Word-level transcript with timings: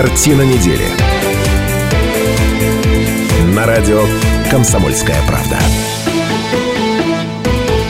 Картина 0.00 0.42
недели. 0.42 0.84
На 3.52 3.66
радио 3.66 4.04
«Комсомольская 4.48 5.16
правда». 5.26 5.58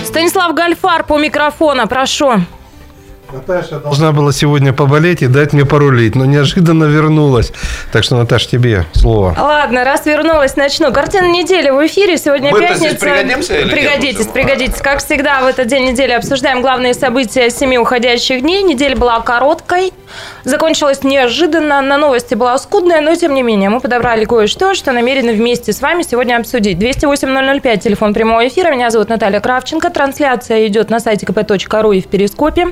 Станислав 0.06 0.54
Гальфар 0.54 1.04
по 1.04 1.18
микрофона, 1.18 1.86
прошу. 1.86 2.40
Наташа 3.32 3.78
должна 3.78 4.12
была 4.12 4.32
сегодня 4.32 4.72
поболеть 4.72 5.20
и 5.20 5.26
дать 5.26 5.52
мне 5.52 5.66
порулить, 5.66 6.14
но 6.14 6.24
неожиданно 6.24 6.84
вернулась. 6.84 7.52
Так 7.92 8.02
что, 8.02 8.16
Наташ, 8.16 8.46
тебе 8.46 8.86
слово. 8.94 9.34
Ладно, 9.38 9.84
раз 9.84 10.06
вернулась, 10.06 10.56
начну. 10.56 10.92
Картина 10.92 11.26
недели 11.30 11.68
в 11.68 11.86
эфире. 11.86 12.16
Сегодня 12.16 12.50
Мы-то 12.50 12.68
пятница. 12.68 12.88
здесь 12.88 13.00
пригодимся 13.00 13.54
или 13.54 13.64
нет 13.64 13.72
Пригодитесь, 13.72 14.26
вообще? 14.26 14.32
пригодитесь. 14.32 14.80
Как 14.80 15.04
всегда, 15.04 15.42
в 15.42 15.46
этот 15.46 15.66
день 15.66 15.90
недели 15.90 16.12
обсуждаем 16.12 16.62
главные 16.62 16.94
события 16.94 17.50
семи 17.50 17.78
уходящих 17.78 18.40
дней. 18.40 18.62
Неделя 18.62 18.96
была 18.96 19.20
короткой, 19.20 19.92
закончилась 20.44 21.02
неожиданно. 21.02 21.82
На 21.82 21.98
новости 21.98 22.34
была 22.34 22.56
скудная, 22.56 23.02
но 23.02 23.14
тем 23.14 23.34
не 23.34 23.42
менее 23.42 23.68
мы 23.68 23.80
подобрали 23.80 24.24
кое-что, 24.24 24.72
что 24.74 24.92
намерены 24.92 25.32
вместе 25.34 25.74
с 25.74 25.82
вами 25.82 26.02
сегодня 26.02 26.38
обсудить. 26.38 26.78
208-005, 26.78 27.78
телефон 27.78 28.14
прямого 28.14 28.48
эфира. 28.48 28.70
Меня 28.70 28.88
зовут 28.88 29.10
Наталья 29.10 29.40
Кравченко. 29.40 29.90
Трансляция 29.90 30.66
идет 30.66 30.88
на 30.88 30.98
сайте 30.98 31.26
kp.ru 31.26 31.94
и 31.94 32.00
в 32.00 32.06
Перископе. 32.06 32.68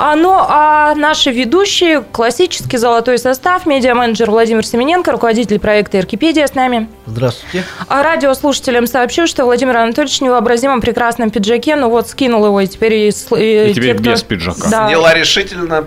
А, 0.00 0.14
ну, 0.14 0.32
а 0.38 0.94
наши 0.94 1.32
ведущие, 1.32 2.02
классический 2.02 2.76
золотой 2.76 3.18
состав, 3.18 3.66
медиа-менеджер 3.66 4.30
Владимир 4.30 4.64
Семененко, 4.64 5.10
руководитель 5.10 5.58
проекта 5.58 5.98
«Эркипедия» 5.98 6.46
с 6.46 6.54
нами. 6.54 6.88
Здравствуйте. 7.06 7.66
А 7.88 8.04
радиослушателям 8.04 8.86
сообщу, 8.86 9.26
что 9.26 9.44
Владимир 9.44 9.76
Анатольевич 9.76 10.18
в 10.18 10.22
невообразимом 10.22 10.80
прекрасном 10.80 11.30
пиджаке, 11.30 11.74
ну 11.74 11.90
вот 11.90 12.08
скинул 12.08 12.46
его, 12.46 12.60
и 12.60 12.68
теперь 12.68 12.94
и, 12.94 13.08
и 13.08 13.70
И 13.70 13.74
теперь 13.74 13.94
те, 13.96 14.00
кто- 14.00 14.10
без 14.12 14.22
пиджака. 14.22 14.70
Да. 14.70 14.86
Сняла 14.86 15.14
решительно, 15.14 15.84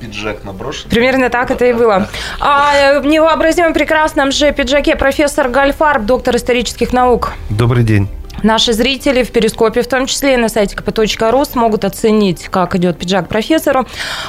пиджак 0.00 0.42
наброшен. 0.42 0.90
Примерно 0.90 1.30
так 1.30 1.52
это 1.52 1.64
и 1.64 1.72
было. 1.72 2.08
А 2.40 2.98
в 2.98 3.06
невообразимом 3.06 3.72
прекрасном 3.72 4.32
же 4.32 4.50
пиджаке 4.50 4.96
профессор 4.96 5.48
Гальфарб, 5.48 6.02
доктор 6.04 6.34
исторических 6.34 6.92
наук. 6.92 7.30
Добрый 7.50 7.84
день. 7.84 8.08
Наши 8.44 8.74
зрители 8.74 9.22
в 9.22 9.32
Перископе, 9.32 9.80
в 9.80 9.88
том 9.88 10.04
числе 10.04 10.34
и 10.34 10.36
на 10.36 10.50
сайте 10.50 10.76
kp.ru, 10.76 11.44
смогут 11.46 11.86
оценить, 11.86 12.48
как 12.48 12.76
идет 12.76 12.98
пиджак 12.98 13.26
профессору. 13.26 13.86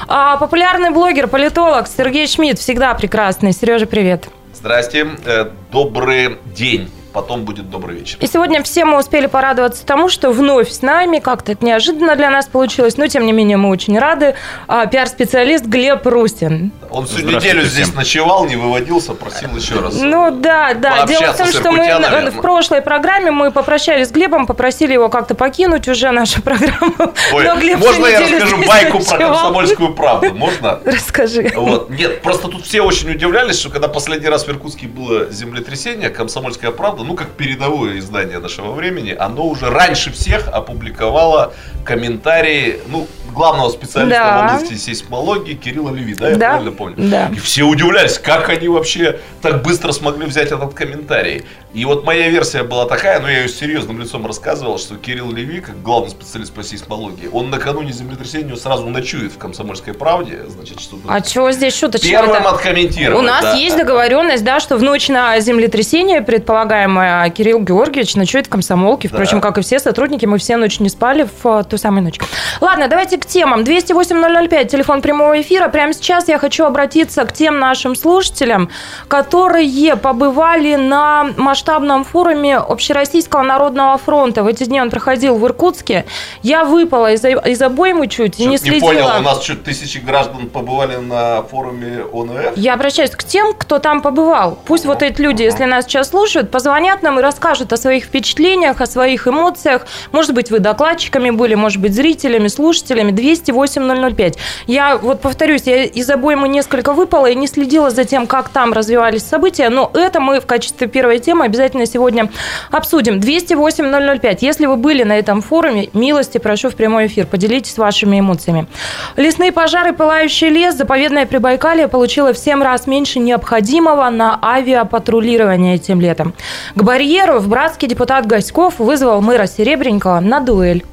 А 0.07 0.37
популярный 0.37 0.91
блогер, 0.91 1.27
политолог 1.27 1.85
Сергей 1.87 2.25
Шмидт, 2.25 2.57
всегда 2.57 2.93
прекрасный. 2.93 3.51
Сережа, 3.51 3.85
привет. 3.85 4.29
Здрасте, 4.53 5.05
э, 5.25 5.49
добрый 5.69 6.37
день. 6.55 6.89
Потом 7.15 7.45
будет 7.45 7.69
добрый 7.69 7.95
вечер. 7.97 8.17
И 8.19 8.27
сегодня 8.27 8.61
все 8.61 8.83
мы 8.83 8.99
успели 8.99 9.27
порадоваться 9.27 9.85
тому, 9.85 10.09
что 10.09 10.31
вновь 10.31 10.69
с 10.69 10.81
нами, 10.81 11.19
как-то 11.19 11.53
это 11.53 11.63
неожиданно 11.65 12.17
для 12.17 12.29
нас 12.29 12.45
получилось, 12.45 12.97
но 12.97 13.07
тем 13.07 13.25
не 13.25 13.31
менее 13.31 13.55
мы 13.55 13.69
очень 13.69 13.97
рады, 13.97 14.35
а, 14.67 14.85
пиар-специалист 14.85 15.63
Глеб 15.63 16.05
Рустин. 16.05 16.73
Он 16.89 17.05
всю 17.07 17.25
неделю 17.25 17.61
всем. 17.61 17.71
здесь 17.71 17.93
ночевал, 17.93 18.45
не 18.45 18.57
выводился, 18.57 19.13
просил 19.13 19.55
еще 19.55 19.79
раз. 19.79 19.93
Ну 19.97 20.29
да, 20.29 20.73
да. 20.73 21.05
Дело 21.05 21.31
в 21.31 21.37
том, 21.37 21.47
что 21.47 21.71
мы 21.71 21.77
Иркутянами, 21.85 22.01
на- 22.01 22.07
в 22.09 22.11
наверное. 22.11 22.41
прошлой 22.41 22.81
программе 22.81 23.31
мы 23.31 23.51
попрощались 23.51 24.09
с 24.09 24.11
Глебом, 24.11 24.45
попросили 24.45 24.91
его 24.91 25.07
как-то 25.07 25.35
покинуть 25.35 25.87
уже 25.87 26.11
нашу 26.11 26.41
программу. 26.41 27.13
Ой, 27.31 27.45
Но 27.45 27.55
Глеб 27.55 27.79
можно 27.79 28.07
я 28.07 28.19
расскажу 28.19 28.57
байку 28.67 28.99
про 28.99 29.11
ночевал. 29.13 29.31
комсомольскую 29.35 29.93
правду? 29.93 30.33
Можно? 30.35 30.79
Расскажи. 30.83 31.53
Вот. 31.55 31.89
Нет, 31.89 32.21
просто 32.21 32.49
тут 32.49 32.65
все 32.65 32.81
очень 32.81 33.09
удивлялись, 33.11 33.57
что 33.57 33.69
когда 33.69 33.87
последний 33.87 34.27
раз 34.27 34.45
в 34.45 34.49
Иркутске 34.49 34.87
было 34.87 35.31
землетрясение, 35.31 36.09
«Комсомольская 36.09 36.71
правда», 36.71 37.04
ну, 37.05 37.15
как 37.15 37.29
передовое 37.31 37.99
издание 37.99 38.39
нашего 38.39 38.71
времени, 38.73 39.15
оно 39.17 39.45
уже 39.45 39.69
раньше 39.69 40.11
всех 40.11 40.47
опубликовало 40.47 41.53
комментарии, 41.83 42.79
ну, 42.87 43.07
главного 43.33 43.69
специалиста 43.69 44.09
Да. 44.19 44.47
в 44.47 44.55
области 44.55 44.75
сейсмологии 44.75 45.53
Кирилла 45.53 45.93
Леви, 45.93 46.15
да, 46.15 46.29
я 46.29 46.35
Да, 46.35 46.49
правильно 46.51 46.71
помню? 46.71 46.95
да. 46.97 47.27
И 47.33 47.39
все 47.39 47.63
удивлялись, 47.63 48.17
как 48.17 48.49
они 48.49 48.67
вообще 48.67 49.19
так 49.41 49.61
быстро 49.61 49.91
смогли 49.91 50.25
взять 50.25 50.51
этот 50.51 50.73
комментарий. 50.73 51.43
И 51.75 51.83
вот 51.83 52.05
моя 52.05 52.29
версия 52.29 52.63
была 52.63 52.85
такая, 52.85 53.19
но 53.19 53.29
я 53.29 53.41
ее 53.41 53.49
серьезным 53.49 53.99
лицом 53.99 54.25
рассказывал, 54.25 54.77
что 54.77 54.95
Кирилл 54.95 55.29
Леви, 55.33 55.59
как 55.59 55.81
главный 55.81 56.09
специалист 56.09 56.53
по 56.53 56.63
сейсмологии, 56.63 57.29
он 57.29 57.49
накануне 57.49 57.91
землетрясения 57.91 58.55
сразу 58.55 58.87
ночует 58.87 59.33
в 59.33 59.37
«Комсомольской 59.37 59.93
правде», 59.93 60.45
значит, 60.47 60.79
чтобы 60.79 61.01
А 61.11 61.19
чего 61.19 61.51
здесь 61.51 61.77
шуточка? 61.77 62.07
первым 62.07 62.47
откомментировать. 62.47 63.19
У 63.19 63.27
нас 63.27 63.41
да. 63.41 63.53
есть 63.55 63.75
договоренность, 63.75 64.45
да, 64.45 64.61
что 64.61 64.77
в 64.77 64.83
ночь 64.83 65.09
на 65.09 65.37
землетрясение, 65.41 66.21
предполагаемое, 66.21 67.29
Кирилл 67.31 67.59
Георгиевич 67.59 68.15
ночует 68.15 68.47
в 68.47 68.49
комсомолке. 68.49 69.09
Впрочем, 69.09 69.41
Да. 69.41 69.47
как 69.49 69.57
и 69.57 69.61
все 69.61 69.79
сотрудники, 69.79 70.25
мы 70.25 70.37
все 70.37 70.55
ночь 70.55 70.79
не 70.79 70.87
спали 70.87 71.27
в 71.41 71.45
а, 71.45 71.63
ту 71.63 71.77
самую 71.77 72.03
ночь. 72.03 72.19
Ладно, 72.61 72.87
давайте 72.87 73.17
к 73.17 73.25
темам. 73.25 73.63
208-005, 73.63 74.69
телефон 74.69 75.01
прямого 75.01 75.41
эфира. 75.41 75.67
Прямо 75.67 75.91
сейчас 75.93 76.29
я 76.29 76.39
хочу 76.39 76.63
обратиться 76.63 77.25
к 77.25 77.33
тем 77.33 77.59
нашим 77.59 77.95
слушателям, 77.97 78.69
которые 79.09 79.97
побывали 79.97 80.75
на 80.75 81.33
масштабном 81.65 82.03
форуме 82.03 82.57
Общероссийского 82.57 83.41
народного 83.41 83.97
фронта. 83.97 84.43
В 84.43 84.47
эти 84.47 84.65
дни 84.65 84.79
он 84.79 84.91
проходил 84.91 85.35
в 85.35 85.45
Иркутске. 85.45 86.05
Я 86.43 86.63
выпала 86.63 87.11
из, 87.11 87.25
из 87.25 87.61
обоймы 87.61 88.07
чуть, 88.07 88.39
и 88.39 88.43
Чё-то 88.43 88.49
не 88.49 88.51
не 88.51 88.57
следила. 88.57 88.87
понял, 88.87 89.07
у 89.17 89.21
нас 89.21 89.43
что, 89.43 89.55
тысячи 89.55 89.97
граждан 89.97 90.47
побывали 90.47 90.97
на 90.97 91.41
форуме 91.41 92.03
ОНФ? 92.13 92.55
Я 92.55 92.75
обращаюсь 92.75 93.11
к 93.11 93.23
тем, 93.23 93.53
кто 93.57 93.79
там 93.79 94.01
побывал. 94.01 94.59
Пусть 94.65 94.85
вот 94.85 95.01
эти 95.01 95.19
люди, 95.19 95.41
если 95.41 95.65
нас 95.65 95.85
сейчас 95.85 96.09
слушают, 96.09 96.51
позвонят 96.51 97.01
нам 97.01 97.19
и 97.19 97.23
расскажут 97.23 97.73
о 97.73 97.77
своих 97.77 98.05
впечатлениях, 98.05 98.79
о 98.79 98.85
своих 98.85 99.27
эмоциях. 99.27 99.87
Может 100.11 100.35
быть, 100.35 100.51
вы 100.51 100.59
докладчиками 100.59 101.31
были, 101.31 101.55
может 101.55 101.81
быть, 101.81 101.95
зрителями, 101.95 102.47
слушателями. 102.47 103.11
208-005. 103.11 104.35
Я 104.67 104.97
вот 104.97 105.21
повторюсь, 105.21 105.63
я 105.65 105.85
из 105.85 106.09
обоймы 106.11 106.47
несколько 106.47 106.93
выпала 106.93 107.25
и 107.25 107.35
не 107.35 107.47
следила 107.47 107.89
за 107.89 108.03
тем, 108.05 108.27
как 108.27 108.49
там 108.49 108.71
развивались 108.71 109.23
события, 109.23 109.69
но 109.69 109.89
это 109.95 110.19
мы 110.19 110.39
в 110.39 110.45
качестве 110.45 110.87
первой 110.87 111.17
темы 111.17 111.45
обязательно 111.55 111.85
сегодня 111.85 112.29
обсудим. 112.69 113.19
208-005. 113.19 114.37
Если 114.41 114.65
вы 114.65 114.75
были 114.75 115.03
на 115.03 115.17
этом 115.17 115.41
форуме, 115.41 115.89
милости 115.93 116.37
прошу 116.37 116.69
в 116.69 116.75
прямой 116.75 117.07
эфир, 117.07 117.25
поделитесь 117.25 117.77
вашими 117.77 118.19
эмоциями. 118.19 118.67
Лесные 119.15 119.51
пожары, 119.51 119.93
пылающий 119.93 120.49
лес, 120.49 120.75
заповедное 120.75 121.25
Прибайкалье 121.25 121.87
получило 121.87 122.33
в 122.33 122.37
7 122.37 122.61
раз 122.61 122.87
меньше 122.87 123.19
необходимого 123.19 124.09
на 124.09 124.37
авиапатрулирование 124.41 125.75
этим 125.75 126.01
летом. 126.01 126.33
К 126.75 126.83
барьеру 126.83 127.39
в 127.39 127.47
братский 127.47 127.87
депутат 127.87 128.25
Гаськов 128.25 128.79
вызвал 128.79 129.21
мэра 129.21 129.47
Серебренникова 129.47 130.19
на 130.19 130.41
дуэль. 130.41 130.83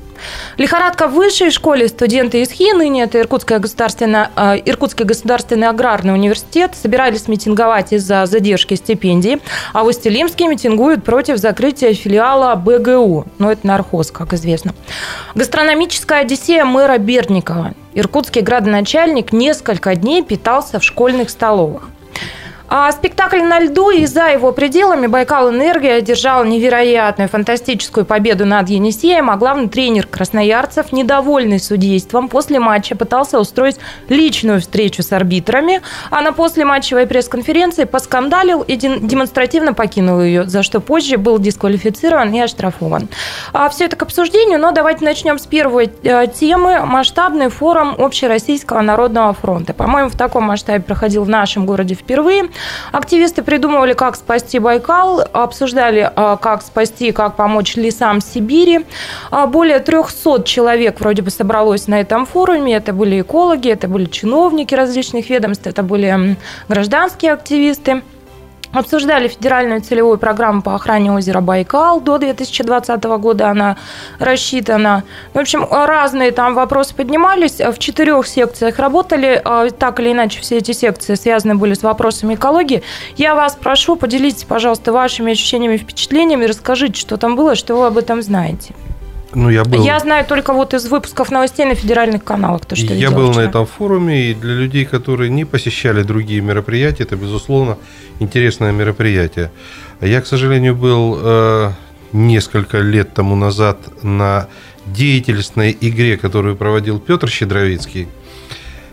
Лихорадка 0.56 1.08
в 1.08 1.14
высшей 1.14 1.50
школе 1.50 1.88
студенты 1.88 2.42
из 2.42 2.50
ХИ, 2.50 2.72
ныне 2.72 3.04
это 3.04 3.20
Иркутская 3.20 3.58
государственная, 3.58 4.30
э, 4.36 4.56
Иркутский 4.64 5.04
государственный 5.04 5.68
аграрный 5.68 6.12
университет, 6.12 6.72
собирались 6.80 7.28
митинговать 7.28 7.92
из-за 7.92 8.26
задержки 8.26 8.74
стипендий, 8.74 9.40
а 9.72 9.84
в 9.84 9.86
Устилимске 9.86 10.48
митингуют 10.48 11.04
против 11.04 11.38
закрытия 11.38 11.94
филиала 11.94 12.54
БГУ, 12.54 13.26
ну 13.38 13.50
это 13.50 13.66
нархоз, 13.66 14.10
как 14.10 14.32
известно. 14.32 14.74
Гастрономическая 15.34 16.20
одиссея 16.20 16.64
мэра 16.64 16.98
Бердникова. 16.98 17.74
Иркутский 17.94 18.40
градоначальник 18.40 19.32
несколько 19.32 19.94
дней 19.94 20.22
питался 20.22 20.78
в 20.78 20.84
школьных 20.84 21.30
столовых. 21.30 21.88
А 22.74 22.90
спектакль 22.90 23.42
на 23.42 23.60
льду 23.60 23.90
и 23.90 24.06
за 24.06 24.28
его 24.28 24.50
пределами 24.50 25.06
Байкал 25.06 25.50
Энергия 25.50 25.96
одержал 25.96 26.42
невероятную 26.42 27.28
фантастическую 27.28 28.06
победу 28.06 28.46
над 28.46 28.70
Енисеем, 28.70 29.28
а 29.28 29.36
главный 29.36 29.68
тренер 29.68 30.06
красноярцев, 30.06 30.90
недовольный 30.90 31.60
судейством, 31.60 32.30
после 32.30 32.60
матча 32.60 32.96
пытался 32.96 33.38
устроить 33.38 33.76
личную 34.08 34.62
встречу 34.62 35.02
с 35.02 35.12
арбитрами, 35.12 35.82
а 36.10 36.22
на 36.22 36.32
послематчевой 36.32 37.06
пресс-конференции 37.06 37.84
поскандалил 37.84 38.62
и 38.62 38.76
дем- 38.76 39.06
демонстративно 39.06 39.74
покинул 39.74 40.22
ее, 40.22 40.44
за 40.44 40.62
что 40.62 40.80
позже 40.80 41.18
был 41.18 41.38
дисквалифицирован 41.38 42.32
и 42.32 42.40
оштрафован. 42.40 43.10
А 43.52 43.68
все 43.68 43.84
это 43.84 43.96
к 43.96 44.02
обсуждению, 44.02 44.58
но 44.58 44.72
давайте 44.72 45.04
начнем 45.04 45.38
с 45.38 45.44
первой 45.44 45.90
э, 46.04 46.26
темы. 46.28 46.86
Масштабный 46.86 47.50
форум 47.50 47.96
Общероссийского 47.98 48.80
народного 48.80 49.34
фронта. 49.34 49.75
По-моему, 49.75 50.08
в 50.08 50.16
таком 50.16 50.44
масштабе 50.44 50.82
проходил 50.82 51.25
в 51.25 51.28
нашем 51.28 51.66
городе 51.66 51.94
впервые. 51.94 52.48
Активисты 52.93 53.43
придумывали, 53.43 53.93
как 53.93 54.17
спасти 54.17 54.59
Байкал, 54.59 55.23
обсуждали, 55.32 56.11
а, 56.14 56.37
как 56.37 56.62
спасти, 56.62 57.12
как 57.12 57.37
помочь 57.37 57.76
лесам 57.76 58.20
Сибири. 58.20 58.87
А, 59.31 59.47
Более 59.47 59.79
300 59.79 60.43
человек 60.44 61.00
вроде 61.00 61.23
бы 61.23 61.31
собралось 61.31 61.88
на 61.88 62.00
этом 62.00 62.26
форуме. 62.26 62.75
Это 62.75 62.93
были 62.93 63.20
экологи, 63.20 63.69
это 63.70 63.88
были 63.88 64.06
чиновники 64.06 64.75
различных 64.75 65.31
ведомств, 65.31 65.67
это 65.67 65.82
были 65.82 66.37
гражданские 66.69 67.32
активисты. 67.32 68.03
Обсуждали 68.72 69.28
федеральную 69.28 69.82
целевую 69.82 70.16
программу 70.16 70.62
по 70.62 70.74
охране 70.74 71.12
озера 71.12 71.40
Байкал. 71.40 72.00
До 72.00 72.16
2020 72.16 73.04
года 73.04 73.50
она 73.50 73.76
рассчитана. 74.19 75.04
В 75.34 75.38
общем, 75.38 75.66
разные 75.70 76.30
там 76.30 76.54
вопросы 76.54 76.94
поднимались. 76.94 77.60
В 77.60 77.78
четырех 77.78 78.26
секциях 78.26 78.78
работали. 78.78 79.40
А, 79.44 79.69
Так 79.70 80.00
или 80.00 80.12
иначе, 80.12 80.40
все 80.40 80.58
эти 80.58 80.72
секции 80.72 81.14
связаны 81.16 81.54
были 81.54 81.74
с 81.74 81.82
вопросами 81.82 82.34
экологии. 82.34 82.82
Я 83.16 83.34
вас 83.34 83.56
прошу, 83.56 83.96
поделитесь, 83.96 84.44
пожалуйста, 84.44 84.92
вашими 84.92 85.32
ощущениями, 85.32 85.76
впечатлениями. 85.76 86.46
Расскажите, 86.46 86.98
что 86.98 87.18
там 87.18 87.36
было, 87.36 87.54
что 87.54 87.76
вы 87.76 87.86
об 87.86 87.98
этом 87.98 88.22
знаете. 88.22 88.75
Ну, 89.34 89.50
я 89.50 89.64
был... 89.64 89.84
Я 89.84 89.99
знаю 89.99 90.25
только 90.26 90.52
вот 90.52 90.75
из 90.75 90.87
выпусков 90.88 91.31
новостей 91.31 91.64
на 91.64 91.75
федеральных 91.75 92.23
каналах, 92.25 92.67
то, 92.67 92.76
что 92.76 92.93
Я 92.93 93.11
был 93.11 93.26
на 93.29 93.32
вчера. 93.32 93.49
этом 93.49 93.67
форуме, 93.67 94.31
и 94.31 94.34
для 94.34 94.55
людей, 94.55 94.84
которые 94.84 95.31
не 95.31 95.44
посещали 95.44 96.02
другие 96.02 96.40
мероприятия, 96.40 97.05
это, 97.05 97.17
безусловно, 97.17 97.79
интересное 98.20 98.73
мероприятие. 98.73 99.50
Я, 100.00 100.20
к 100.20 100.26
сожалению, 100.26 100.75
был 100.75 101.19
э, 101.20 101.70
несколько 102.12 102.79
лет 102.79 103.14
тому 103.14 103.37
назад 103.37 103.79
на 104.02 104.49
деятельностной 104.87 105.76
игре, 105.81 106.17
которую 106.17 106.56
проводил 106.56 106.99
Петр 106.99 107.28
Щедровицкий. 107.28 108.08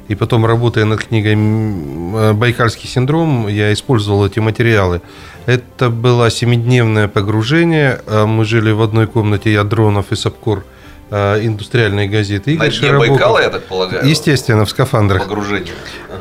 И 0.07 0.15
потом, 0.15 0.45
работая 0.45 0.85
над 0.85 1.03
книгой 1.03 1.35
э, 1.35 2.33
«Байкальский 2.33 2.89
синдром», 2.89 3.47
я 3.47 3.71
использовал 3.73 4.25
эти 4.25 4.39
материалы. 4.39 5.01
Это 5.45 5.89
было 5.89 6.29
семидневное 6.29 7.07
погружение. 7.07 7.99
Э, 8.07 8.25
Мы 8.25 8.45
жили 8.45 8.71
в 8.71 8.81
одной 8.81 9.07
комнате, 9.07 9.51
я, 9.51 9.63
Дронов 9.63 10.11
и 10.11 10.15
Сапкор 10.15 10.63
э, 11.11 11.39
индустриальной 11.45 12.07
газеты. 12.07 12.51
На 12.51 12.65
Игорь 12.65 12.69
дне 12.69 12.77
Широбоков. 12.87 13.09
Байкала, 13.09 13.41
я 13.41 13.49
так 13.49 13.63
полагаю. 13.63 14.05
Естественно, 14.07 14.65
в 14.65 14.69
скафандрах. 14.69 15.23
Погружение. 15.27 15.73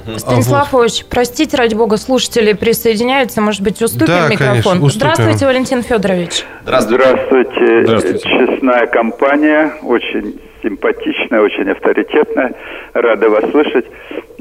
Мгм. 0.06 0.18
Станислав 0.18 0.72
Ильич, 0.74 1.04
простите, 1.10 1.56
ради 1.56 1.74
бога, 1.74 1.96
слушатели 1.98 2.52
присоединяются, 2.54 3.40
может 3.42 3.60
быть, 3.62 3.82
уступим 3.82 4.06
Да, 4.06 4.28
микрофон. 4.28 4.46
конечно, 4.62 4.86
уступим. 4.86 4.90
Здравствуйте, 5.14 5.46
Валентин 5.46 5.82
Федорович. 5.82 6.44
Здравствуйте. 6.62 7.02
Здравствуйте. 7.04 7.82
Здравствуйте. 7.84 8.20
Честная 8.28 8.86
компания, 8.86 9.72
очень 9.82 10.40
симпатичная, 10.62 11.40
очень 11.42 11.70
авторитетная. 11.70 12.54
Рада 12.94 13.28
вас 13.28 13.44
слышать. 13.50 13.84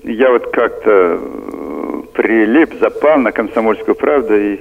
Я 0.03 0.31
вот 0.31 0.45
как-то 0.53 1.19
прилип, 2.17 2.73
запал 2.81 3.19
на 3.19 3.31
комсомольскую 3.31 3.95
правду 3.95 4.35
и 4.35 4.59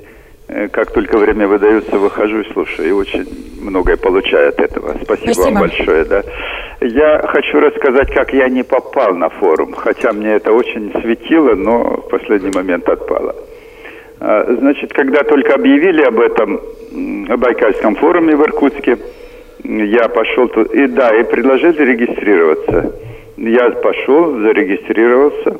э, 0.49 0.69
как 0.69 0.93
только 0.93 1.17
время 1.17 1.49
выдается, 1.49 1.99
выхожу 1.99 2.41
и 2.41 2.53
слушаю. 2.53 2.89
И 2.89 2.93
очень 2.93 3.27
многое 3.61 3.97
получаю 3.97 4.51
от 4.51 4.61
этого. 4.61 4.95
Спасибо, 5.03 5.33
Спасибо. 5.33 5.45
вам 5.45 5.61
большое. 5.61 6.05
Да. 6.05 6.23
Я 6.81 7.23
хочу 7.27 7.59
рассказать, 7.59 8.13
как 8.13 8.33
я 8.35 8.49
не 8.49 8.63
попал 8.63 9.15
на 9.15 9.31
форум. 9.31 9.73
Хотя 9.73 10.13
мне 10.13 10.35
это 10.35 10.53
очень 10.53 10.93
светило, 11.01 11.55
но 11.55 11.97
в 11.97 12.09
последний 12.11 12.53
момент 12.55 12.89
отпало. 12.89 13.35
А, 14.21 14.55
Значит, 14.61 14.93
когда 14.93 15.23
только 15.25 15.55
объявили 15.55 16.03
об 16.03 16.21
этом 16.21 16.61
о 17.29 17.37
Байкальском 17.37 17.97
форуме 17.97 18.37
в 18.37 18.43
Иркутске, 18.43 18.99
я 19.65 20.09
пошел 20.09 20.49
тут, 20.49 20.75
и 20.75 20.87
да, 20.87 21.09
и 21.17 21.25
предложили 21.25 21.83
регистрироваться. 21.83 22.93
Я 23.39 23.71
пошел, 23.71 24.39
зарегистрировался 24.41 25.57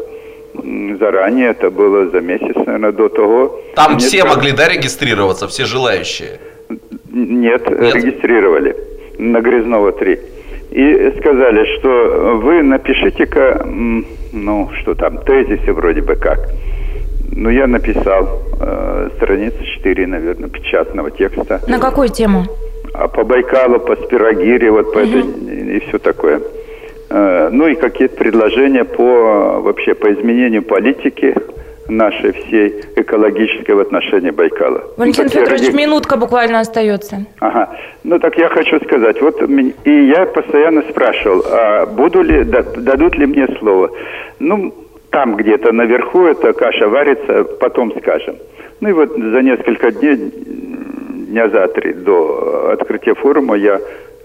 заранее, 0.99 1.51
это 1.51 1.71
было 1.71 2.09
за 2.11 2.21
месяц, 2.21 2.55
наверное, 2.67 2.93
до 2.93 3.09
того. 3.09 3.61
Там 3.75 3.93
Мне 3.93 4.01
все 4.01 4.19
сказали- 4.19 4.37
могли, 4.37 4.53
да, 4.53 4.69
регистрироваться, 4.69 5.47
все 5.49 5.65
желающие? 5.65 6.39
Нет, 7.13 7.69
Нет? 7.71 7.95
регистрировали 7.95 8.77
на 9.19 9.41
Грязнова 9.41 9.93
3. 9.93 10.19
И 10.71 11.13
сказали, 11.21 11.65
что 11.79 12.41
вы 12.43 12.63
напишите-ка, 12.63 13.65
ну, 14.33 14.71
что 14.81 14.95
там, 14.95 15.19
тезисы 15.19 15.73
вроде 15.73 16.03
бы 16.03 16.17
как. 16.17 16.39
Ну, 17.33 17.51
я 17.51 17.67
написал 17.67 18.43
э, 18.61 19.11
страница 19.17 19.65
4, 19.65 20.07
наверное, 20.07 20.49
печатного 20.49 21.11
текста. 21.11 21.61
На 21.69 21.79
какую 21.79 22.09
тему? 22.09 22.45
А 22.95 23.09
по 23.09 23.25
Байкалу, 23.25 23.79
по 23.81 23.97
Спирогире, 23.97 24.71
вот 24.71 24.93
по 24.93 24.99
этой, 24.99 25.21
и 25.77 25.81
все 25.89 25.99
такое. 25.99 26.41
Э, 27.11 27.49
Ну 27.53 27.67
и 27.69 27.75
какие-то 27.75 28.17
предложения 28.17 28.85
по 28.85 29.61
вообще 29.61 29.95
по 29.95 30.13
изменению 30.13 30.63
политики 30.63 31.35
нашей 31.89 32.33
всей 32.33 32.75
экологической 32.97 33.73
в 33.73 33.81
отношении 33.81 34.31
Байкала. 34.31 34.83
Валентин 34.97 35.25
Ну, 35.25 35.31
Федорович, 35.31 35.67
ради- 35.69 35.77
минутка 35.77 36.17
буквально 36.17 36.59
остается. 36.61 37.25
Ага. 37.39 37.69
Ну 38.03 38.19
так 38.19 38.37
я 38.39 38.49
хочу 38.49 38.81
сказать, 38.81 39.21
вот 39.23 39.41
и 39.85 39.91
я 40.09 40.27
постоянно 40.27 40.83
спрашивал, 40.91 41.45
а 41.49 41.87
буду 41.87 42.23
ли, 42.23 42.43
да- 42.45 42.65
дадут 42.77 43.17
ли 43.17 43.27
мне 43.27 43.47
слово. 43.61 43.91
Ну, 44.41 44.75
там 45.11 45.37
где-то 45.37 45.73
наверху 45.73 46.25
эта 46.27 46.53
каша 46.53 46.89
варится, 46.89 47.45
потом 47.61 47.93
скажем. 48.01 48.35
Ну 48.81 48.89
и 48.89 48.93
вот 48.93 49.11
за 49.17 49.43
несколько 49.43 49.93
дней, 49.93 50.17
дня 50.17 51.49
за 51.49 51.69
три 51.69 51.93
до 51.93 52.71
открытия 52.73 53.15
форума 53.15 53.55
я 53.57 53.81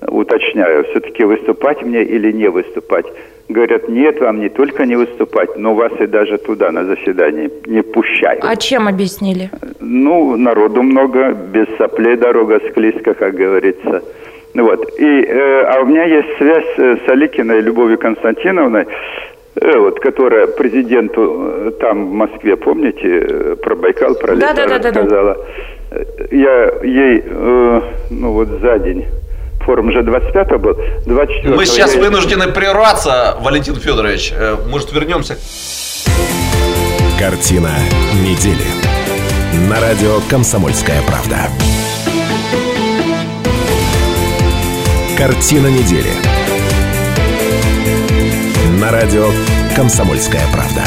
уточняю, 0.07 0.83
все-таки 0.85 1.23
выступать 1.23 1.81
мне 1.83 2.03
или 2.03 2.31
не 2.31 2.49
выступать. 2.49 3.05
Говорят, 3.49 3.89
нет, 3.89 4.21
вам 4.21 4.39
не 4.39 4.49
только 4.49 4.85
не 4.85 4.95
выступать, 4.95 5.57
но 5.57 5.73
вас 5.75 5.91
и 5.99 6.07
даже 6.07 6.37
туда, 6.37 6.71
на 6.71 6.85
заседание, 6.85 7.49
не 7.65 7.81
пущают. 7.83 8.43
А 8.43 8.55
чем 8.55 8.87
объяснили? 8.87 9.49
Ну, 9.79 10.37
народу 10.37 10.81
много, 10.83 11.33
без 11.33 11.67
соплей 11.77 12.15
дорога 12.15 12.59
склизко, 12.69 13.13
как 13.13 13.35
говорится. 13.35 14.01
Вот. 14.55 14.99
И, 14.99 15.25
э, 15.27 15.63
а 15.63 15.81
у 15.81 15.85
меня 15.85 16.05
есть 16.05 16.29
связь 16.37 16.65
э, 16.77 16.97
с 17.05 17.09
Аликиной 17.09 17.61
Любовью 17.61 17.97
Константиновной, 17.97 18.85
э, 19.55 19.77
вот, 19.77 19.99
которая 19.99 20.47
президенту 20.47 21.21
э, 21.45 21.71
там 21.79 22.07
в 22.07 22.13
Москве, 22.13 22.55
помните, 22.55 23.27
э, 23.29 23.55
про 23.61 23.75
Байкал, 23.75 24.15
про 24.15 24.33
лето 24.33 24.47
Да-да-да-да-да. 24.47 25.01
рассказала. 25.01 25.37
Э, 25.91 26.03
Я 26.31 26.71
ей, 26.83 27.23
э, 27.25 27.81
ну 28.11 28.31
вот 28.31 28.47
за 28.61 28.79
день, 28.79 29.05
форум 29.65 29.91
же 29.91 30.03
25 30.03 30.57
был, 30.59 30.75
24 31.05 31.55
Мы 31.55 31.65
сейчас 31.65 31.95
я- 31.95 32.01
вынуждены 32.01 32.47
прерваться, 32.47 33.37
Валентин 33.41 33.75
Федорович. 33.75 34.33
Э, 34.35 34.57
Может, 34.67 34.91
вернемся? 34.93 35.37
Картина 37.19 37.71
недели. 38.23 38.65
На 39.69 39.79
радио 39.79 40.19
«Комсомольская 40.29 41.01
правда». 41.03 41.37
Картина 45.17 45.67
недели. 45.67 46.09
На 48.79 48.91
радио 48.91 49.27
«Комсомольская 49.75 50.43
правда». 50.51 50.83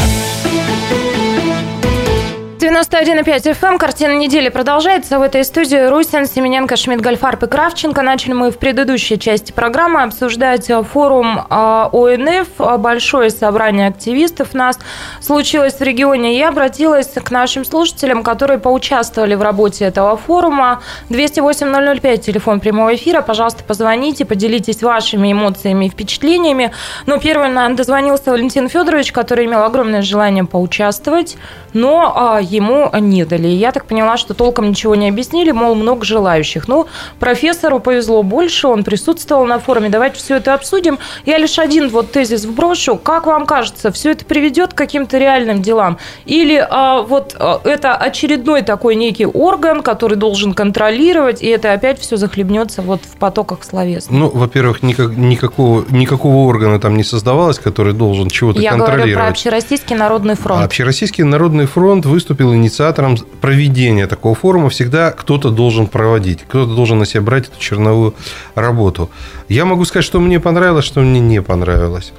91,5 2.74 3.56
FM. 3.56 3.78
Картина 3.78 4.16
недели 4.16 4.48
продолжается. 4.48 5.20
В 5.20 5.22
этой 5.22 5.44
студии 5.44 5.86
Русин, 5.86 6.26
Семененко, 6.26 6.74
Шмидт, 6.74 7.02
Гольфарб 7.02 7.44
и 7.44 7.46
Кравченко. 7.46 8.02
Начали 8.02 8.32
мы 8.32 8.50
в 8.50 8.58
предыдущей 8.58 9.16
части 9.16 9.52
программы 9.52 10.02
обсуждать 10.02 10.68
э, 10.68 10.82
форум 10.82 11.38
э, 11.38 11.54
ОНФ. 11.54 12.80
Большое 12.80 13.30
собрание 13.30 13.86
активистов 13.86 14.54
нас 14.54 14.80
случилось 15.20 15.74
в 15.74 15.82
регионе. 15.82 16.36
Я 16.36 16.48
обратилась 16.48 17.12
к 17.12 17.30
нашим 17.30 17.64
слушателям, 17.64 18.24
которые 18.24 18.58
поучаствовали 18.58 19.36
в 19.36 19.42
работе 19.42 19.84
этого 19.84 20.16
форума. 20.16 20.82
208-005, 21.10 22.16
телефон 22.16 22.58
прямого 22.58 22.92
эфира. 22.96 23.22
Пожалуйста, 23.22 23.62
позвоните, 23.62 24.24
поделитесь 24.24 24.82
вашими 24.82 25.30
эмоциями 25.30 25.84
и 25.84 25.90
впечатлениями. 25.90 26.72
Но 27.06 27.18
первым 27.18 27.54
нам 27.54 27.76
дозвонился 27.76 28.32
Валентин 28.32 28.68
Федорович, 28.68 29.12
который 29.12 29.44
имел 29.44 29.62
огромное 29.62 30.02
желание 30.02 30.44
поучаствовать, 30.44 31.36
но 31.72 32.12
а, 32.16 32.40
ему 32.64 32.90
не 33.00 33.24
дали. 33.24 33.48
И 33.48 33.54
я 33.54 33.72
так 33.72 33.86
поняла, 33.86 34.16
что 34.16 34.34
толком 34.34 34.68
ничего 34.68 34.94
не 34.94 35.08
объяснили, 35.08 35.50
мол, 35.50 35.74
много 35.74 36.04
желающих. 36.04 36.68
Ну, 36.68 36.86
профессору 37.18 37.80
повезло 37.80 38.22
больше, 38.22 38.68
он 38.68 38.84
присутствовал 38.84 39.44
на 39.44 39.58
форуме. 39.58 39.88
Давайте 39.88 40.18
все 40.18 40.36
это 40.36 40.54
обсудим. 40.54 40.98
Я 41.26 41.38
лишь 41.38 41.58
один 41.58 41.88
вот 41.88 42.12
тезис 42.12 42.44
вброшу. 42.44 42.96
Как 42.96 43.26
вам 43.26 43.46
кажется, 43.46 43.92
все 43.92 44.12
это 44.12 44.24
приведет 44.24 44.74
к 44.74 44.76
каким-то 44.76 45.18
реальным 45.18 45.62
делам? 45.62 45.98
Или 46.24 46.66
а, 46.68 47.02
вот 47.02 47.36
а, 47.38 47.60
это 47.64 47.94
очередной 47.94 48.62
такой 48.62 48.94
некий 48.94 49.26
орган, 49.26 49.82
который 49.82 50.16
должен 50.16 50.54
контролировать, 50.54 51.42
и 51.42 51.46
это 51.46 51.72
опять 51.72 52.00
все 52.00 52.16
захлебнется 52.16 52.82
вот 52.82 53.00
в 53.02 53.16
потоках 53.16 53.64
словес? 53.64 54.06
Ну, 54.10 54.30
во-первых, 54.30 54.82
никак- 54.82 55.16
никакого, 55.16 55.84
никакого 55.90 56.48
органа 56.48 56.80
там 56.80 56.96
не 56.96 57.04
создавалось, 57.04 57.58
который 57.58 57.92
должен 57.92 58.28
чего-то 58.30 58.60
Я 58.60 58.70
говорю 58.70 58.84
про 58.84 58.92
контролировать. 58.92 59.30
Общероссийский 59.30 59.96
народный 59.96 60.34
фронт. 60.34 60.62
А 60.62 60.64
Общероссийский 60.64 61.24
народный 61.24 61.66
фронт 61.66 62.06
выступил 62.06 62.53
инициатором 62.56 63.16
проведения 63.40 64.06
такого 64.06 64.34
форума. 64.34 64.68
Всегда 64.68 65.10
кто-то 65.10 65.50
должен 65.50 65.86
проводить, 65.86 66.42
кто-то 66.42 66.74
должен 66.74 66.98
на 66.98 67.06
себя 67.06 67.22
брать 67.22 67.48
эту 67.48 67.60
черновую 67.60 68.14
работу. 68.54 69.10
Я 69.48 69.64
могу 69.64 69.84
сказать, 69.84 70.04
что 70.04 70.20
мне 70.20 70.40
понравилось, 70.40 70.84
что 70.84 71.00
мне 71.00 71.20
не 71.20 71.42
понравилось. 71.42 72.12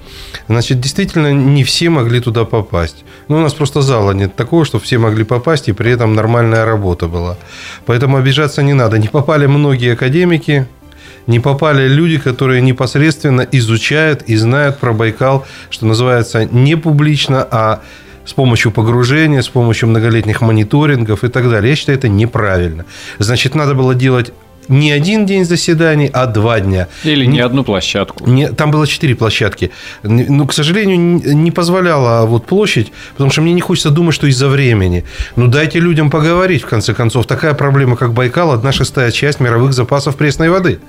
Значит, 0.48 0.80
действительно, 0.80 1.34
не 1.34 1.64
все 1.64 1.90
могли 1.90 2.20
туда 2.20 2.46
попасть. 2.46 3.04
Ну, 3.28 3.38
у 3.38 3.42
нас 3.42 3.54
просто 3.54 3.82
зала 3.82 4.12
нет 4.12 4.36
такого, 4.36 4.66
чтобы 4.66 4.84
все 4.84 4.98
могли 4.98 5.24
попасть, 5.24 5.68
и 5.68 5.74
при 5.74 5.92
этом 5.92 6.14
нормальная 6.14 6.66
работа 6.66 7.08
была. 7.08 7.38
Поэтому 7.86 8.18
обижаться 8.18 8.62
не 8.64 8.74
надо. 8.74 8.98
Не 8.98 9.08
попали 9.08 9.48
многие 9.48 9.94
академики, 9.94 10.68
не 11.28 11.40
попали 11.40 11.88
люди, 11.88 12.20
которые 12.20 12.62
непосредственно 12.62 13.42
изучают 13.52 14.22
и 14.24 14.36
знают 14.36 14.80
про 14.80 14.94
Байкал, 14.94 15.46
что 15.70 15.86
называется, 15.86 16.46
не 16.46 16.76
публично, 16.76 17.48
а 17.50 17.82
с 18.26 18.34
помощью 18.34 18.72
погружения, 18.72 19.42
с 19.42 19.48
помощью 19.48 19.90
многолетних 19.90 20.42
мониторингов 20.42 21.24
и 21.24 21.30
так 21.30 21.50
далее. 21.50 21.70
Я 21.70 21.76
считаю, 21.76 21.98
это 21.98 22.10
неправильно. 22.10 22.86
Значит, 23.20 23.56
надо 23.56 23.74
было 23.74 23.96
делать 23.96 24.34
не 24.68 24.92
один 24.92 25.26
день 25.26 25.46
заседаний, 25.46 26.10
а 26.12 26.26
два 26.26 26.60
дня. 26.60 26.88
Или 27.04 27.26
не 27.26 27.40
одну 27.40 27.64
площадку. 27.64 28.28
Не, 28.30 28.50
там 28.50 28.72
было 28.72 28.88
четыре 28.88 29.16
площадки. 29.16 29.72
Ну, 30.04 30.48
к 30.48 30.54
сожалению, 30.54 30.98
не 30.98 31.46
не 31.46 31.52
позволяла 31.52 32.26
вот 32.26 32.46
площадь, 32.46 32.92
потому 33.14 33.32
что 33.32 33.42
мне 33.42 33.54
не 33.54 33.62
хочется 33.62 33.92
думать, 33.92 34.16
что 34.16 34.28
из-за 34.28 34.50
времени. 34.50 35.06
Ну, 35.36 35.48
дайте 35.48 35.80
людям 35.80 36.10
поговорить, 36.10 36.64
в 36.64 36.68
конце 36.68 36.94
концов. 36.94 37.28
Такая 37.28 37.54
проблема, 37.54 37.96
как 37.96 38.14
Байкал, 38.14 38.52
одна 38.52 38.72
шестая 38.72 39.12
часть 39.12 39.40
мировых 39.40 39.74
запасов 39.74 40.16
пресной 40.16 40.50
воды. 40.50 40.80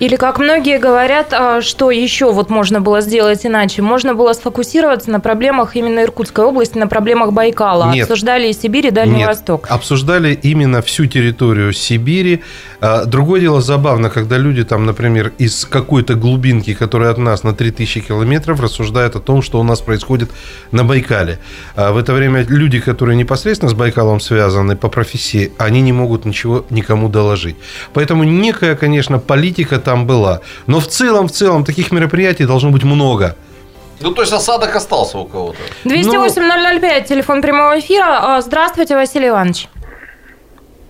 Или, 0.00 0.14
как 0.14 0.38
многие 0.38 0.78
говорят, 0.78 1.32
а, 1.32 1.60
что 1.60 1.90
еще 1.90 2.30
вот 2.32 2.50
можно 2.50 2.80
было 2.80 3.00
сделать 3.00 3.44
иначе? 3.44 3.82
Можно 3.82 4.14
было 4.14 4.32
сфокусироваться 4.32 5.10
на 5.10 5.18
проблемах 5.18 5.74
именно 5.74 6.04
Иркутской 6.04 6.44
области, 6.44 6.78
на 6.78 6.86
проблемах 6.86 7.32
Байкала. 7.32 7.92
Нет. 7.92 8.04
Обсуждали 8.04 8.48
и 8.48 8.52
Сибирь, 8.52 8.86
и 8.86 8.90
Дальний 8.92 9.18
Нет, 9.18 9.28
Восток. 9.28 9.66
обсуждали 9.68 10.38
именно 10.40 10.82
всю 10.82 11.06
территорию 11.06 11.72
Сибири. 11.72 12.42
А, 12.80 13.06
Другое 13.06 13.40
дело 13.40 13.60
забавно, 13.60 14.08
когда 14.08 14.36
люди 14.36 14.62
там, 14.62 14.86
например, 14.86 15.32
из 15.38 15.64
какой-то 15.64 16.14
глубинки, 16.14 16.74
которая 16.74 17.10
от 17.10 17.18
нас 17.18 17.42
на 17.42 17.52
3000 17.52 18.00
километров, 18.00 18.60
рассуждают 18.60 19.16
о 19.16 19.20
том, 19.20 19.42
что 19.42 19.58
у 19.58 19.64
нас 19.64 19.80
происходит 19.80 20.30
на 20.70 20.84
Байкале. 20.84 21.40
А 21.74 21.90
В 21.90 21.96
это 21.96 22.12
время 22.12 22.44
люди, 22.48 22.78
которые 22.78 23.16
непосредственно 23.16 23.70
с 23.70 23.74
Байкалом 23.74 24.20
связаны 24.20 24.76
по 24.76 24.88
профессии, 24.88 25.50
они 25.58 25.80
не 25.80 25.92
могут 25.92 26.24
ничего 26.24 26.64
никому 26.70 27.08
доложить. 27.08 27.56
Поэтому 27.94 28.22
некая, 28.22 28.76
конечно, 28.76 29.18
политика 29.18 29.80
там 29.88 30.06
была. 30.06 30.42
Но 30.66 30.80
в 30.80 30.86
целом, 30.86 31.28
в 31.28 31.32
целом, 31.32 31.64
таких 31.64 31.92
мероприятий 31.92 32.44
должно 32.44 32.70
быть 32.70 32.84
много. 32.84 33.34
Ну, 34.00 34.12
то 34.12 34.20
есть 34.20 34.34
осадок 34.34 34.76
остался 34.76 35.16
у 35.18 35.24
кого-то. 35.24 35.58
208-005, 35.84 37.04
телефон 37.04 37.40
прямого 37.40 37.78
эфира. 37.78 38.36
А, 38.36 38.40
Здравствуйте, 38.42 38.94
Василий 38.96 39.28
Иванович. 39.28 39.68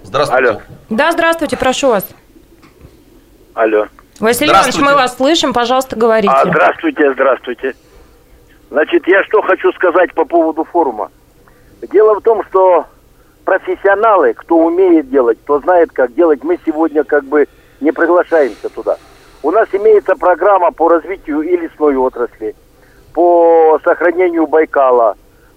Здравствуйте. 0.03 0.49
Алло. 0.49 0.61
Да, 0.91 1.13
здравствуйте, 1.13 1.57
прошу 1.57 1.91
вас. 1.91 2.07
Алло. 3.55 3.87
Василий 4.19 4.51
Иванович, 4.51 4.79
мы 4.79 4.95
вас 4.95 5.17
слышим, 5.17 5.53
пожалуйста, 5.53 5.95
говорите. 5.95 6.35
А, 6.35 6.45
здравствуйте, 6.45 7.13
здравствуйте. 7.13 7.75
Значит, 8.71 9.07
я 9.07 9.23
что 9.25 9.43
хочу 9.43 9.73
сказать 9.75 10.13
по 10.13 10.25
поводу 10.25 10.65
форума. 10.65 11.13
Дело 11.93 12.19
в 12.19 12.23
том, 12.23 12.43
что 12.51 12.85
профессионалы, 13.45 14.35
кто 14.35 14.57
умеет 14.57 15.09
делать, 15.09 15.39
кто 15.45 15.61
знает, 15.61 15.93
как 15.93 16.15
делать, 16.15 16.43
мы 16.43 16.59
сегодня 16.67 17.05
как 17.05 17.25
бы 17.25 17.47
не 17.81 17.93
приглашаемся 17.93 18.69
туда. 18.69 18.97
У 19.43 19.51
нас 19.51 19.69
имеется 19.73 20.15
программа 20.17 20.73
по 20.73 20.89
развитию 20.89 21.43
и 21.43 21.57
лесной 21.57 21.97
отрасли, 21.97 22.55
по 23.15 23.79
сохранению 23.85 24.47
Байкала, 24.47 25.17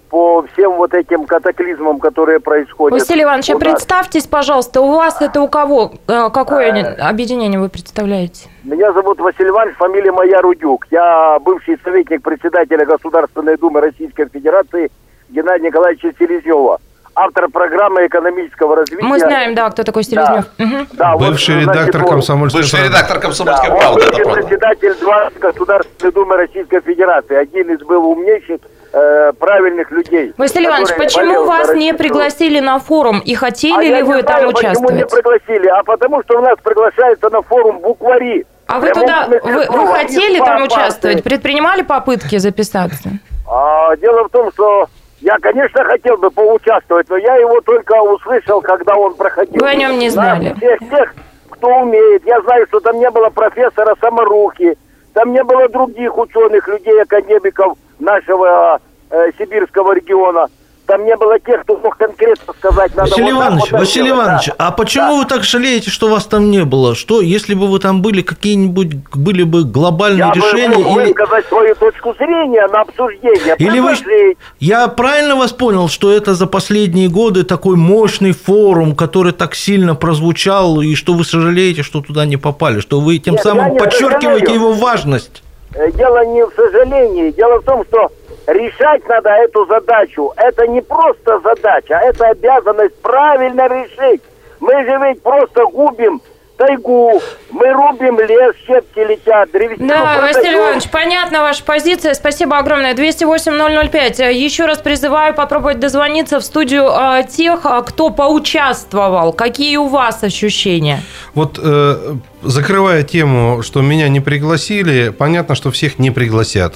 по 0.10 0.44
всем 0.54 0.74
вот 0.74 0.94
этим 0.94 1.26
катаклизмам, 1.26 2.00
которые 2.00 2.40
происходят. 2.40 3.00
Василий 3.00 3.24
Иванович, 3.24 3.50
а 3.52 3.58
представьтесь, 3.58 4.28
пожалуйста, 4.28 4.82
у 4.82 4.92
вас 4.92 5.22
это 5.22 5.42
у 5.42 5.48
кого? 5.48 5.94
Э, 6.08 6.30
Какое 6.32 6.96
объединение 7.00 7.60
вы 7.60 7.70
представляете? 7.70 8.50
Меня 8.64 8.92
зовут 8.92 9.20
Василий 9.20 9.50
Иванович, 9.50 9.78
фамилия 9.78 10.12
моя 10.12 10.42
Рудюк. 10.42 10.86
Я 10.92 11.40
бывший 11.40 11.80
советник 11.84 12.22
председателя 12.22 12.86
Государственной 12.86 13.58
Думы 13.58 13.80
Российской 13.82 14.28
Федерации 14.28 14.92
Геннадия 15.30 15.68
Николаевича 15.68 16.12
Селезнева. 16.20 16.80
Автор 17.14 17.50
программы 17.50 18.08
экономического 18.08 18.76
развития. 18.78 19.04
Мы 19.04 19.20
знаем, 19.20 19.54
да, 19.54 19.70
кто 19.70 19.84
такой 19.84 20.04
Селезнев. 20.04 20.46
Да, 20.94 21.14
вот, 21.18 21.28
Бывший 21.30 21.62
значит, 21.64 21.72
редактор 21.82 22.02
вот, 22.02 22.10
комсомольской 22.12 22.62
Бывший 22.62 22.84
редактор 22.86 23.20
«Комсомольской 23.20 23.70
да, 23.70 23.76
он 23.76 23.80
правды», 23.82 24.06
бывший 24.06 24.24
правда. 24.24 24.42
председатель 24.42 24.96
два 25.02 25.30
Государственной 25.40 26.12
Думы 26.14 26.38
Российской 26.38 26.82
Федерации. 26.82 27.36
Один 27.36 27.70
из 27.72 27.80
был 27.82 28.06
умнейших, 28.06 28.60
э, 28.94 29.32
правильных 29.40 29.92
людей. 29.92 30.34
Василий 30.38 30.68
Иванович, 30.68 30.96
почему 30.98 31.46
вас 31.46 31.74
не 31.74 31.94
пригласили 31.94 32.60
на 32.62 32.80
форум 32.80 33.20
и 33.20 33.36
хотели 33.36 33.74
А 33.76 33.82
ли 33.98 34.04
вы 34.04 34.24
там 34.24 34.40
знаю, 34.40 34.52
Почему 34.54 34.90
не 34.92 35.04
участвовать? 35.04 35.12
пригласили? 35.12 35.68
А 35.68 35.84
потому 35.84 36.24
что 36.24 36.40
у 36.40 36.42
нас 36.42 36.56
приглашается 36.64 37.30
на 37.30 37.42
форум 37.42 37.80
буквари. 37.80 38.46
А 38.68 38.80
вы 38.80 38.90
туда, 38.94 39.28
вы, 39.28 39.40
вы 39.70 39.88
хотели 39.88 40.38
там 40.38 40.60
партии. 40.60 40.64
участвовать? 40.74 41.24
Предпринимали 41.24 41.82
попытки 41.82 42.38
записаться? 42.38 43.10
А, 43.50 43.98
дело 43.98 44.24
в 44.26 44.30
том, 44.30 44.50
что 44.54 44.88
я, 45.22 45.38
конечно, 45.40 45.84
хотел 45.84 46.18
бы 46.18 46.32
поучаствовать, 46.32 47.08
но 47.10 47.18
я 47.18 47.36
его 47.36 47.62
только 47.62 47.94
услышал, 48.02 48.60
когда 48.62 48.96
он 48.96 49.14
проходил. 49.14 49.62
Вы 49.62 49.70
о 49.70 49.76
нем 49.76 50.00
не 50.00 50.10
знали. 50.10 50.50
Да, 50.50 50.56
всех 50.56 50.80
тех, 50.90 51.16
кто 51.52 51.68
умеет. 51.82 52.26
Я 52.26 52.42
знаю, 52.42 52.66
что 52.68 52.80
там 52.80 52.98
не 52.98 53.10
было 53.12 53.30
профессора 53.30 53.96
Самарухи, 54.02 54.76
там 55.14 55.32
не 55.32 55.44
было 55.44 55.70
других 55.70 56.18
ученых, 56.18 56.68
людей, 56.68 57.00
академиков 57.02 57.78
нашего 58.00 58.82
э, 59.12 59.32
сибирского 59.38 59.94
региона. 59.94 60.48
Там 60.88 61.06
не 61.06 61.16
было 61.16 61.40
тех, 61.40 61.62
кто 61.62 61.78
мог 61.78 61.96
конкретно 61.98 62.54
сказать. 62.58 62.94
Надо 62.96 63.10
Василий 63.12 63.32
вот 63.32 63.40
так, 63.40 63.48
Иванович, 63.50 63.72
вот 63.72 63.80
Василий 63.80 64.06
делать. 64.08 64.24
Иванович, 64.26 64.46
Да. 64.48 64.54
а 64.58 64.72
почему 64.72 65.18
вы 65.18 65.26
так 65.26 65.44
жалеете, 65.44 65.90
что 65.90 66.08
вас 66.10 66.26
там 66.26 66.52
не 66.52 66.66
было? 66.66 66.96
Что, 66.96 67.22
если 67.22 67.54
бы 67.54 67.68
вы 67.68 67.80
там 67.80 68.02
были, 68.02 68.22
какие-нибудь 68.22 68.96
были 69.14 69.44
бы 69.44 69.64
глобальные 69.64 70.20
Я 70.28 70.32
решения? 70.34 70.76
бы 70.76 70.84
мог 70.84 70.98
или... 71.00 71.48
свою 71.48 71.76
точку 71.76 72.14
зрения 72.16 72.68
на 72.68 72.82
обсуждение. 72.82 73.56
Или 73.58 73.80
вы... 73.80 74.36
Я 74.60 74.88
правильно 74.90 75.36
вас 75.36 75.54
понял, 75.54 75.88
что 75.88 76.12
это 76.12 76.34
за 76.34 76.46
последние 76.48 77.08
годы 77.10 77.44
такой 77.44 77.76
мощный 77.78 78.34
форум, 78.34 78.96
который 78.96 79.32
так 79.32 79.56
сильно 79.56 79.96
прозвучал, 79.96 80.82
и 80.82 80.96
что 80.96 81.14
вы 81.14 81.24
сожалеете, 81.24 81.84
что 81.84 82.02
туда 82.02 82.26
не 82.26 82.38
попали, 82.38 82.80
что 82.80 83.00
вы 83.00 83.18
тем 83.20 83.36
Нет, 83.36 83.46
я 83.46 83.52
самым 83.52 83.78
подчеркиваете 83.78 84.46
сожалею. 84.48 84.54
его 84.56 84.74
важность? 84.74 85.44
Э, 85.74 85.90
Дело 85.94 86.26
не 86.26 86.46
в 86.46 86.52
сожалении, 86.54 87.32
дело 87.32 87.62
в 87.62 87.64
том, 87.64 87.86
что 87.88 88.12
решать 88.48 89.08
надо 89.08 89.30
эту 89.30 89.66
задачу. 89.66 90.32
Это 90.38 90.68
не 90.68 90.82
просто 90.82 91.40
задача, 91.40 91.98
а 91.98 92.04
это 92.04 92.28
обязанность 92.28 92.96
правильно 93.02 93.68
решить. 93.68 94.22
Мы 94.60 94.74
же 94.86 95.00
ведь 95.04 95.22
просто 95.22 95.66
губим 95.66 96.22
тайгу, 96.62 97.22
мы 97.50 97.74
рубим 97.74 98.20
лес, 98.20 98.56
щепки 98.68 99.00
летят, 99.00 99.50
древесину 99.52 99.88
Да, 99.88 100.02
продаем. 100.02 100.22
Василий 100.22 100.58
Иванович, 100.58 100.90
понятна 100.92 101.42
ваша 101.42 101.64
позиция. 101.64 102.14
Спасибо 102.14 102.58
огромное. 102.58 102.94
208-005. 102.94 104.32
Еще 104.32 104.66
раз 104.66 104.78
призываю 104.78 105.34
попробовать 105.34 105.80
дозвониться 105.80 106.40
в 106.40 106.44
студию 106.44 106.88
а, 106.88 107.24
тех, 107.24 107.62
а, 107.66 107.82
кто 107.82 108.12
поучаствовал. 108.12 109.34
Какие 109.34 109.78
у 109.78 109.88
вас 109.88 110.24
ощущения? 110.24 111.00
Вот 111.34 111.60
э, 111.62 111.96
закрывая 112.44 113.04
тему, 113.04 113.62
что 113.64 113.82
меня 113.82 114.10
не 114.10 114.20
пригласили, 114.20 115.10
понятно, 115.10 115.56
что 115.56 115.72
всех 115.72 116.00
не 116.00 116.12
пригласят. 116.12 116.76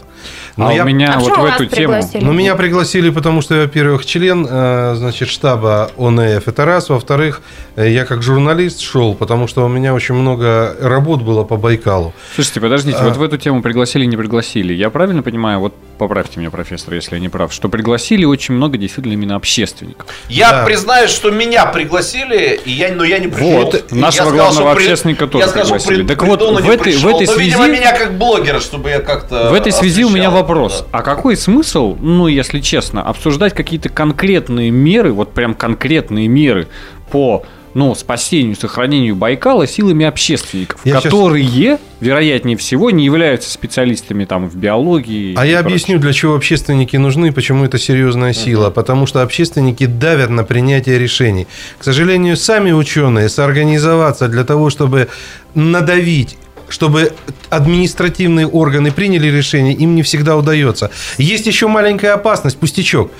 Но 0.57 0.67
а 0.67 0.74
я- 0.74 0.84
у 0.84 0.86
меня 0.88 1.13
а 1.15 1.19
вот 1.19 1.38
в 1.38 1.43
эту 1.45 1.65
тему... 1.65 1.93
пригласили? 1.93 2.24
Ну, 2.24 2.31
меня 2.34 2.55
пригласили, 2.55 3.10
потому 3.10 3.41
что 3.41 3.55
я, 3.55 3.62
во-первых, 3.63 4.05
член 4.05 4.48
э, 4.50 4.93
значит, 4.95 5.27
штаба 5.29 5.91
ОНФ, 5.98 6.48
это 6.48 6.65
раз. 6.65 6.89
Во-вторых, 6.89 7.41
э, 7.75 7.89
я 7.91 8.05
как 8.05 8.22
журналист 8.24 8.79
шел, 8.81 9.13
потому 9.15 9.48
что 9.48 9.65
у 9.65 9.67
меня 9.67 9.93
очень 9.93 10.15
много 10.15 10.75
работ 10.79 11.22
было 11.22 11.43
по 11.43 11.57
Байкалу. 11.57 12.13
Слушайте, 12.36 12.62
подождите, 12.62 12.98
А. 13.00 13.05
вот 13.05 13.17
в 13.17 13.24
эту 13.24 13.38
тему 13.38 13.62
пригласили, 13.62 14.05
не 14.05 14.17
пригласили. 14.17 14.74
Я 14.74 14.89
правильно 14.89 15.24
понимаю, 15.24 15.60
вот 15.60 15.74
поправьте 15.98 16.39
меня, 16.39 16.51
профессор, 16.51 16.93
если 16.93 17.15
я 17.15 17.22
не 17.22 17.29
прав, 17.29 17.53
что 17.53 17.69
пригласили 17.69 18.25
очень 18.25 18.53
много 18.53 18.77
действительно 18.77 19.13
именно 19.13 19.36
общественников. 19.36 20.07
Я 20.29 20.51
Да. 20.51 20.65
признаюсь, 20.65 21.12
что 21.12 21.31
меня 21.31 21.65
пригласили, 21.65 22.60
и 22.65 22.72
я, 22.72 22.93
но 22.93 23.03
я 23.03 23.19
не 23.19 23.27
пришел. 23.27 23.51
Вот, 23.65 23.86
Я 23.91 23.98
нашего 23.98 24.27
сказал, 24.29 24.36
главного 24.51 24.75
при- 24.75 24.84
общественника 24.84 25.27
тоже 25.27 25.45
пригласили. 25.63 26.01
при- 26.03 26.07
Так 26.07 26.24
вот, 26.24 26.41
в 26.41 26.69
этой- 26.69 26.77
в 26.77 26.79
пришел. 26.83 27.09
этой 27.21 27.27
Но, 27.27 27.33
видимо, 27.35 27.63
связи- 27.65 27.79
меня 27.81 27.91
как 27.97 28.17
блогера, 28.17 28.59
чтобы 28.59 28.89
я 28.89 29.00
как-то 29.00 29.50
В 29.50 29.53
этой 29.53 29.71
связи 29.71 30.03
у 30.03 30.09
меня 30.09 30.27
освещал. 30.27 30.33
вопрос. 30.41 30.85
Да. 30.91 31.00
А 31.00 31.01
какой 31.01 31.35
смысл, 31.38 31.95
ну, 32.00 32.27
если 32.27 32.59
честно, 32.59 33.01
обсуждать 33.01 33.53
какие-то 33.53 33.89
конкретные 33.89 34.71
меры, 34.71 35.12
вот 35.13 35.33
прям 35.33 35.53
конкретные 35.53 36.27
меры 36.27 36.67
по 37.12 37.43
ну, 37.75 37.94
спасению, 37.94 38.55
сохранению 38.55 39.17
Байкала 39.17 39.67
силами 39.67 40.05
общественников, 40.05 40.79
Я 40.86 41.01
которые, 41.01 41.77
вероятнее 42.00 42.55
всего, 42.55 42.89
не 42.89 43.03
являются 43.03 43.51
специалистами 43.51 44.24
там 44.24 44.50
в 44.50 44.55
биологии. 44.55 45.36
А 45.36 45.46
я 45.46 45.60
прочее. 45.60 45.60
объясню, 45.60 46.00
для 46.00 46.13
чего 46.13 46.36
общественники 46.36 46.96
нужны, 46.96 47.34
почему 47.34 47.65
это 47.65 47.77
серьезная 47.77 48.32
сила. 48.32 48.70
Потому 48.70 49.05
что 49.08 49.22
общественники 49.22 49.86
давят 49.88 50.29
на 50.29 50.46
принятие 50.46 50.98
решений. 50.98 51.48
К 51.77 51.84
сожалению, 51.84 52.38
сами 52.38 52.72
ученые 52.72 53.27
соорганизоваться 53.27 54.29
для 54.29 54.46
того, 54.46 54.70
чтобы 54.70 55.10
надавить 55.53 56.38
чтобы 56.67 57.13
административные 57.51 58.48
органы 58.48 58.91
приняли 58.91 59.27
решение, 59.27 59.74
им 59.74 59.94
не 59.94 60.01
всегда 60.01 60.36
удается. 60.36 60.89
Есть 61.20 61.46
еще 61.46 61.67
маленькая 61.67 62.13
опасность, 62.13 62.58
пустячок. 62.58 63.12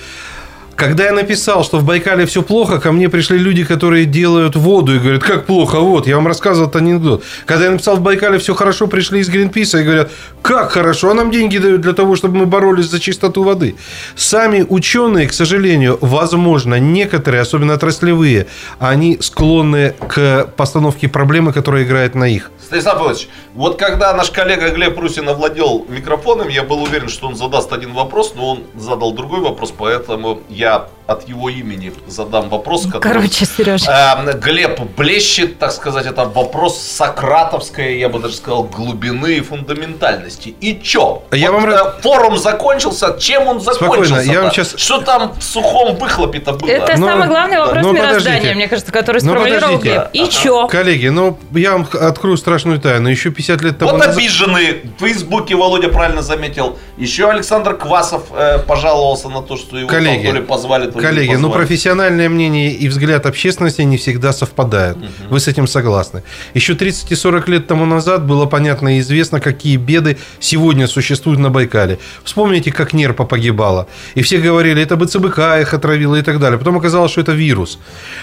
Когда 0.75 1.05
я 1.05 1.13
написал, 1.13 1.63
что 1.63 1.77
в 1.79 1.86
Байкале 1.86 2.25
все 2.25 2.41
плохо, 2.41 2.79
ко 2.79 2.91
мне 2.91 3.08
пришли 3.08 3.38
люди, 3.38 3.63
которые 3.63 4.05
делают 4.05 4.58
воду 4.58 4.96
и 4.96 5.00
говорят, 5.00 5.24
как 5.24 5.46
плохо, 5.46 5.79
вот, 5.79 6.05
я 6.05 6.15
вам 6.15 6.27
рассказывал 6.27 6.67
этот 6.67 6.82
анекдот. 6.82 7.24
Когда 7.46 7.65
я 7.65 7.72
написал, 7.72 7.96
в 7.96 8.01
Байкале 8.01 8.39
все 8.39 8.53
хорошо, 8.55 8.88
пришли 8.88 9.22
из 9.22 9.29
Гринписа 9.29 9.79
и 9.79 9.84
говорят, 9.84 10.12
как 10.41 10.72
хорошо, 10.72 11.12
а 11.12 11.13
нам 11.13 11.32
деньги 11.32 11.58
дают 11.60 11.82
для 11.82 11.94
того, 11.94 12.17
чтобы 12.17 12.38
мы 12.38 12.46
боролись 12.46 12.89
за 12.89 13.00
чистоту 13.00 13.44
воды. 13.44 13.75
Сами 14.15 14.65
ученые, 14.67 15.27
к 15.27 15.34
сожалению, 15.34 15.98
возможно, 16.01 16.77
некоторые, 16.77 17.41
особенно 17.41 17.74
отраслевые, 17.74 18.48
они 18.77 19.17
склонны 19.22 19.94
к 20.10 20.50
постановке 20.58 21.08
проблемы, 21.08 21.53
которая 21.53 21.84
играет 21.84 22.15
на 22.15 22.25
их. 22.25 22.51
Станислав 22.66 22.98
Павлович, 22.98 23.30
вот 23.54 23.78
когда 23.78 24.12
наш 24.14 24.32
коллега 24.32 24.70
Глеб 24.72 24.98
Русин 24.98 25.30
овладел 25.30 25.86
микрофоном, 25.88 26.48
я 26.48 26.64
был 26.64 26.82
уверен, 26.82 27.10
что 27.10 27.28
он 27.28 27.36
задаст 27.36 27.72
один 27.72 27.94
вопрос, 27.94 28.34
но 28.36 28.50
он 28.50 28.64
задал 28.76 29.14
другой 29.14 29.42
вопрос, 29.42 29.72
поэтому 29.78 30.42
я 30.50 30.90
от 31.08 31.28
его 31.30 31.50
имени 31.50 31.92
задам 32.08 32.50
вопрос, 32.50 32.86
который... 32.86 33.02
Короче, 33.14 33.46
Сереж. 33.46 33.84
Э, 33.88 34.34
Глеб 34.40 34.80
блещет, 34.98 35.60
так 35.60 35.72
сказать, 35.72 36.06
это 36.06 36.26
вопрос 36.26 36.80
сократовской, 36.82 38.00
я 38.00 38.10
бы 38.10 38.20
даже 38.20 38.36
сказал, 38.36 38.64
глубины 38.64 39.34
и 39.38 39.42
фундаментальности. 39.42 40.56
И 40.62 40.80
чё? 40.82 41.24
Я 41.32 41.52
Вот, 41.52 41.62
вам 41.62 41.70
э, 41.70 42.02
Форум 42.02 42.38
закончился, 42.38 43.16
чем 43.20 43.48
он 43.48 43.60
закончился? 43.62 44.22
я 44.22 44.42
вам 44.42 44.52
щас- 44.52 44.76
Что 44.78 45.02
там 45.02 45.34
в 45.38 45.44
сухом 45.44 45.96
выхлопе-то 45.96 46.54
было? 46.54 46.70
Это 46.70 46.98
Ну, 46.98 47.08
самый 47.08 47.28
главный 47.28 47.60
вопрос 47.60 47.84
ну, 47.84 47.94
мироздания, 47.94 48.24
подождите. 48.24 48.56
мне 48.56 48.68
кажется, 48.68 48.92
который 48.92 49.22
Ну, 49.22 49.30
сформулировал. 49.32 49.78
Глеб. 49.78 50.08
И 50.14 50.28
чё? 50.30 50.68
Коллеги, 50.68 51.08
ну 51.08 51.38
я 51.54 51.74
вам 51.74 51.88
открою 52.02 52.38
страшную 52.38 52.80
тайну. 52.80 53.10
Еще 53.10 53.30
50 53.32 53.62
лет 53.62 53.78
тому 53.78 53.92
Вот 53.92 54.00
назад... 54.00 54.16
обиженный. 54.18 54.82
В 54.98 55.00
Фейсбуке 55.02 55.56
Володя 55.56 55.90
правильно 55.90 56.22
заметил. 56.22 56.78
Еще 56.98 57.30
Александр 57.30 57.76
Квасов 57.76 58.24
э, 58.32 58.60
пожаловался 58.60 59.30
на 59.30 59.42
то, 59.42 59.58
что 59.58 59.78
его 59.78 59.90
там 59.90 59.98
Коллеги, 60.00 60.28
то 60.28 60.34
ли 60.34 60.42
позвали, 60.42 60.86
то 60.90 60.92
ли 60.92 60.95
не 60.95 60.95
коллеги, 61.02 61.36
ну 61.36 61.50
профессиональное 61.52 62.30
мнение 62.30 62.72
и 62.72 62.88
взгляд 62.88 63.25
общественности 63.25 63.82
не 63.82 63.98
всегда 63.98 64.34
совпадают. 64.34 64.98
Вы 65.30 65.40
с 65.40 65.48
этим 65.48 65.68
согласны. 65.68 66.24
Еще 66.54 66.75
30 66.75 67.12
и 67.12 67.16
40 67.16 67.48
лет 67.50 67.68
тому 67.68 67.86
назад 67.86 68.25
было 68.25 68.46
понятно 68.46 68.98
и 68.98 69.00
известно, 69.00 69.40
какие 69.40 69.78
беды 69.78 70.18
сегодня 70.40 70.88
существуют 70.88 71.40
на 71.40 71.50
Байкале. 71.50 72.00
Вспомните, 72.24 72.72
как 72.72 72.94
нерпа 72.94 73.25
погибала. 73.25 73.88
И 74.16 74.22
все 74.22 74.38
говорили, 74.40 74.82
это 74.82 74.96
БЦБК 74.96 75.40
их 75.62 75.74
отравило 75.74 76.16
и 76.16 76.22
так 76.22 76.40
далее. 76.40 76.58
Потом 76.58 76.78
оказалось, 76.78 77.12
что 77.12 77.22
это 77.22 77.32
вирус. 77.34 77.80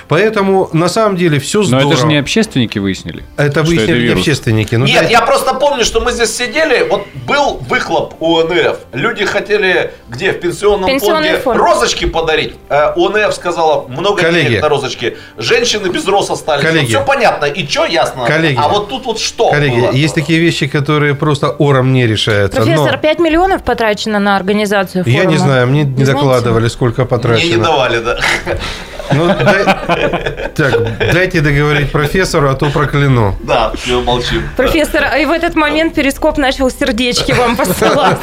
Поэтому 0.08 0.68
на 0.72 0.88
самом 0.88 1.16
деле 1.16 1.38
все 1.38 1.58
Но 1.58 1.64
здорово. 1.64 1.92
это 1.92 2.00
же 2.02 2.06
не 2.06 2.16
общественники 2.18 2.78
выяснили. 2.78 3.24
Это 3.36 3.62
выяснили 3.62 3.92
не 3.98 4.04
вирус. 4.04 4.20
общественники. 4.20 4.74
Ну, 4.74 4.84
Нет, 4.86 4.96
дайте- 5.00 5.12
я 5.12 5.20
просто 5.22 5.54
помню, 5.54 5.84
что 5.84 6.00
мы 6.00 6.12
здесь 6.12 6.34
сидели, 6.36 6.86
вот 6.88 7.06
был 7.26 7.58
выхлоп 7.68 8.14
у 8.20 8.38
ОНФ. 8.40 8.76
Люди 8.92 9.24
хотели, 9.24 9.92
где, 10.08 10.32
в 10.32 10.40
пенсионном 10.40 10.88
Пенсионный 10.88 11.28
фонде, 11.30 11.40
фонд. 11.42 11.58
розочки 11.58 12.04
подарить. 12.06 12.54
Э, 12.72 12.92
ОНФ 12.96 13.34
сказала, 13.34 13.86
много 13.86 14.22
Коллеги. 14.22 14.48
денег 14.48 14.62
на 14.62 14.68
розочки. 14.70 15.16
Женщины 15.36 15.88
без 15.88 16.06
роз 16.08 16.30
остались. 16.30 16.64
Коллеги. 16.64 16.86
все 16.86 17.04
понятно. 17.04 17.44
И 17.44 17.66
что 17.68 17.84
ясно? 17.84 18.24
Коллеги. 18.26 18.58
А 18.58 18.68
вот 18.68 18.88
тут 18.88 19.04
вот 19.04 19.20
что 19.20 19.50
Коллеги, 19.50 19.78
было? 19.80 19.92
есть 19.92 20.14
такие 20.14 20.38
вещи, 20.40 20.66
которые 20.66 21.14
просто 21.14 21.50
ором 21.50 21.92
не 21.92 22.06
решаются. 22.06 22.60
но- 22.60 22.64
Профессор, 22.66 22.96
5 22.98 23.18
миллионов 23.18 23.62
потрачено 23.62 24.18
на 24.18 24.36
организацию 24.36 25.04
форума. 25.04 25.22
Я 25.22 25.26
не 25.28 25.36
знаю, 25.36 25.66
мне 25.66 25.84
не 25.84 26.04
знаете? 26.04 26.12
докладывали, 26.12 26.68
сколько 26.68 27.02
Мне 27.02 27.08
потрачено. 27.08 27.56
не 27.56 27.62
давали, 27.62 27.98
да. 27.98 28.18
Ну, 29.12 29.26
дай- 29.26 29.64
Так, 30.54 31.12
дайте 31.12 31.40
договорить 31.40 31.92
профессору, 31.92 32.48
а 32.48 32.54
то 32.54 32.70
прокляну. 32.70 33.36
Да, 33.42 33.70
все, 33.74 34.00
молчим. 34.00 34.48
Профессор, 34.56 35.04
и 35.20 35.26
в 35.26 35.30
этот 35.30 35.54
момент 35.54 35.94
перископ 35.94 36.38
начал 36.38 36.70
сердечки 36.70 37.32
вам 37.32 37.56
посылать. 37.58 38.16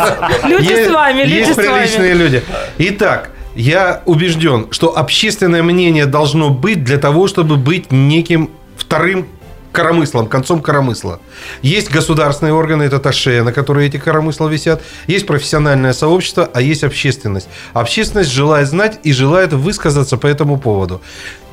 Люди 0.46 0.72
Есть- 0.72 0.90
с 0.90 0.92
вами, 0.94 1.22
люди 1.24 1.34
Есть 1.40 1.52
с 1.54 1.56
приличные 1.56 2.14
вами. 2.14 2.24
люди. 2.24 2.44
Итак, 2.80 3.30
я 3.56 4.04
убежден, 4.06 4.68
что 4.72 4.98
общественное 4.98 5.64
мнение 5.64 6.06
должно 6.06 6.50
быть 6.50 6.84
для 6.84 6.98
того, 6.98 7.28
чтобы 7.28 7.58
быть 7.58 7.92
неким 7.92 8.50
вторым 8.78 9.28
коромыслом, 9.72 10.28
концом 10.28 10.62
коромысла. 10.62 11.20
Есть 11.62 11.92
государственные 11.92 12.54
органы, 12.54 12.84
это 12.84 13.00
ТАШЕ, 13.00 13.44
на 13.44 13.54
которые 13.54 13.88
эти 13.88 13.98
коромысла 13.98 14.48
висят. 14.48 14.82
Есть 15.08 15.28
профессиональное 15.28 15.94
сообщество, 15.94 16.50
а 16.54 16.62
есть 16.62 16.84
общественность. 16.84 17.48
Общественность 17.74 18.32
желает 18.32 18.68
знать 18.68 19.00
и 19.04 19.14
желает 19.14 19.54
высказаться 19.54 20.18
по 20.18 20.28
этому 20.28 20.58
поводу. 20.58 21.02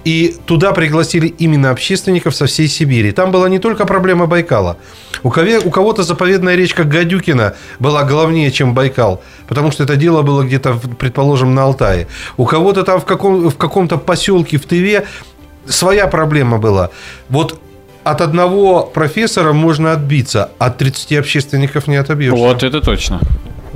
И 0.07 0.37
туда 0.47 0.71
пригласили 0.71 1.27
именно 1.27 1.71
общественников 1.71 2.37
со 2.37 2.47
всей 2.47 2.69
Сибири. 2.69 3.11
Там 3.11 3.33
была 3.33 3.49
не 3.49 3.59
только 3.59 3.87
проблема 3.87 4.27
Байкала. 4.27 4.77
У 5.25 5.31
кого-то 5.31 6.05
заповедная 6.05 6.55
речка 6.55 6.85
Гадюкина 6.85 7.55
была 7.81 8.05
главнее, 8.05 8.53
чем 8.53 8.73
Байкал, 8.73 9.21
потому 9.49 9.73
что 9.73 9.83
это 9.83 9.97
дело 9.97 10.23
было 10.23 10.45
где-то, 10.45 10.79
предположим, 11.01 11.57
на 11.57 11.65
Алтае. 11.65 12.07
У 12.37 12.45
кого-то 12.45 12.85
там 12.85 13.01
в, 13.01 13.05
каком, 13.05 13.51
в 13.51 13.57
каком-то 13.57 13.99
поселке 13.99 14.59
в 14.59 14.67
Тыве 14.67 15.09
своя 15.67 16.07
проблема 16.07 16.59
была. 16.59 16.91
Вот 17.29 17.61
от 18.05 18.21
одного 18.21 18.85
профессора 18.85 19.53
можно 19.53 19.93
отбиться, 19.93 20.51
от 20.59 20.79
30 20.79 21.15
общественников 21.15 21.89
не 21.89 21.97
отобьешься. 21.97 22.37
Вот 22.37 22.63
это 22.63 22.81
точно. 22.81 23.21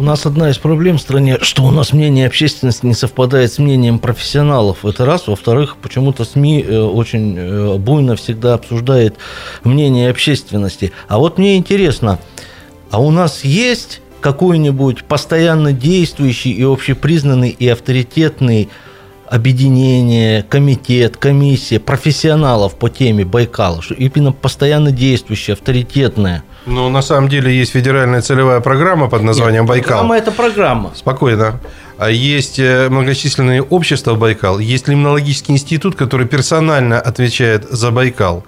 У 0.00 0.02
нас 0.02 0.24
одна 0.24 0.48
из 0.48 0.56
проблем 0.56 0.96
в 0.96 1.02
стране, 1.02 1.36
что 1.42 1.62
у 1.62 1.70
нас 1.70 1.92
мнение 1.92 2.26
общественности 2.26 2.86
не 2.86 2.94
совпадает 2.94 3.52
с 3.52 3.58
мнением 3.58 3.98
профессионалов. 3.98 4.86
Это 4.86 5.04
раз. 5.04 5.26
Во-вторых, 5.26 5.76
почему-то 5.76 6.24
СМИ 6.24 6.64
э, 6.66 6.80
очень 6.80 7.36
э, 7.36 7.76
буйно 7.76 8.16
всегда 8.16 8.54
обсуждает 8.54 9.16
мнение 9.62 10.08
общественности. 10.08 10.92
А 11.06 11.18
вот 11.18 11.36
мне 11.36 11.58
интересно, 11.58 12.18
а 12.90 12.98
у 12.98 13.10
нас 13.10 13.44
есть 13.44 14.00
какой-нибудь 14.22 15.04
постоянно 15.04 15.74
действующий 15.74 16.52
и 16.52 16.62
общепризнанный 16.62 17.50
и 17.50 17.68
авторитетный 17.68 18.70
объединение, 19.28 20.42
комитет, 20.44 21.18
комиссия 21.18 21.78
профессионалов 21.78 22.74
по 22.76 22.88
теме 22.88 23.26
Байкала, 23.26 23.82
что 23.82 23.92
именно 23.92 24.32
постоянно 24.32 24.92
действующее, 24.92 25.52
авторитетное. 25.52 26.42
Но 26.66 26.88
на 26.90 27.02
самом 27.02 27.28
деле 27.28 27.52
есть 27.52 27.72
федеральная 27.72 28.20
целевая 28.20 28.60
программа 28.60 29.08
под 29.08 29.22
названием 29.22 29.66
«Байкал». 29.66 29.98
Программа– 29.98 30.16
это 30.18 30.30
программа. 30.30 30.90
Спокойно. 30.94 31.58
А 32.00 32.10
есть 32.10 32.58
э, 32.58 32.88
многочисленные 32.88 33.62
общества 33.62 34.14
Байкал, 34.14 34.58
есть 34.58 34.88
лимнологический 34.88 35.52
институт, 35.52 35.96
который 35.96 36.26
персонально 36.26 36.98
отвечает 36.98 37.68
за 37.70 37.90
Байкал. 37.90 38.42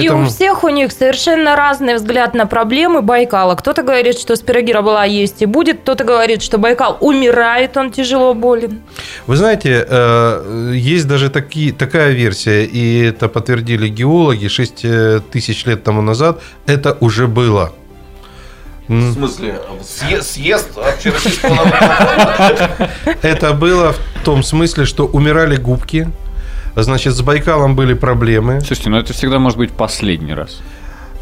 И 0.00 0.08
у 0.08 0.24
всех 0.24 0.64
у 0.64 0.70
них 0.70 0.90
совершенно 0.90 1.54
разный 1.54 1.96
взгляд 1.96 2.32
на 2.32 2.46
проблемы 2.46 3.02
Байкала. 3.02 3.56
Кто-то 3.56 3.82
говорит, 3.82 4.18
что 4.18 4.34
спирогира 4.36 4.80
была 4.80 5.04
есть 5.04 5.42
и 5.42 5.46
будет, 5.46 5.80
кто-то 5.80 6.04
говорит, 6.04 6.42
что 6.42 6.56
Байкал 6.56 6.96
умирает, 7.00 7.76
он 7.76 7.90
тяжело 7.90 8.32
болен. 8.32 8.80
Вы 9.26 9.36
знаете, 9.36 9.86
э, 9.86 10.72
есть 10.74 11.06
даже 11.06 11.28
такие, 11.28 11.74
такая 11.74 12.12
версия, 12.12 12.64
и 12.64 13.02
это 13.02 13.28
подтвердили 13.28 13.88
геологи 13.88 14.48
6 14.48 15.30
тысяч 15.30 15.66
лет 15.66 15.84
тому 15.84 16.00
назад, 16.00 16.40
это 16.66 16.96
уже 17.00 17.26
было. 17.26 17.70
В 18.88 19.12
смысле, 19.14 19.60
съе- 19.82 20.22
съезд 20.22 20.76
общероссийского 20.76 21.54
народного? 21.54 22.90
Это 23.22 23.52
было 23.54 23.92
в 23.92 24.24
том 24.24 24.42
смысле, 24.42 24.84
что 24.84 25.06
умирали 25.06 25.56
губки, 25.56 26.08
значит, 26.76 27.14
с 27.14 27.22
Байкалом 27.22 27.76
были 27.76 27.94
проблемы. 27.94 28.60
Слушайте, 28.60 28.90
ну 28.90 28.98
это 28.98 29.12
всегда 29.12 29.38
может 29.38 29.58
быть 29.58 29.72
последний 29.72 30.34
раз. 30.34 30.60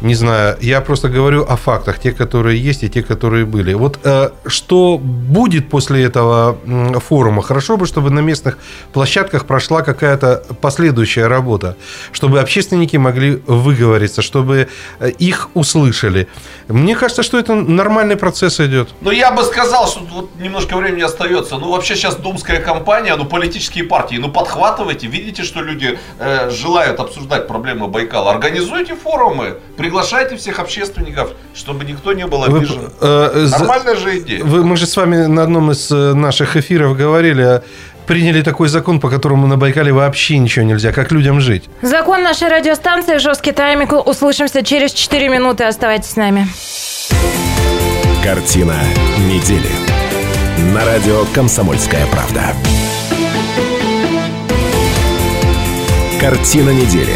Не 0.03 0.15
знаю, 0.15 0.57
я 0.59 0.81
просто 0.81 1.07
говорю 1.07 1.45
о 1.49 1.55
фактах, 1.55 1.97
те, 1.97 2.11
которые 2.11 2.69
есть, 2.69 2.83
и 2.83 2.89
те, 2.89 3.01
которые 3.01 3.45
были. 3.45 3.73
Вот 3.73 3.99
э, 4.03 4.31
что 4.45 4.97
будет 4.97 5.69
после 5.69 6.03
этого 6.03 6.57
форума? 6.99 7.41
Хорошо 7.41 7.77
бы, 7.77 7.85
чтобы 7.85 8.09
на 8.09 8.19
местных 8.19 8.57
площадках 8.91 9.45
прошла 9.45 9.81
какая-то 9.81 10.43
последующая 10.59 11.27
работа, 11.27 11.77
чтобы 12.11 12.41
общественники 12.41 12.97
могли 12.97 13.41
выговориться, 13.47 14.21
чтобы 14.21 14.67
э, 14.99 15.09
их 15.11 15.49
услышали. 15.53 16.27
Мне 16.67 16.97
кажется, 16.97 17.23
что 17.23 17.39
это 17.39 17.55
нормальный 17.55 18.17
процесс 18.17 18.59
идет. 18.59 18.89
Ну, 18.99 19.11
я 19.11 19.31
бы 19.31 19.43
сказал, 19.43 19.87
что 19.87 20.01
вот 20.11 20.31
немножко 20.37 20.75
времени 20.75 21.03
остается. 21.03 21.57
Ну, 21.57 21.71
вообще 21.71 21.95
сейчас 21.95 22.17
думская 22.17 22.59
кампания, 22.59 23.15
ну, 23.15 23.23
политические 23.23 23.85
партии, 23.85 24.17
ну, 24.17 24.29
подхватывайте. 24.29 25.07
Видите, 25.07 25.43
что 25.43 25.61
люди 25.61 25.97
э, 26.19 26.49
желают 26.49 26.99
обсуждать 26.99 27.47
проблемы 27.47 27.87
Байкала. 27.87 28.31
Организуйте 28.31 28.95
форумы, 28.95 29.59
приглашайте 29.77 29.92
всех 30.01 30.59
общественников, 30.59 31.31
чтобы 31.53 31.85
никто 31.85 32.13
не 32.13 32.25
был 32.27 32.39
Вы, 32.47 32.57
обижен. 32.57 32.89
э, 33.01 33.45
за- 33.45 33.59
Нормальная 33.59 33.95
же 33.95 34.19
идея. 34.19 34.43
вы- 34.43 34.63
мы 34.63 34.75
же 34.77 34.85
с 34.85 34.95
вами 34.97 35.25
на 35.27 35.43
одном 35.43 35.71
из 35.71 35.91
э, 35.91 36.13
наших 36.13 36.55
эфиров 36.57 36.97
говорили, 36.97 37.41
а, 37.41 37.61
приняли 38.07 38.41
такой 38.41 38.67
закон, 38.69 38.99
по 38.99 39.09
которому 39.09 39.47
на 39.47 39.57
Байкале 39.57 39.91
вообще 39.93 40.37
ничего 40.37 40.65
нельзя. 40.65 40.91
Как 40.91 41.11
людям 41.11 41.39
жить? 41.41 41.69
Закон 41.81 42.23
нашей 42.23 42.47
радиостанции, 42.49 43.17
жесткий 43.17 43.51
тайминг. 43.51 43.93
Услышимся 44.07 44.63
через 44.63 44.91
4 44.93 45.29
минуты. 45.29 45.63
Оставайтесь 45.65 46.09
с 46.11 46.15
нами. 46.15 46.47
Картина 48.23 48.75
недели. 49.27 49.69
На 50.73 50.85
радио 50.85 51.25
«Комсомольская 51.33 52.05
правда». 52.07 52.41
Картина 56.21 56.69
недели. 56.69 57.15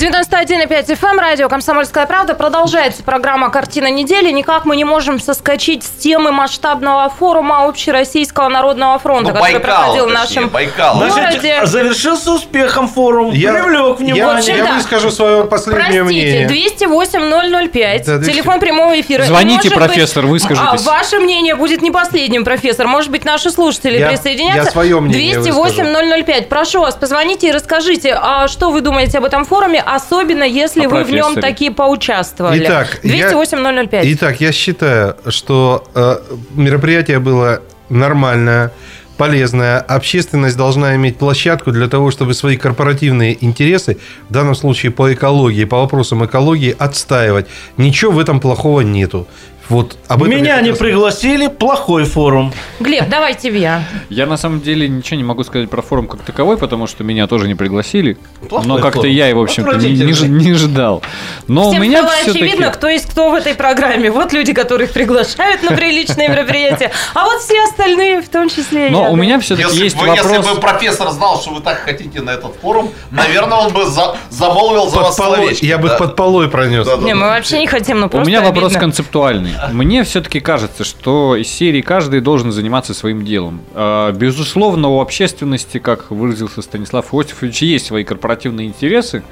91,5 0.00 0.86
FM, 0.96 1.18
радио 1.20 1.50
«Комсомольская 1.50 2.06
правда». 2.06 2.32
Продолжается 2.32 3.02
программа 3.02 3.50
«Картина 3.50 3.90
недели». 3.90 4.30
Никак 4.30 4.64
мы 4.64 4.74
не 4.76 4.84
можем 4.84 5.20
соскочить 5.20 5.84
с 5.84 5.88
темы 5.90 6.32
масштабного 6.32 7.10
форума 7.10 7.66
Общероссийского 7.68 8.48
народного 8.48 8.98
фронта, 8.98 9.24
Ну, 9.24 9.34
который 9.34 9.52
Байкал, 9.60 9.60
проходил 9.82 10.04
в 10.06 10.08
точнее, 10.08 10.18
нашем 10.18 10.48
Байкал. 10.48 10.98
городе. 11.00 11.66
Завершился 11.66 12.32
успехом 12.32 12.88
форум, 12.88 13.32
Я- 13.32 13.52
привлек 13.52 14.00
Я, 14.00 14.06
внимание. 14.06 14.38
общем, 14.38 14.56
я 14.56 14.64
да. 14.64 14.72
выскажу 14.76 15.10
свое 15.10 15.44
последнее 15.44 16.02
Простите, 16.02 16.02
мнение. 16.02 16.46
208-005, 16.48 18.06
Да, 18.06 18.16
200. 18.16 18.32
телефон 18.32 18.58
прямого 18.58 18.98
эфира. 18.98 19.24
Звоните, 19.24 19.68
может 19.68 19.74
быть, 19.74 19.86
профессор, 19.86 20.24
выскажитесь. 20.24 20.86
а, 20.86 20.90
ваше 20.90 21.18
мнение 21.18 21.56
будет 21.56 21.82
не 21.82 21.90
последним, 21.90 22.44
профессор. 22.44 22.86
Может 22.86 23.10
быть, 23.10 23.26
наши 23.26 23.50
слушатели 23.50 23.98
Я- 23.98 24.08
присоединятся. 24.08 24.62
я 24.64 24.70
свое 24.70 24.98
мнение 24.98 25.34
208-005. 25.40 26.48
Прошу 26.48 26.80
вас, 26.80 26.94
позвоните 26.94 27.48
и 27.48 27.52
расскажите, 27.52 28.18
а 28.18 28.48
что 28.48 28.70
вы 28.70 28.80
думаете 28.80 29.18
об 29.18 29.26
этом 29.26 29.44
форуме, 29.44 29.84
особенно 29.94 30.44
если 30.44 30.86
вы 30.86 31.04
в 31.04 31.10
нем 31.10 31.34
такие 31.34 31.70
поучаствовали. 31.72 32.64
Итак, 32.64 33.00
я- 33.02 33.30
208-005. 33.32 34.00
Итак, 34.14 34.40
я 34.40 34.52
считаю, 34.52 35.16
что 35.28 35.84
э, 35.94 36.16
мероприятие 36.54 37.18
было 37.18 37.60
нормальное, 37.88 38.72
полезное. 39.16 39.78
Общественность 39.80 40.56
должна 40.56 40.94
иметь 40.96 41.18
площадку 41.18 41.72
для 41.72 41.88
того, 41.88 42.10
чтобы 42.10 42.34
свои 42.34 42.56
корпоративные 42.56 43.36
интересы, 43.44 43.98
в 44.28 44.32
данном 44.32 44.54
случае 44.54 44.92
по 44.92 45.12
экологии, 45.12 45.64
по 45.64 45.78
вопросам 45.80 46.24
экологии, 46.24 46.74
отстаивать. 46.78 47.46
Ничего 47.76 48.12
в 48.12 48.18
этом 48.18 48.40
плохого 48.40 48.80
нету. 48.82 49.26
Вот 49.70 49.96
об 50.08 50.24
этом 50.24 50.36
Меня 50.36 50.60
не 50.60 50.72
пригласили, 50.72 51.46
плохой 51.46 52.04
форум. 52.04 52.52
Глеб, 52.80 53.08
давай 53.08 53.34
тебе. 53.34 53.84
Я 54.08 54.26
на 54.26 54.36
самом 54.36 54.60
деле 54.60 54.88
ничего 54.88 55.16
не 55.16 55.22
могу 55.22 55.44
сказать 55.44 55.70
про 55.70 55.80
форум 55.80 56.08
как 56.08 56.22
таковой, 56.22 56.58
потому 56.58 56.88
что 56.88 57.04
меня 57.04 57.28
тоже 57.28 57.46
не 57.46 57.54
пригласили. 57.54 58.18
Плохой 58.48 58.66
но 58.66 58.78
как-то 58.78 59.02
форум. 59.02 59.12
я 59.12 59.30
и, 59.30 59.32
в 59.32 59.40
общем-то, 59.40 59.76
не, 59.76 59.92
не 59.92 60.28
не 60.28 60.54
ждал. 60.54 61.02
Но 61.46 61.70
Всем 61.70 61.80
у 61.80 61.84
меня 61.84 62.02
стало 62.02 62.16
все-таки... 62.16 62.44
очевидно, 62.44 62.70
кто 62.72 62.88
есть 62.88 63.08
кто 63.08 63.30
в 63.30 63.34
этой 63.34 63.54
программе. 63.54 64.10
Вот 64.10 64.32
люди, 64.32 64.52
которых 64.52 64.90
приглашают 64.92 65.62
на 65.62 65.76
приличные 65.76 66.28
мероприятия, 66.28 66.90
а 67.14 67.26
вот 67.26 67.40
все 67.40 67.62
остальные, 67.62 68.22
в 68.22 68.28
том 68.28 68.48
числе 68.48 68.88
и 68.88 68.90
Но 68.90 69.12
у 69.12 69.14
меня 69.14 69.38
все-таки 69.38 69.76
есть 69.76 69.94
вопрос... 69.94 70.18
если 70.18 70.54
бы 70.54 70.60
профессор 70.60 71.10
знал, 71.10 71.40
что 71.40 71.54
вы 71.54 71.60
так 71.60 71.78
хотите 71.78 72.20
на 72.22 72.30
этот 72.30 72.56
форум, 72.60 72.90
наверное, 73.12 73.58
он 73.58 73.72
бы 73.72 73.84
за- 73.86 74.16
замолвил 74.30 74.88
за 74.88 74.96
вас 74.96 75.20
я 75.62 75.78
бы 75.78 75.90
под 75.96 76.16
полой 76.16 76.48
пронес. 76.48 76.88
Не, 76.98 77.14
мы 77.14 77.28
вообще 77.28 77.60
не 77.60 77.68
хотим, 77.68 78.00
ну 78.00 78.06
У 78.06 78.08
просто 78.08 78.28
меня 78.28 78.40
вопрос 78.40 78.72
концептуальный. 78.72 79.59
Мне 79.72 80.04
все-таки 80.04 80.40
кажется, 80.40 80.84
что 80.84 81.36
из 81.36 81.48
серии 81.48 81.80
каждый 81.80 82.20
должен 82.20 82.52
заниматься 82.52 82.94
своим 82.94 83.24
делом. 83.24 83.60
А, 83.74 84.12
Безусловно, 84.12 84.88
у 84.88 85.00
общественности, 85.00 85.78
как 85.78 86.10
выразился 86.10 86.62
Станислав 86.62 87.12
Иосифович, 87.14 87.62
есть 87.62 87.86
свои 87.86 88.04
корпоративные 88.04 88.66
интересы. 88.66 89.22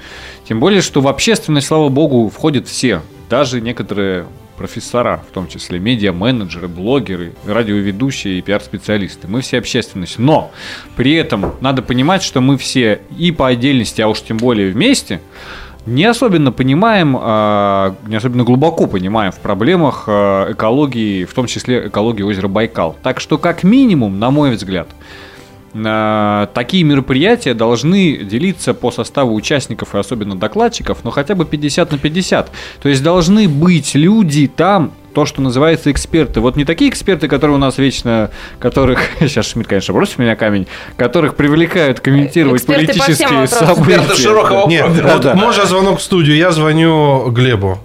Тем 0.49 0.61
более, 0.61 0.83
что 0.83 1.01
в 1.01 1.09
общественность, 1.09 1.67
слава 1.67 1.89
богу, 1.89 2.29
входят 2.29 2.69
все. 2.69 3.03
Даже 3.29 3.61
некоторые 3.61 4.27
профессора, 4.59 5.23
в 5.31 5.33
том 5.33 5.49
числе 5.49 5.79
медиа-менеджеры, 5.79 6.69
блогеры, 6.69 7.33
радиоведущие 7.47 8.39
и 8.39 8.43
пиар-специалисты. 8.43 9.29
Мы 9.29 9.41
все 9.41 9.59
общественность. 9.59 10.19
Но 10.19 10.51
при 10.97 11.15
этом 11.15 11.55
надо 11.61 11.81
понимать, 11.81 12.23
что 12.23 12.41
мы 12.41 12.59
все 12.59 13.01
и 13.17 13.31
по 13.31 13.47
отдельности, 13.47 14.03
а 14.03 14.09
уж 14.09 14.21
тем 14.21 14.37
более 14.37 14.73
вместе, 14.73 15.21
не 15.89 16.05
особенно 16.05 16.53
понимаем, 16.53 17.17
а, 17.19 17.95
не 18.07 18.17
особенно 18.17 18.45
глубоко 18.45 18.87
понимаем 18.87 19.33
в 19.33 19.39
проблемах 19.39 20.05
а, 20.07 20.53
экологии, 20.53 21.25
в 21.25 21.33
том 21.35 21.47
числе 21.47 21.89
экологии 21.89 22.23
озера 22.23 22.49
Байкал. 22.49 22.97
Так 23.03 23.21
что, 23.21 23.39
как 23.39 23.65
минимум, 23.65 24.19
на 24.19 24.31
мой 24.31 24.51
взгляд, 24.51 24.89
а, 25.75 26.49
такие 26.55 26.85
мероприятия 26.85 27.55
должны 27.55 28.19
делиться 28.19 28.75
по 28.75 28.91
составу 28.91 29.35
участников 29.35 29.95
и 29.95 29.99
особенно 29.99 30.37
докладчиков, 30.37 31.05
но 31.05 31.11
хотя 31.11 31.35
бы 31.35 31.45
50 31.45 31.93
на 31.93 31.99
50. 31.99 32.51
То 32.83 32.89
есть 32.89 33.03
должны 33.03 33.49
быть 33.49 33.95
люди 33.95 34.47
там, 34.47 34.93
то, 35.15 35.25
что 35.27 35.41
называется 35.43 35.91
эксперты. 35.91 36.41
Вот 36.41 36.57
не 36.57 36.65
такие 36.65 36.91
эксперты, 36.91 37.29
которые 37.29 37.57
у 37.57 37.59
нас 37.59 37.79
вечно, 37.79 38.31
которых, 38.61 39.01
сейчас 39.21 39.47
Шмидт, 39.47 39.69
конечно, 39.69 39.95
бросит 39.95 40.19
меня 40.19 40.37
камень, 40.37 40.67
которых 40.97 41.35
привлекают 41.37 42.01
комментировать 42.01 42.63
Эксперты 42.63 42.87
по 42.87 42.93
всем 42.93 43.05
политические 43.05 43.39
вопросам. 43.41 43.67
события. 43.77 43.97
Эксперты 43.97 44.23
широкого 44.23 44.69
Нет, 44.69 44.85
профиля. 44.87 45.07
вот 45.17 45.35
можно 45.35 45.65
звонок 45.67 45.99
в 45.99 46.03
студию, 46.03 46.37
я 46.37 46.51
звоню 46.53 47.31
Глебу. 47.31 47.79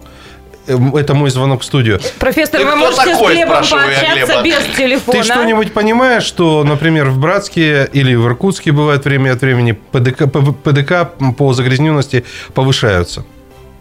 Эм, 0.66 0.96
Это 0.96 1.14
мой 1.14 1.30
звонок 1.30 1.62
в 1.62 1.66
студию. 1.66 2.00
Профессор, 2.20 2.62
Ты 2.62 2.66
вы 2.66 2.76
можете 2.78 3.04
такой, 3.12 3.34
с 3.34 3.36
Глебом 3.36 3.54
пообщаться 3.56 4.14
Глеба? 4.14 4.44
без 4.44 4.78
телефона. 4.78 5.18
Ты 5.20 5.24
что-нибудь 5.26 5.74
понимаешь, 5.74 6.24
что, 6.24 6.64
например, 6.64 7.10
в 7.10 7.20
Братске 7.20 7.90
или 7.92 8.16
в 8.16 8.26
Иркутске 8.28 8.72
бывает 8.72 9.04
время 9.04 9.34
от 9.34 9.42
времени 9.42 9.74
ПДК, 9.74 10.24
ПДК 10.32 11.10
по 11.38 11.54
загрязненности 11.54 12.24
повышаются? 12.54 13.26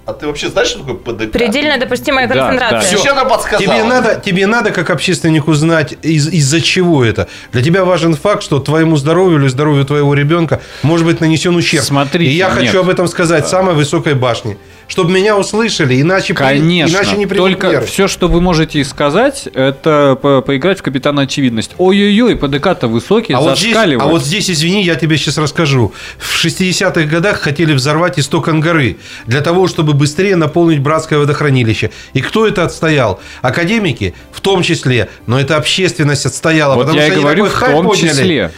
А 0.05 0.13
ты 0.15 0.27
вообще 0.27 0.49
знаешь, 0.49 0.69
что 0.69 0.81
такое 0.81 0.95
ПДК? 0.97 1.31
Предельно 1.33 1.79
допустимая 1.79 2.27
Да, 2.27 2.35
концентрация. 2.35 2.81
да. 2.81 2.83
Священно 2.87 3.25
подсказал. 3.25 3.61
Тебе 3.61 3.85
надо, 3.85 4.21
тебе 4.25 4.47
надо, 4.49 4.73
как 4.73 4.91
общественнику, 4.91 5.55
знать, 5.55 5.95
из- 6.03 6.27
из-за 6.29 6.61
чего 6.61 7.05
это. 7.05 7.29
Для 7.53 7.63
тебя 7.63 7.85
важен 7.85 8.15
факт, 8.15 8.43
что 8.43 8.59
твоему 8.59 8.97
здоровью 8.97 9.39
или 9.41 9.47
здоровью 9.49 9.85
твоего 9.85 10.13
ребенка 10.15 10.61
может 10.83 11.07
быть 11.07 11.21
нанесен 11.21 11.55
ущерб. 11.55 11.85
Смотрите, 11.85 12.33
И 12.33 12.35
я 12.37 12.49
нет. 12.49 12.59
хочу 12.59 12.81
об 12.81 12.89
этом 12.89 13.07
сказать 13.07 13.47
с 13.47 13.51
самой 13.51 13.75
высокой 13.77 14.15
башни. 14.15 14.59
Чтобы 14.89 15.11
меня 15.13 15.39
услышали, 15.39 16.01
иначе, 16.01 16.35
при- 16.35 16.43
Конечно. 16.43 16.95
иначе 16.97 17.17
не 17.17 17.27
примут 17.27 17.49
Только 17.51 17.69
меры. 17.69 17.87
все, 17.87 18.09
что 18.09 18.29
вы 18.29 18.41
можете 18.41 18.85
сказать, 18.85 19.49
это 19.55 20.19
по- 20.21 20.43
поиграть 20.43 20.81
в 20.81 20.83
капитана 20.83 21.23
очевидность. 21.23 21.71
Ой-ой-ой, 21.79 22.37
ПДК-то 22.37 22.89
высокий, 22.89 23.33
А 23.33 23.41
вот, 23.41 23.59
здесь, 23.59 23.75
а 23.77 24.07
вот 24.07 24.23
здесь, 24.23 24.51
извини, 24.51 24.83
я 24.83 24.95
тебе 24.97 25.17
сейчас 25.17 25.39
расскажу. 25.39 25.93
В 26.19 26.35
60-х 26.45 27.07
годах 27.09 27.41
хотели 27.41 27.73
взорвать 27.73 28.19
исток 28.19 28.49
Ангары 28.49 28.99
для 29.27 29.41
того, 29.41 29.67
чтобы 29.69 29.95
быстрее 29.95 30.37
наполнить 30.37 30.81
братское 30.81 31.19
водохранилище. 31.19 31.91
И 32.13 32.21
кто 32.21 32.47
это 32.47 32.65
отстоял? 32.65 33.21
Академики 33.41 34.15
в 34.33 34.41
том 34.41 34.63
числе, 34.63 35.09
но 35.27 35.41
это 35.41 35.57
общественность 35.57 36.27
отстояла. 36.27 36.75
Вот 36.75 36.83
потому 36.87 36.99
я 36.99 37.05
что 37.07 37.13
и 37.13 37.15
они 37.17 37.23
говорю, 37.23 37.45
в 37.47 37.59
том 37.61 37.87
подняли. 37.87 38.09
числе. 38.09 38.53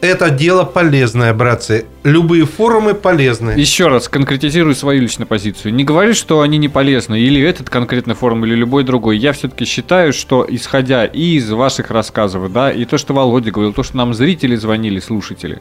Это 0.00 0.30
дело 0.30 0.62
полезное, 0.62 1.34
братцы. 1.34 1.86
Любые 2.04 2.46
форумы 2.46 2.94
полезны. 2.94 3.50
Еще 3.56 3.88
раз 3.88 4.08
конкретизирую 4.08 4.76
свою 4.76 5.02
личную 5.02 5.26
позицию. 5.26 5.74
Не 5.74 5.82
говорю, 5.82 6.14
что 6.14 6.40
они 6.40 6.56
не 6.56 6.68
полезны, 6.68 7.18
или 7.18 7.42
этот 7.42 7.68
конкретный 7.68 8.14
форум, 8.14 8.44
или 8.44 8.54
любой 8.54 8.84
другой. 8.84 9.18
Я 9.18 9.32
все-таки 9.32 9.64
считаю, 9.64 10.12
что 10.12 10.46
исходя 10.48 11.04
из 11.04 11.50
ваших 11.50 11.90
рассказов, 11.90 12.52
да, 12.52 12.70
и 12.70 12.84
то, 12.84 12.96
что 12.96 13.12
Володя 13.12 13.50
говорил, 13.50 13.72
то, 13.72 13.82
что 13.82 13.96
нам 13.96 14.14
зрители 14.14 14.54
звонили, 14.54 15.00
слушатели, 15.00 15.60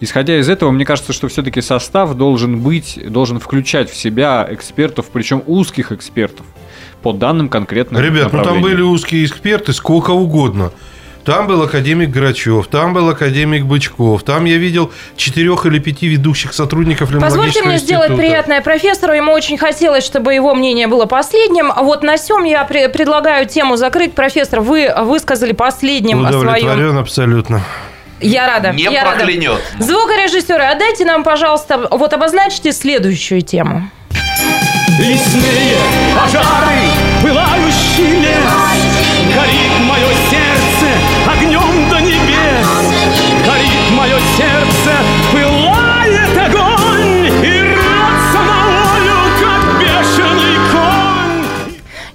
исходя 0.00 0.38
из 0.38 0.50
этого, 0.50 0.70
мне 0.70 0.84
кажется, 0.84 1.14
что 1.14 1.28
все-таки 1.28 1.62
состав 1.62 2.14
должен 2.14 2.60
быть, 2.60 3.00
должен 3.10 3.40
включать 3.40 3.90
в 3.90 3.96
себя 3.96 4.46
экспертов, 4.50 5.06
причем 5.10 5.42
узких 5.46 5.92
экспертов 5.92 6.44
по 7.02 7.14
данным 7.14 7.48
конкретным 7.48 8.02
Ребят, 8.02 8.32
ну 8.32 8.42
там 8.42 8.60
были 8.60 8.82
узкие 8.82 9.24
эксперты, 9.24 9.72
сколько 9.72 10.10
угодно. 10.10 10.72
Там 11.28 11.46
был 11.46 11.60
академик 11.60 12.08
Грачев, 12.08 12.68
там 12.68 12.94
был 12.94 13.06
академик 13.10 13.66
Бычков, 13.66 14.22
там 14.22 14.46
я 14.46 14.56
видел 14.56 14.90
четырех 15.14 15.66
или 15.66 15.78
пяти 15.78 16.08
ведущих 16.08 16.54
сотрудников 16.54 17.10
Позвольте 17.20 17.62
мне 17.62 17.76
сделать 17.76 18.16
приятное 18.16 18.62
профессору. 18.62 19.12
Ему 19.12 19.32
очень 19.32 19.58
хотелось, 19.58 20.06
чтобы 20.06 20.32
его 20.32 20.54
мнение 20.54 20.86
было 20.86 21.04
последним. 21.04 21.70
А 21.70 21.82
вот 21.82 22.02
на 22.02 22.16
сём 22.16 22.44
я 22.44 22.66
пре- 22.66 22.88
предлагаю 22.88 23.44
тему 23.44 23.76
закрыть. 23.76 24.14
Профессор, 24.14 24.62
вы 24.62 24.90
высказали 25.02 25.52
последним 25.52 26.24
о 26.24 26.32
своем... 26.32 26.48
Удовлетворен 26.48 26.96
абсолютно. 26.96 27.62
Я 28.22 28.46
рада. 28.46 28.72
Не 28.72 28.84
я 28.84 29.04
рада. 29.04 29.18
проклянет. 29.18 29.60
Звукорежиссеры, 29.78 30.64
отдайте 30.64 31.04
нам, 31.04 31.24
пожалуйста, 31.24 31.88
вот 31.90 32.10
обозначьте 32.14 32.72
следующую 32.72 33.42
тему. 33.42 33.90
Лесные 34.98 35.76
пожары, 36.16 36.88
пылающий 37.22 38.18
лес 38.18 38.38
Горит 39.34 39.86
мое 39.86 40.08
сердце 40.30 40.37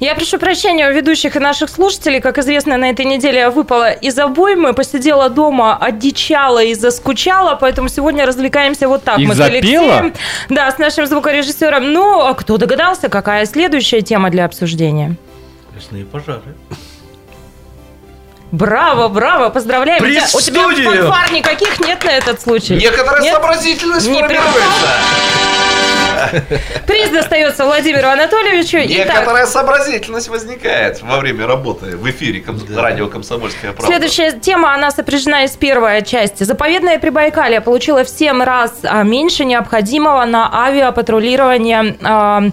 Я 0.04 0.16
прошу 0.16 0.38
прощения 0.38 0.90
у 0.90 0.92
ведущих 0.92 1.38
и 1.38 1.40
наших 1.40 1.70
слушателей. 1.70 2.20
Как 2.20 2.38
известно, 2.38 2.76
на 2.76 2.90
этой 2.90 3.06
неделе 3.06 3.40
я 3.40 3.50
выпала 3.50 3.90
из 3.90 4.20
обоймы, 4.20 4.74
посидела 4.74 5.30
дома, 5.30 5.78
одичала 5.78 6.62
и 6.62 6.74
заскучала, 6.74 7.56
поэтому 7.56 7.88
сегодня 7.88 8.26
развлекаемся 8.26 8.90
вот 8.90 9.06
так. 9.06 9.18
И 9.18 9.26
Мы 9.26 9.34
с 9.34 9.38
запела? 9.38 9.54
Алексеем, 10.00 10.14
да, 10.50 10.70
с 10.70 10.78
нашим 10.78 11.06
звукорежиссером. 11.06 11.94
Ну, 11.94 12.20
а 12.20 12.34
кто 12.34 12.58
догадался, 12.58 13.08
какая 13.08 13.46
следующая 13.46 14.02
тема 14.02 14.30
для 14.30 14.44
обсуждения? 14.44 15.16
Лесные 15.74 16.04
пожары. 16.04 16.42
Браво, 18.52 19.08
браво, 19.08 19.50
поздравляем. 19.52 20.04
У 20.04 20.06
тебя- 20.06 20.28
У 20.34 20.42
тебя 20.42 20.64
фанфар 20.64 21.32
никаких 21.32 21.80
нет 21.80 22.04
на 22.04 22.12
этот 22.12 22.42
случай? 22.42 22.76
Некоторая 22.76 23.22
Нет? 23.22 23.34
сообразительность 23.36 24.08
Не 24.10 24.20
формируется. 24.20 24.88
Приз 26.88 27.10
достается 27.10 27.66
Владимиру 27.66 28.08
Анатольевичу. 28.08 28.78
Некоторая 28.78 29.46
сообразительность 29.46 30.30
возникает 30.30 31.02
во 31.02 31.18
время 31.18 31.48
работы 31.48 31.98
в 31.98 32.10
эфире 32.10 32.44
радио 32.76 33.08
«Комсомольская 33.08 33.74
правда». 33.74 33.88
Следующая 33.88 34.32
тема, 34.40 34.74
она 34.74 34.92
сопряжена 34.92 35.46
из 35.46 35.52
первой 35.52 36.04
части. 36.04 36.44
Заповедное 36.44 37.00
Прибайкалье 37.00 37.62
получило 37.62 38.04
в 38.04 38.10
7 38.10 38.44
раз 38.44 38.80
а, 38.84 39.04
меньше 39.04 39.46
необходимого 39.46 40.26
на 40.26 40.66
авиапатрулирование 40.66 41.98
а, 42.04 42.44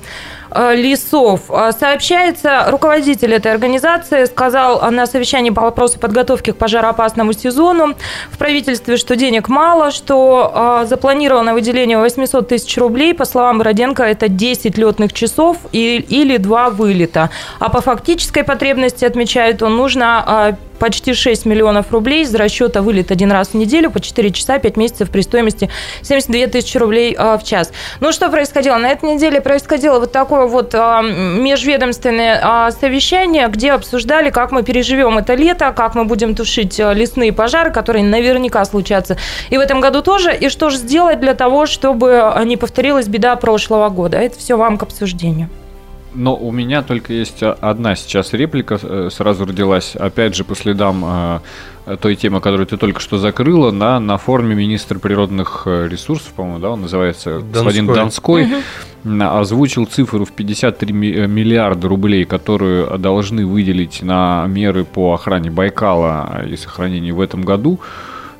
лесов. 0.74 1.42
А, 1.48 1.72
Сообщается, 1.72 2.66
руководитель 2.68 3.34
этой 3.34 3.52
организации 3.52 4.24
сказал 4.24 4.90
на 4.90 5.06
совещании 5.06 5.50
по 5.50 5.62
вопросу 5.62 5.98
подготовки 5.98 6.52
к 6.52 6.56
пожароопасному 6.56 7.32
сезону 7.32 7.94
в 8.30 8.38
правительстве, 8.38 8.96
что 8.96 9.16
денег 9.16 9.48
мало, 9.48 9.90
что 9.90 10.50
а, 10.54 10.84
запланировано 10.84 11.54
выделение 11.54 11.98
800 11.98 12.48
тысяч 12.48 12.76
рублей. 12.78 13.14
По 13.14 13.24
словам 13.24 13.58
Бороденко, 13.58 14.02
это 14.02 14.28
10 14.28 14.76
летных 14.78 15.12
часов 15.12 15.58
или 15.72 16.36
2 16.36 16.70
вылета. 16.70 17.30
А 17.58 17.68
по 17.68 17.80
фактической 17.80 18.44
потребности, 18.44 19.04
отмечает 19.04 19.62
он, 19.62 19.76
нужно 19.76 20.56
почти 20.80 21.14
6 21.14 21.46
миллионов 21.46 21.92
рублей 21.92 22.22
из 22.22 22.34
расчета 22.34 22.82
вылет 22.82 23.12
один 23.12 23.30
раз 23.30 23.48
в 23.48 23.54
неделю 23.54 23.90
по 23.90 24.00
4 24.00 24.30
часа, 24.32 24.58
5 24.58 24.76
месяцев 24.76 25.10
при 25.10 25.20
стоимости 25.20 25.70
72 26.02 26.46
тысячи 26.48 26.76
рублей 26.78 27.14
а, 27.16 27.38
в 27.38 27.44
час. 27.44 27.70
Ну, 28.00 28.10
что 28.10 28.28
происходило? 28.30 28.76
На 28.76 28.90
этой 28.90 29.14
неделе 29.14 29.40
происходило 29.40 30.00
вот 30.00 30.10
такое 30.10 30.46
вот 30.46 30.74
а, 30.74 31.02
межведомственное 31.02 32.40
а, 32.42 32.70
совещание, 32.72 33.46
где 33.48 33.72
обсуждали, 33.72 34.30
как 34.30 34.50
мы 34.50 34.62
переживем 34.62 35.18
это 35.18 35.34
лето, 35.34 35.72
как 35.76 35.94
мы 35.94 36.04
будем 36.06 36.34
тушить 36.34 36.80
а, 36.80 36.94
лесные 36.94 37.32
пожары, 37.32 37.70
которые 37.70 38.04
наверняка 38.04 38.64
случатся 38.64 39.18
и 39.50 39.58
в 39.58 39.60
этом 39.60 39.80
году 39.80 40.00
тоже, 40.02 40.34
и 40.34 40.48
что 40.48 40.70
же 40.70 40.78
сделать 40.78 41.20
для 41.20 41.34
того, 41.34 41.66
чтобы 41.66 42.32
не 42.44 42.56
повторилась 42.56 43.06
беда 43.06 43.36
прошлого 43.36 43.90
года. 43.90 44.16
Это 44.16 44.38
все 44.38 44.56
вам 44.56 44.78
к 44.78 44.82
обсуждению. 44.82 45.50
Но 46.12 46.36
у 46.36 46.50
меня 46.50 46.82
только 46.82 47.12
есть 47.12 47.42
одна 47.42 47.94
сейчас 47.94 48.32
реплика 48.32 48.78
э, 48.82 49.08
сразу 49.12 49.44
родилась, 49.46 49.94
опять 49.94 50.34
же, 50.34 50.42
по 50.42 50.56
следам 50.56 51.04
э, 51.86 51.96
той 52.00 52.16
темы, 52.16 52.40
которую 52.40 52.66
ты 52.66 52.76
только 52.76 53.00
что 53.00 53.18
закрыла, 53.18 53.70
на, 53.70 54.00
на 54.00 54.18
форуме 54.18 54.56
министра 54.56 54.98
природных 54.98 55.62
э, 55.66 55.86
ресурсов, 55.88 56.32
по-моему, 56.32 56.58
да, 56.58 56.70
он 56.70 56.82
называется, 56.82 57.40
Донской. 57.40 57.52
господин 57.52 57.86
Донской, 57.86 58.48
озвучил 59.04 59.86
цифру 59.86 60.24
в 60.24 60.32
53 60.32 60.92
ми- 60.92 61.26
миллиарда 61.28 61.86
рублей, 61.86 62.24
которую 62.24 62.98
должны 62.98 63.46
выделить 63.46 64.02
на 64.02 64.46
меры 64.48 64.84
по 64.84 65.14
охране 65.14 65.50
Байкала 65.50 66.44
и 66.48 66.56
сохранению 66.56 67.14
в 67.14 67.20
этом 67.20 67.42
году. 67.42 67.78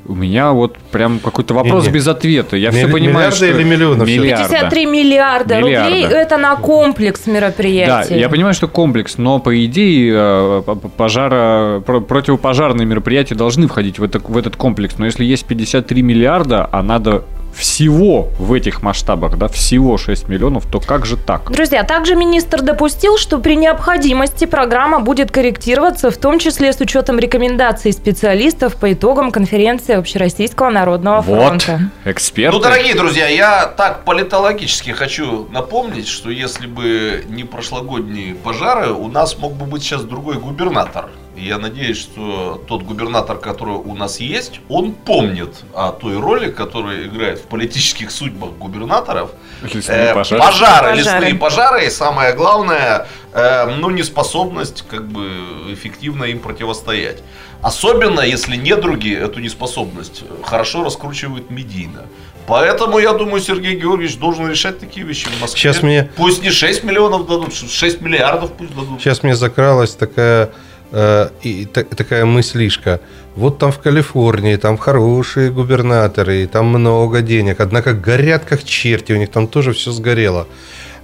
У 0.07 0.15
меня 0.15 0.53
вот 0.53 0.77
прям 0.91 1.19
какой-то 1.21 1.55
вопрос 1.55 1.85
Не-не. 1.85 1.95
без 1.95 2.09
ответа. 2.09 2.57
Я 2.57 2.71
все 2.71 2.85
Милли- 2.87 2.93
понимаю, 2.93 3.33
что... 3.33 3.47
или 3.47 3.63
миллионов? 3.63 4.09
Миллиарда. 4.09 4.49
53 4.49 4.87
миллиарда, 4.87 5.57
Миллиарда. 5.61 5.89
рублей– 5.91 6.07
это 6.11 6.37
на 6.39 6.57
комплекс 6.57 7.23
Да, 7.27 7.33
мероприятий. 7.33 8.19
я 8.19 8.29
понимаю, 8.29 8.55
что 8.55 8.67
комплекс, 8.67 9.19
но 9.19 9.39
по 9.39 9.65
идее 9.65 10.13
э, 10.17 10.63
пожара, 10.97 11.81
про- 11.81 12.01
противопожарные 12.01 12.87
мероприятия 12.87 13.35
должны 13.35 13.69
входить 13.69 13.99
в, 13.99 14.03
это, 14.05 14.19
в 14.19 14.37
этот 14.37 14.57
комплекс. 14.57 14.95
Но 14.99 15.05
если 15.07 15.25
есть 15.25 15.45
53 15.45 16.03
миллиарда, 16.03 16.69
а 16.73 16.83
надо 16.83 17.23
всего 17.55 18.29
в 18.39 18.53
этих 18.53 18.83
масштабах, 18.83 19.37
да, 19.37 19.49
всего 19.49 19.99
6 19.99 20.29
миллионов, 20.29 20.67
то 20.67 20.81
как 20.81 21.07
же 21.07 21.17
так? 21.17 21.51
Друзья, 21.51 21.83
также 21.85 22.15
министр 22.15 22.63
допустил, 22.63 23.17
что 23.19 23.39
при 23.39 23.57
необходимости 23.57 24.45
программа 24.45 25.01
будет 25.01 25.31
корректироваться, 25.31 26.11
в 26.11 26.17
том 26.17 26.39
числе 26.39 26.73
с 26.73 26.81
учетом 26.81 27.19
рекомендаций 27.19 27.93
специалистов 27.93 28.77
по 28.77 28.93
итогам 28.93 29.31
конференции 29.31 29.95
Общероссийского 29.95 30.71
народного 30.71 31.21
Вот, 31.21 31.63
фронта. 31.63 31.91
эксперты. 32.05 32.57
Ну, 32.57 32.63
дорогие 32.63 32.95
друзья, 32.95 33.27
я 33.29 33.67
так 33.67 34.05
политологически 34.05 34.91
хочу 34.91 35.47
напомнить, 35.51 36.09
что 36.09 36.31
если 36.31 36.67
бы 36.67 37.25
не 37.29 37.45
прошлогодние 37.45 38.35
пожары, 38.35 38.93
у 38.93 39.09
нас 39.09 39.39
мог 39.39 39.55
бы 39.55 39.67
быть 39.67 39.83
сейчас 39.83 40.03
другой 40.03 40.37
губернатор. 40.37 41.09
И 41.37 41.45
я 41.47 41.59
надеюсь, 41.59 41.97
что 41.99 42.62
тот 42.66 42.83
губернатор, 42.83 43.38
который 43.38 43.75
у 43.77 43.95
нас 43.95 44.19
есть, 44.21 44.61
он 44.69 44.93
помнит 44.93 45.64
о 45.75 45.93
той 45.93 46.19
роли, 46.19 46.51
которую 46.51 47.07
играет 47.07 47.38
в 47.38 47.43
политических 47.45 48.11
судьбах 48.11 48.51
губернаторов. 48.53 49.31
Лесные 49.62 50.11
Э, 50.11 50.14
пожары. 50.14 50.40
пожары, 50.43 50.88
Пожары. 50.88 50.97
лесные 50.97 51.35
пожары, 51.37 51.87
и 51.87 51.90
самое 51.90 52.35
главное, 52.35 53.07
э, 53.33 53.66
ну, 53.77 53.90
неспособность 53.90 54.83
как 54.90 55.07
бы 55.07 55.25
эффективно 55.73 56.25
им 56.25 56.40
противостоять. 56.40 57.23
Особенно, 57.62 58.21
если 58.21 58.57
недруги 58.57 59.14
эту 59.14 59.38
неспособность 59.40 60.23
э, 60.29 60.43
хорошо 60.45 60.83
раскручивают 60.83 61.51
медийно. 61.51 62.03
Поэтому, 62.47 62.99
я 62.99 63.12
думаю, 63.12 63.40
Сергей 63.40 63.77
Георгиевич 63.79 64.16
должен 64.19 64.51
решать 64.51 64.81
такие 64.81 65.07
вещи 65.07 65.27
в 65.29 65.40
Москве. 65.40 65.61
Сейчас 65.61 65.83
мне- 65.83 66.11
Пусть 66.16 66.43
не 66.43 66.51
6 66.51 66.83
миллионов 66.83 67.27
дадут, 67.29 67.55
6 67.55 68.01
миллиардов 68.01 68.51
пусть 68.59 68.75
дадут. 68.75 69.01
Сейчас 69.01 69.23
мне 69.23 69.37
закралась 69.37 69.95
такая, 69.95 70.51
и, 70.92 71.68
та- 71.72 71.85
такая 71.85 72.24
мыслишка. 72.24 73.00
Вот 73.37 73.59
там 73.59 73.70
в 73.70 73.79
Калифорнии, 73.79 74.57
там 74.57 74.76
хорошие 74.76 75.50
губернаторы, 75.50 76.42
и 76.42 76.46
там 76.46 76.66
много 76.66 77.20
денег. 77.20 77.61
Однако 77.61 77.92
горят 77.92 78.44
как 78.44 78.64
черти, 78.64 79.12
у 79.12 79.16
них 79.16 79.31
там 79.31 79.46
тоже 79.46 79.72
все 79.72 79.92
сгорело. 79.92 80.46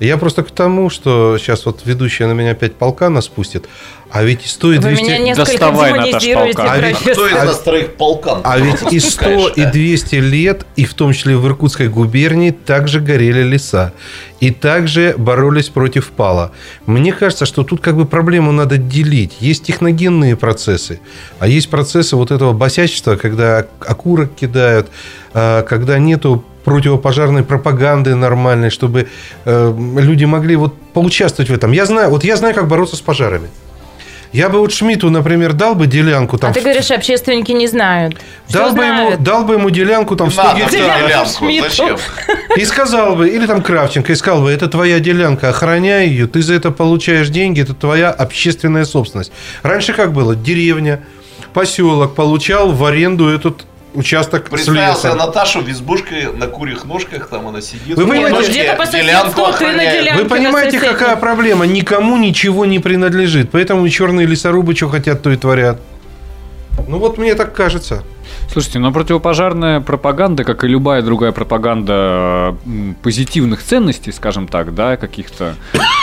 Я 0.01 0.19
просто 0.19 0.43
к 0.43 0.51
тому, 0.51 0.91
что 0.91 1.39
сейчас 1.39 1.65
вот 1.67 1.81
ведущая 1.85 2.27
на 2.27 2.33
меня 2.33 2.53
опять 2.53 2.75
полкана 2.75 3.21
спустит, 3.21 3.67
а 4.11 4.23
ведь 4.23 4.45
и 4.45 4.49
стоит 4.49 4.83
Вы 4.83 4.91
200... 4.91 5.03
меня 5.03 5.19
несколько 5.19 5.51
Доставай, 5.51 5.93
Наташ, 5.93 6.23
демонизируете. 6.23 6.63
А 6.63 6.79
ведь. 6.79 6.97
Кто 6.99 7.25
А- 7.25 7.45
нас 7.45 7.59
троих 7.61 7.95
полкан? 7.95 8.41
А 8.45 8.59
ведь 8.59 8.93
и 8.93 9.01
100, 9.01 9.49
и 9.49 9.55
Конечно. 9.55 9.73
200 9.73 10.15
лет, 10.17 10.67
и 10.77 10.85
в 10.85 10.95
том 10.95 11.13
числе 11.13 11.37
в 11.37 11.47
Иркутской 11.47 11.89
губернии, 11.89 12.51
также 12.51 13.01
горели 13.01 13.43
леса. 13.43 13.93
И 14.39 14.51
также 14.51 15.15
боролись 15.17 15.71
против 15.71 16.11
пала. 16.11 16.53
Мне 16.85 17.13
кажется, 17.13 17.47
что 17.47 17.65
тут 17.65 17.81
как 17.81 17.97
бы 17.97 18.05
проблему 18.05 18.53
надо 18.53 18.77
делить. 18.77 19.33
Есть 19.41 19.65
техногенные 19.65 20.37
процессы, 20.37 21.01
а 21.39 21.49
есть 21.49 21.71
процессы 21.71 22.17
вот 22.17 22.31
этого 22.31 22.53
босячества, 22.53 23.17
когда 23.17 23.67
окурок 23.81 24.35
кидают, 24.35 24.89
а, 25.33 25.63
когда 25.63 25.99
нету 25.99 26.45
противопожарной 26.67 27.45
пропаганды 27.45 28.17
нормальной, 28.17 28.71
чтобы 28.71 29.07
э, 29.45 29.75
люди 29.99 30.25
могли 30.25 30.57
вот 30.57 30.75
поучаствовать 30.93 31.49
в 31.49 31.55
этом. 31.55 31.71
Я 31.71 31.87
знаю, 31.87 32.11
вот 32.11 32.25
я 32.25 32.37
знаю, 32.37 32.55
как 32.55 32.67
бороться 32.67 32.97
с 32.97 33.01
пожарами. 33.01 33.49
Я 34.33 34.49
бы 34.49 34.59
вот 34.59 34.73
Шмидту, 34.73 35.09
например, 35.09 35.53
дал 35.53 35.77
бы 35.77 35.87
делянку 35.87 36.39
там 36.39 36.51
А 36.51 36.55
ты 36.55 36.61
говоришь, 36.61 36.91
общественники 36.91 37.53
не 37.53 37.69
знают. 37.69 38.17
Дал 38.51 38.73
бы, 38.73 38.85
ему, 38.85 38.97
знают. 38.97 39.23
дал 39.23 39.45
бы 39.45 39.55
ему 39.55 39.71
делянку 39.71 40.17
там 40.17 40.31
в 40.31 40.33
100 40.33 40.43
Надо 40.43 40.61
гектаров. 40.61 41.29
зачем? 41.39 41.99
И 42.57 42.65
сказал 42.65 43.15
бы, 43.15 43.29
или 43.29 43.47
там 43.47 43.63
Кравченко, 43.63 44.13
и 44.13 44.17
сказал 44.17 44.43
бы, 44.43 44.51
это 44.51 44.67
твоя 44.67 44.99
делянка, 44.99 45.51
охраняй 45.51 46.09
ее, 46.09 46.27
ты 46.27 46.43
за 46.43 46.55
это 46.55 46.73
получаешь 46.73 47.29
деньги, 47.29 47.63
это 47.63 47.75
твоя 47.75 48.11
общественная 48.11 48.85
собственность. 48.85 49.31
Раньше 49.63 49.93
как 49.93 50.13
было? 50.13 50.35
Деревня, 50.35 51.01
поселок 51.55 52.17
получал 52.17 52.73
в 52.73 52.85
аренду 52.85 53.29
этот 53.29 53.65
участок 53.95 54.47
с 54.47 54.51
Представил 54.51 54.95
себе 54.95 55.11
лесом. 55.11 55.19
Наташу 55.19 55.61
в 55.63 55.71
избушке 55.71 56.29
на 56.35 56.47
курьих 56.47 56.85
ножках, 56.85 57.29
там 57.29 57.49
она 57.49 57.61
сидит. 57.61 57.97
Вы 57.97 58.07
понимаете, 58.07 58.37
ножке, 58.37 58.51
где-то 58.51 58.77
по 58.77 58.87
соседству 58.87 59.47
ты 59.59 59.67
на 59.73 59.93
делянке. 59.93 60.23
Вы 60.23 60.29
понимаете, 60.29 60.81
какая 60.81 61.17
проблема? 61.17 61.67
Никому 61.67 62.17
ничего 62.17 62.67
не 62.67 62.79
принадлежит. 62.79 63.51
Поэтому 63.51 63.89
черные 63.89 64.27
лесорубы 64.27 64.75
что 64.75 64.89
хотят, 64.89 65.23
то 65.23 65.31
и 65.31 65.37
творят. 65.37 65.81
Ну 66.89 66.99
вот 66.99 67.19
мне 67.19 67.35
так 67.35 67.55
кажется. 67.55 68.03
Слушайте, 68.51 68.79
но 68.79 68.91
противопожарная 68.91 69.81
пропаганда, 69.81 70.45
как 70.45 70.65
и 70.65 70.69
любая 70.69 71.03
другая 71.03 71.33
пропаганда 71.33 72.57
м, 72.65 72.97
позитивных 73.03 73.63
ценностей, 73.63 74.13
скажем 74.13 74.49
так, 74.49 74.75
да, 74.75 74.97
каких-то, 74.97 75.57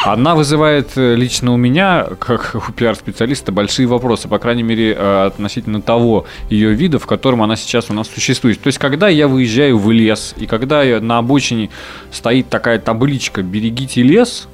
она 0.05 0.35
вызывает 0.35 0.91
э, 0.95 1.15
лично 1.15 1.53
у 1.53 1.57
меня, 1.57 2.05
как 2.19 2.55
у 2.55 2.71
пиар-специалиста, 2.71 3.51
большие 3.51 3.87
вопросы, 3.87 4.27
по 4.27 4.37
крайней 4.37 4.63
мере, 4.63 4.93
э, 4.93 5.25
относительно 5.25 5.81
того 5.81 6.25
ее 6.49 6.73
вида, 6.73 6.99
в 6.99 7.07
котором 7.07 7.41
она 7.41 7.55
сейчас 7.55 7.89
у 7.89 7.93
нас 7.93 8.07
существует. 8.07 8.61
То 8.61 8.67
есть, 8.67 8.77
когда 8.77 9.07
я 9.07 9.27
выезжаю 9.27 9.79
в 9.79 9.89
лес, 9.91 10.35
и 10.37 10.45
когда 10.45 10.83
на 11.01 11.17
обочине 11.17 11.69
стоит 12.11 12.49
такая 12.49 12.77
табличка 12.77 13.41
«Берегите 13.41 14.03
лес», 14.03 14.47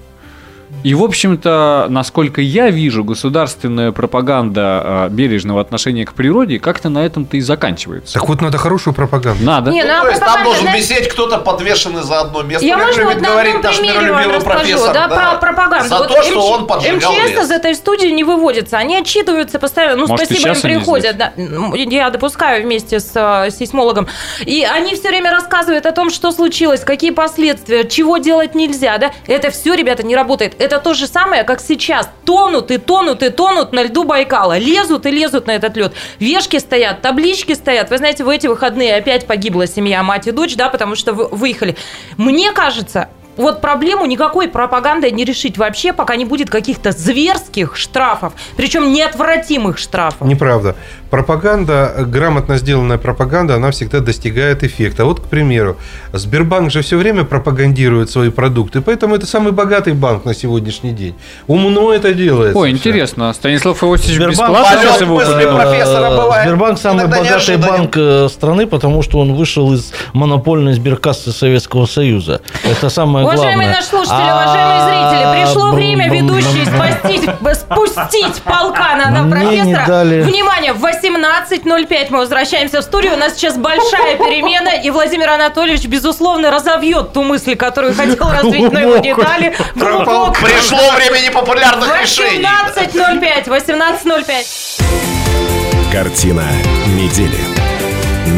и, 0.83 0.93
в 0.93 1.03
общем-то, 1.03 1.87
насколько 1.89 2.41
я 2.41 2.69
вижу, 2.69 3.03
государственная 3.03 3.91
пропаганда 3.91 5.07
э, 5.07 5.09
бережного 5.09 5.61
отношения 5.61 6.05
к 6.05 6.13
природе 6.13 6.59
как-то 6.59 6.89
на 6.89 7.05
этом-то 7.05 7.37
и 7.37 7.41
заканчивается. 7.41 8.13
Так 8.13 8.27
вот 8.27 8.41
надо 8.41 8.57
хорошую 8.57 8.93
пропаганду. 8.93 9.43
Надо. 9.43 9.71
Не, 9.71 9.83
Ну, 9.83 9.89
ну, 9.89 9.99
а 9.99 10.01
то 10.03 10.09
есть 10.09 10.19
там 10.21 10.43
должен 10.43 10.63
знаете, 10.63 10.81
висеть 10.81 11.09
кто-то 11.09 11.37
подвешенный 11.39 12.03
за 12.03 12.21
одно 12.21 12.43
место. 12.43 12.65
Я 12.65 12.77
можно 12.77 13.03
вот 13.03 13.21
на 13.21 13.29
говорить 13.29 13.55
одном 13.55 13.71
наш 13.71 13.77
примере 13.77 13.95
вам 13.95 14.05
миролюбивый 14.05 14.35
расскажу, 14.35 14.59
профессор, 14.59 14.93
да, 14.93 15.07
про 15.07 15.35
пропаганду. 15.39 15.89
За 15.89 15.97
Вот 15.97 16.07
то, 16.07 16.23
что 16.23 16.51
он 16.51 16.67
поджигал 16.67 17.13
МЧС 17.13 17.29
лес. 17.29 17.45
из 17.45 17.51
этой 17.51 17.75
студии 17.75 18.07
не 18.07 18.23
выводится, 18.23 18.77
они 18.77 18.95
отчитываются 18.95 19.59
постоянно, 19.59 19.97
ну, 19.97 20.07
Может, 20.07 20.27
спасибо 20.27 20.49
им 20.49 20.61
приходят, 20.61 21.17
да. 21.17 21.33
Я 21.75 22.09
допускаю 22.09 22.63
вместе 22.63 22.99
с 22.99 23.11
э, 23.15 23.51
сейсмологом, 23.51 24.07
и 24.45 24.63
они 24.63 24.95
все 24.95 25.09
время 25.09 25.31
рассказывают 25.31 25.85
о 25.85 25.91
том, 25.91 26.09
что 26.09 26.31
случилось, 26.31 26.81
какие 26.81 27.11
последствия, 27.11 27.87
чего 27.87 28.17
делать 28.17 28.55
нельзя, 28.55 28.97
да, 28.97 29.11
это 29.27 29.49
все, 29.51 29.73
ребята, 29.73 30.03
не 30.03 30.15
работает. 30.15 30.55
Это 30.69 30.77
то 30.79 30.93
же 30.93 31.08
самое, 31.08 31.43
как 31.45 31.62
сейчас, 31.62 32.08
тонут 32.25 32.69
и 32.69 32.77
тонут 32.77 33.23
и 33.23 33.32
тонут 33.32 33.73
на 33.73 33.82
льду 33.82 34.03
Байкала, 34.03 34.60
лезут 34.60 35.08
и 35.08 35.10
лезут 35.10 35.47
на 35.47 35.51
этот 35.55 35.75
лед, 35.75 35.93
вешки 36.19 36.60
стоят, 36.60 37.01
таблички 37.01 37.53
стоят, 37.53 37.89
вы 37.89 37.97
знаете, 37.97 38.23
в 38.23 38.29
эти 38.29 38.45
выходные 38.45 38.95
опять 38.95 39.25
погибла 39.25 39.65
семья, 39.65 40.03
мать 40.03 40.27
и 40.27 40.32
дочь, 40.32 40.55
да, 40.55 40.69
потому 40.69 40.93
что 40.93 41.13
вы- 41.13 41.27
выехали. 41.29 41.75
Мне 42.17 42.51
кажется, 42.51 43.10
вот 43.37 43.61
проблему 43.61 44.05
никакой 44.05 44.47
пропагандой 44.47 45.11
не 45.11 45.23
решить 45.25 45.57
вообще, 45.57 45.93
пока 45.93 46.15
не 46.15 46.25
будет 46.25 46.49
каких-то 46.49 46.91
зверских 46.91 47.75
штрафов, 47.77 48.33
причем 48.57 48.91
неотвратимых 48.91 49.77
штрафов. 49.77 50.27
Неправда. 50.27 50.75
Пропаганда, 51.09 52.05
грамотно 52.05 52.57
сделанная 52.57 52.97
пропаганда, 52.97 53.55
она 53.55 53.71
всегда 53.71 53.99
достигает 53.99 54.63
эффекта. 54.63 55.05
Вот, 55.05 55.21
к 55.21 55.23
примеру, 55.23 55.77
Сбербанк 56.13 56.71
же 56.71 56.81
все 56.81 56.97
время 56.97 57.23
пропагандирует 57.23 58.11
свои 58.11 58.29
продукты, 58.29 58.81
поэтому 58.81 59.15
это 59.15 59.25
самый 59.25 59.51
богатый 59.51 59.93
банк 59.93 60.25
на 60.25 60.33
сегодняшний 60.35 60.91
день. 60.91 61.15
Умно 61.47 61.93
это 61.93 62.13
делается. 62.13 62.57
Ой, 62.59 62.69
интересно, 62.69 63.33
Станислав 63.33 63.83
Иосифович 63.83 64.17
Сбербанк- 64.17 64.31
бесплатно 64.31 64.79
сейчас 64.81 65.01
его 65.01 65.23
Сбербанк 65.23 66.77
самый 66.77 67.05
иногда 67.05 67.17
богатый 67.17 67.57
банк 67.57 67.97
э, 67.97 68.27
страны, 68.29 68.67
потому 68.67 69.01
что 69.01 69.19
он 69.19 69.33
вышел 69.33 69.73
из 69.73 69.93
монопольной 70.13 70.73
сберкассы 70.73 71.31
Советского 71.31 71.85
Союза. 71.85 72.41
Это 72.63 72.89
самое 72.89 73.28
Уважаемые 73.29 73.69
наши 73.69 73.87
слушатели, 73.87 74.17
А 74.17 74.35
уважаемые 74.35 74.81
зрители, 74.85 75.25
Пришло 75.45 75.71
время 75.71 76.09
ведущей 76.09 76.65
спасти, 76.65 77.21
спустить 77.55 78.41
полка 78.43 78.95
на, 78.95 79.09
на 79.11 79.29
профессора. 79.29 80.03
Внимание, 80.23 80.73
в 80.73 80.83
18.05 80.83 82.07
мы 82.09 82.17
возвращаемся 82.19 82.81
в 82.81 82.83
студию. 82.83 83.13
У 83.13 83.17
нас 83.17 83.33
сейчас 83.35 83.55
большая 83.57 84.17
перемена, 84.17 84.69
и 84.83 84.89
Владимир 84.89 85.29
Анатольевич, 85.29 85.85
безусловно, 85.85 86.49
разовьет 86.51 87.13
ту 87.13 87.23
мысль, 87.23 87.55
которую 87.55 87.93
хотел 87.95 88.29
развить, 88.31 88.71
но 88.71 88.79
его 88.79 88.97
не 88.97 89.13
дали. 89.13 89.55
Пришло 89.75 90.89
время 90.95 91.19
непопулярных 91.19 92.01
решений. 92.01 92.45
18.05, 92.75 93.47
18.05. 93.47 95.91
Картина 95.91 96.45
недели. 96.87 97.37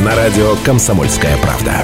На 0.03 0.15
радио 0.15 0.55
«Комсомольская 0.65 1.37
правда». 1.37 1.83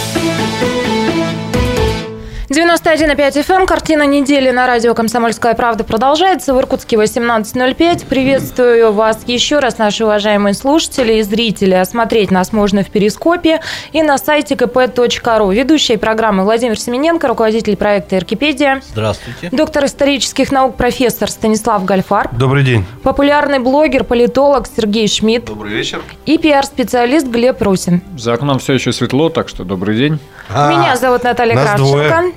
91,5 2.51 3.15
FM. 3.15 3.59
эм. 3.61 3.65
Картина 3.65 4.05
недели 4.05 4.51
на 4.51 4.67
радио 4.67 4.93
«Комсомольская 4.93 5.53
правда» 5.53 5.85
продолжается. 5.85 6.53
В 6.53 6.59
Иркутске 6.59 6.97
18.05. 6.97 8.07
Приветствую 8.07 8.91
вас 8.91 9.19
еще 9.25 9.59
раз, 9.59 9.77
наши 9.77 10.03
уважаемые 10.03 10.53
слушатели 10.53 11.13
и 11.13 11.21
зрители. 11.21 11.75
Осмотреть 11.75 12.29
нас 12.29 12.51
можно 12.51 12.83
в 12.83 12.89
Перископе 12.89 13.61
и 13.93 14.03
на 14.03 14.17
сайте 14.17 14.55
kp.ru. 14.55 15.55
Ведущая 15.55 15.97
программы 15.97 16.43
Владимир 16.43 16.77
Семененко, 16.77 17.29
руководитель 17.29 17.77
проекта 17.77 18.17
«Иркипедия». 18.17 18.81
Здравствуйте. 18.91 19.47
Доктор 19.53 19.85
исторических 19.85 20.51
наук, 20.51 20.75
профессор 20.75 21.31
Станислав 21.31 21.85
Гальфар. 21.85 22.31
Добрый 22.33 22.65
день. 22.65 22.83
Популярный 23.01 23.59
блогер, 23.59 24.03
политолог 24.03 24.67
Сергей 24.67 25.07
Шмидт. 25.07 25.45
Добрый 25.45 25.71
вечер. 25.71 26.01
И 26.25 26.37
пиар-специалист 26.37 27.27
Глеб 27.27 27.61
Русин. 27.61 28.01
За 28.17 28.33
окном 28.33 28.59
все 28.59 28.73
еще 28.73 28.91
светло, 28.91 29.29
так 29.29 29.47
что 29.47 29.63
добрый 29.63 29.95
день. 29.95 30.19
Меня 30.49 30.97
зовут 30.97 31.23
Наталья 31.23 31.53
Кравченко. 31.53 31.77
двое. 31.77 32.33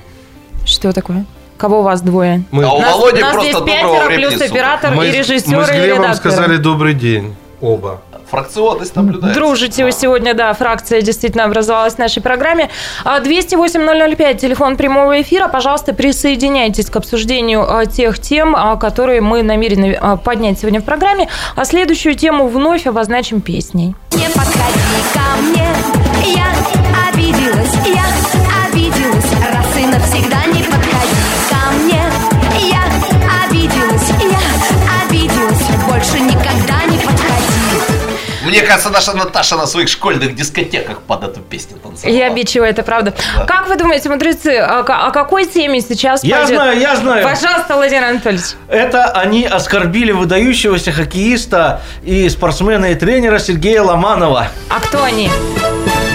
Что 0.65 0.91
такое? 0.93 1.25
Кого 1.57 1.79
у 1.79 1.83
вас 1.83 2.01
двое? 2.01 2.43
Мы, 2.51 2.63
А 2.65 2.73
у 2.73 2.81
Нас, 2.81 2.95
Володи 2.95 3.21
нас 3.21 3.33
просто 3.33 3.49
здесь 3.51 3.61
пятеро, 3.63 4.05
времени 4.07 4.17
плюс 4.27 4.33
суток. 4.33 4.51
оператор 4.51 4.91
мы 4.93 5.07
и 5.07 5.11
с- 5.11 5.15
режиссер, 5.15 5.55
мы 5.57 5.65
с 5.65 5.69
и 5.69 5.73
Глебом 5.73 6.03
редактор. 6.03 6.31
сказали 6.31 6.57
добрый 6.57 6.93
день. 6.93 7.35
Оба. 7.61 8.01
Фракционность 8.29 8.95
наблюдается. 8.95 9.39
Дружите 9.39 9.85
вы 9.85 9.91
сегодня, 9.93 10.33
да, 10.33 10.51
фракция 10.53 11.01
действительно 11.01 11.45
образовалась 11.45 11.93
в 11.93 11.99
нашей 11.99 12.21
программе. 12.21 12.69
А, 13.05 13.19
208-005, 13.21 14.37
телефон 14.41 14.75
прямого 14.75 15.21
эфира. 15.21 15.47
Пожалуйста, 15.47 15.93
присоединяйтесь 15.93 16.89
к 16.89 16.95
обсуждению 16.97 17.61
а, 17.71 17.85
тех 17.85 18.19
тем, 18.19 18.55
а, 18.55 18.75
которые 18.77 19.21
мы 19.21 19.43
намерены 19.43 19.97
а, 20.01 20.17
поднять 20.17 20.59
сегодня 20.59 20.81
в 20.81 20.83
программе. 20.85 21.29
А 21.55 21.63
следующую 21.65 22.15
тему 22.15 22.47
вновь 22.47 22.87
обозначим 22.87 23.39
песней. 23.41 23.95
Не 24.11 24.27
подходи 24.27 24.79
ко 25.13 25.41
мне, 25.41 25.67
я 26.35 26.47
больше 36.05 36.23
никогда 36.23 36.83
не 36.87 36.97
подходи. 36.97 37.45
Мне 38.45 38.61
кажется, 38.61 38.89
наша 38.91 39.13
Наташа 39.13 39.55
на 39.57 39.65
своих 39.65 39.89
школьных 39.89 40.35
дискотеках 40.35 41.01
под 41.01 41.23
эту 41.23 41.39
песню 41.39 41.77
танцевала. 41.77 42.15
Я 42.15 42.27
обидчивая, 42.27 42.69
это 42.69 42.83
правда. 42.83 43.15
Да. 43.37 43.45
Как 43.45 43.67
вы 43.67 43.75
думаете, 43.75 44.09
мудрецы, 44.09 44.59
о, 44.59 44.81
о 44.81 45.11
какой 45.11 45.45
теме 45.45 45.81
сейчас 45.81 46.23
Я 46.23 46.41
пойдет? 46.41 46.55
знаю, 46.55 46.79
я 46.79 46.95
знаю. 46.95 47.23
Пожалуйста, 47.23 47.75
Владимир 47.75 48.03
Анатольевич. 48.03 48.45
Это 48.67 49.05
они 49.05 49.45
оскорбили 49.45 50.11
выдающегося 50.11 50.91
хоккеиста 50.91 51.81
и 52.03 52.29
спортсмена 52.29 52.91
и 52.91 52.95
тренера 52.95 53.39
Сергея 53.39 53.81
Ломанова. 53.81 54.47
А 54.69 54.79
кто 54.79 55.03
они? 55.03 55.31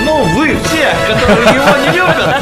Ну, 0.04 0.22
вы 0.36 0.56
все, 0.64 0.94
которые 1.12 1.48
его 1.54 1.76
не 1.78 1.96
любят. 1.96 2.36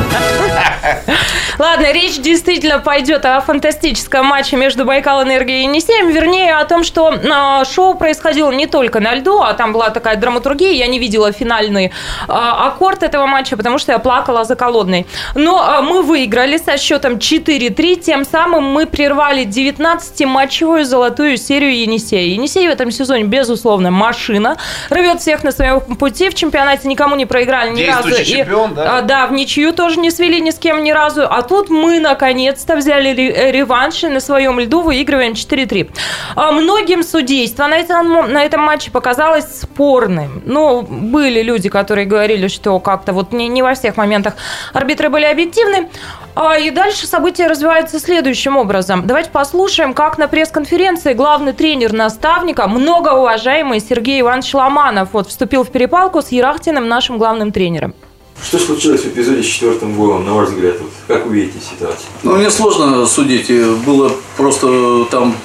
Ладно, 1.58 1.90
речь 1.92 2.18
действительно 2.18 2.78
пойдет 2.78 3.24
о 3.24 3.40
фантастическом 3.40 4.26
матче 4.26 4.56
между 4.56 4.84
Байкал 4.84 5.24
Энергией 5.24 5.62
и 5.62 5.64
Енисеем, 5.64 6.08
вернее 6.08 6.54
о 6.54 6.64
том, 6.64 6.84
что 6.84 7.12
а, 7.12 7.64
шоу 7.64 7.96
происходило 7.96 8.52
не 8.52 8.68
только 8.68 9.00
на 9.00 9.16
льду, 9.16 9.40
а 9.40 9.54
там 9.54 9.72
была 9.72 9.90
такая 9.90 10.16
драматургия, 10.16 10.70
я 10.70 10.86
не 10.86 11.00
видела 11.00 11.32
финальный 11.32 11.90
а, 12.28 12.68
аккорд 12.68 13.02
этого 13.02 13.26
матча, 13.26 13.56
потому 13.56 13.78
что 13.78 13.90
я 13.90 13.98
плакала 13.98 14.44
за 14.44 14.54
колодной. 14.54 15.06
Но 15.34 15.60
а, 15.60 15.82
мы 15.82 16.02
выиграли 16.02 16.58
со 16.58 16.78
счетом 16.78 17.14
4-3, 17.14 17.96
тем 17.96 18.24
самым 18.24 18.62
мы 18.62 18.86
прервали 18.86 19.44
19-матчевую 19.44 20.84
золотую 20.84 21.36
серию 21.38 21.76
Енисея. 21.76 22.34
Енисей 22.34 22.68
в 22.68 22.70
этом 22.70 22.92
сезоне, 22.92 23.24
безусловно, 23.24 23.90
машина, 23.90 24.58
рвет 24.90 25.20
всех 25.20 25.42
на 25.42 25.50
своем 25.50 25.80
пути, 25.80 26.30
в 26.30 26.34
чемпионате 26.34 26.86
никому 26.86 27.16
не 27.16 27.26
проиграли 27.26 27.70
ни 27.70 27.84
разу. 27.84 28.08
Действующий 28.08 28.34
И, 28.34 28.36
чемпион, 28.36 28.74
да? 28.74 29.02
да, 29.02 29.26
в 29.26 29.32
ничью 29.32 29.72
тоже 29.72 29.98
не 29.98 30.12
свели 30.12 30.40
ни 30.40 30.50
с 30.50 30.58
кем 30.58 30.84
ни 30.84 30.92
разу. 30.92 31.26
А 31.28 31.47
тут 31.48 31.70
мы 31.70 31.98
наконец-то 32.00 32.76
взяли 32.76 33.10
э, 33.10 33.50
реванш 33.50 34.04
и 34.04 34.08
на 34.08 34.20
своем 34.20 34.60
льду 34.60 34.82
выигрываем 34.82 35.32
4-3. 35.32 35.90
А 36.36 36.52
многим 36.52 37.02
судейство 37.02 37.66
на 37.66 37.78
этом, 37.78 38.32
на 38.32 38.44
этом 38.44 38.60
матче 38.60 38.90
показалось 38.90 39.60
спорным. 39.60 40.42
Ну, 40.44 40.82
были 40.82 41.42
люди, 41.42 41.68
которые 41.68 42.06
говорили, 42.06 42.48
что 42.48 42.78
как-то 42.78 43.12
вот 43.12 43.32
не, 43.32 43.48
не 43.48 43.62
во 43.62 43.74
всех 43.74 43.96
моментах 43.96 44.34
арбитры 44.72 45.08
были 45.08 45.24
объективны. 45.24 45.88
А, 46.34 46.58
И 46.58 46.70
дальше 46.70 47.06
события 47.06 47.48
развиваются 47.48 47.98
следующим 47.98 48.56
образом. 48.56 49.06
Давайте 49.06 49.30
послушаем, 49.30 49.94
как 49.94 50.18
на 50.18 50.28
пресс-конференции 50.28 51.14
главный 51.14 51.52
тренер 51.52 51.92
наставника, 51.92 52.68
многоуважаемый 52.68 53.80
Сергей 53.80 54.20
Иванович 54.20 54.54
Ломанов, 54.54 55.08
вот 55.12 55.28
вступил 55.28 55.64
в 55.64 55.70
перепалку 55.70 56.22
с 56.22 56.28
Ерахтиным, 56.28 56.86
нашим 56.86 57.18
главным 57.18 57.50
тренером. 57.50 57.94
Что 58.42 58.58
случилось 58.58 59.02
в 59.02 59.08
эпизоде 59.08 59.42
с 59.42 59.46
четвертым 59.46 59.94
голом, 59.94 60.24
на 60.24 60.34
ваш 60.34 60.48
взгляд? 60.50 60.74
Вот, 60.80 60.90
как 61.06 61.26
вы 61.26 61.34
видите 61.34 61.58
ситуацию? 61.58 62.06
Ну, 62.22 62.36
мне 62.36 62.50
сложно 62.50 63.04
судить. 63.06 63.50
Было 63.84 64.12
просто 64.36 65.04
там 65.10 65.36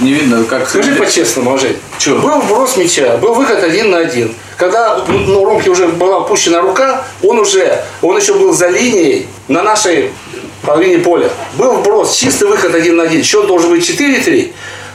не 0.00 0.12
видно, 0.12 0.44
как... 0.44 0.68
Скажи 0.68 0.94
по-честному, 0.94 1.58
Жень. 1.58 1.76
Чё? 1.98 2.20
Был 2.20 2.40
вброс 2.40 2.76
мяча, 2.76 3.16
был 3.16 3.34
выход 3.34 3.62
один 3.62 3.90
на 3.90 3.98
один. 3.98 4.34
Когда 4.56 5.04
ну, 5.08 5.40
у 5.40 5.44
Ромки 5.44 5.68
уже 5.68 5.88
была 5.88 6.18
опущена 6.18 6.60
рука, 6.60 7.04
он 7.22 7.38
уже, 7.38 7.82
он 8.02 8.16
еще 8.16 8.34
был 8.34 8.52
за 8.52 8.68
линией 8.68 9.26
на 9.48 9.62
нашей 9.62 10.10
половине 10.62 10.98
поля. 10.98 11.30
Был 11.54 11.72
вброс, 11.74 12.14
чистый 12.14 12.48
выход 12.48 12.74
один 12.74 12.96
на 12.96 13.04
один. 13.04 13.22
Счет 13.24 13.46
должен 13.46 13.70
быть 13.70 13.88
4-3. 13.88 14.52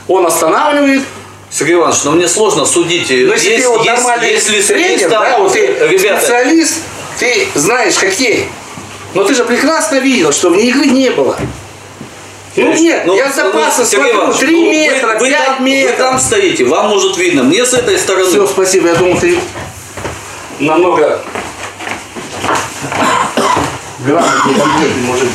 Он 0.08 0.26
останавливает. 0.26 1.02
Сергей 1.48 1.76
Иванович, 1.76 2.04
но 2.04 2.10
мне 2.10 2.28
сложно 2.28 2.66
судить. 2.66 3.08
Но 3.08 3.32
если 3.32 3.56
ты 3.56 3.68
вот 3.68 3.86
нормальный 3.86 4.32
если 4.32 4.60
тренер, 4.60 5.08
да, 5.08 5.38
вот 5.38 5.52
ты 5.52 5.66
ребята, 5.88 6.18
специалист, 6.18 6.78
ты 7.18 7.48
знаешь 7.54 7.96
хоккей. 7.96 8.48
Но 9.14 9.24
ты 9.24 9.34
же 9.34 9.44
прекрасно 9.44 9.96
видел, 9.96 10.32
что 10.32 10.50
вне 10.50 10.64
игры 10.64 10.86
не 10.86 11.10
было. 11.10 11.38
Ну 12.56 12.72
нет, 12.72 13.02
ну, 13.04 13.14
я 13.14 13.30
с 13.30 13.36
запаса 13.36 13.80
ну, 13.80 13.84
Сергей 13.84 14.12
смотрю, 14.12 14.18
Иванович, 14.20 14.38
3 14.40 14.50
ну, 14.50 14.64
вы- 14.64 14.72
метра, 14.72 15.18
вы 15.18 15.28
5 15.28 15.46
там- 15.46 15.64
метров. 15.64 15.90
Вы 15.96 16.02
там 16.02 16.18
стоите, 16.18 16.64
вам 16.64 16.88
может 16.88 17.16
видно. 17.18 17.42
Мне 17.42 17.66
с 17.66 17.74
этой 17.74 17.98
стороны. 17.98 18.30
Все, 18.30 18.46
спасибо. 18.46 18.88
Я 18.88 18.94
думал, 18.94 19.18
ты 19.18 19.38
намного 20.58 21.20
грамотнее 23.98 24.58
конкретный 24.58 25.02
мужик. 25.02 25.28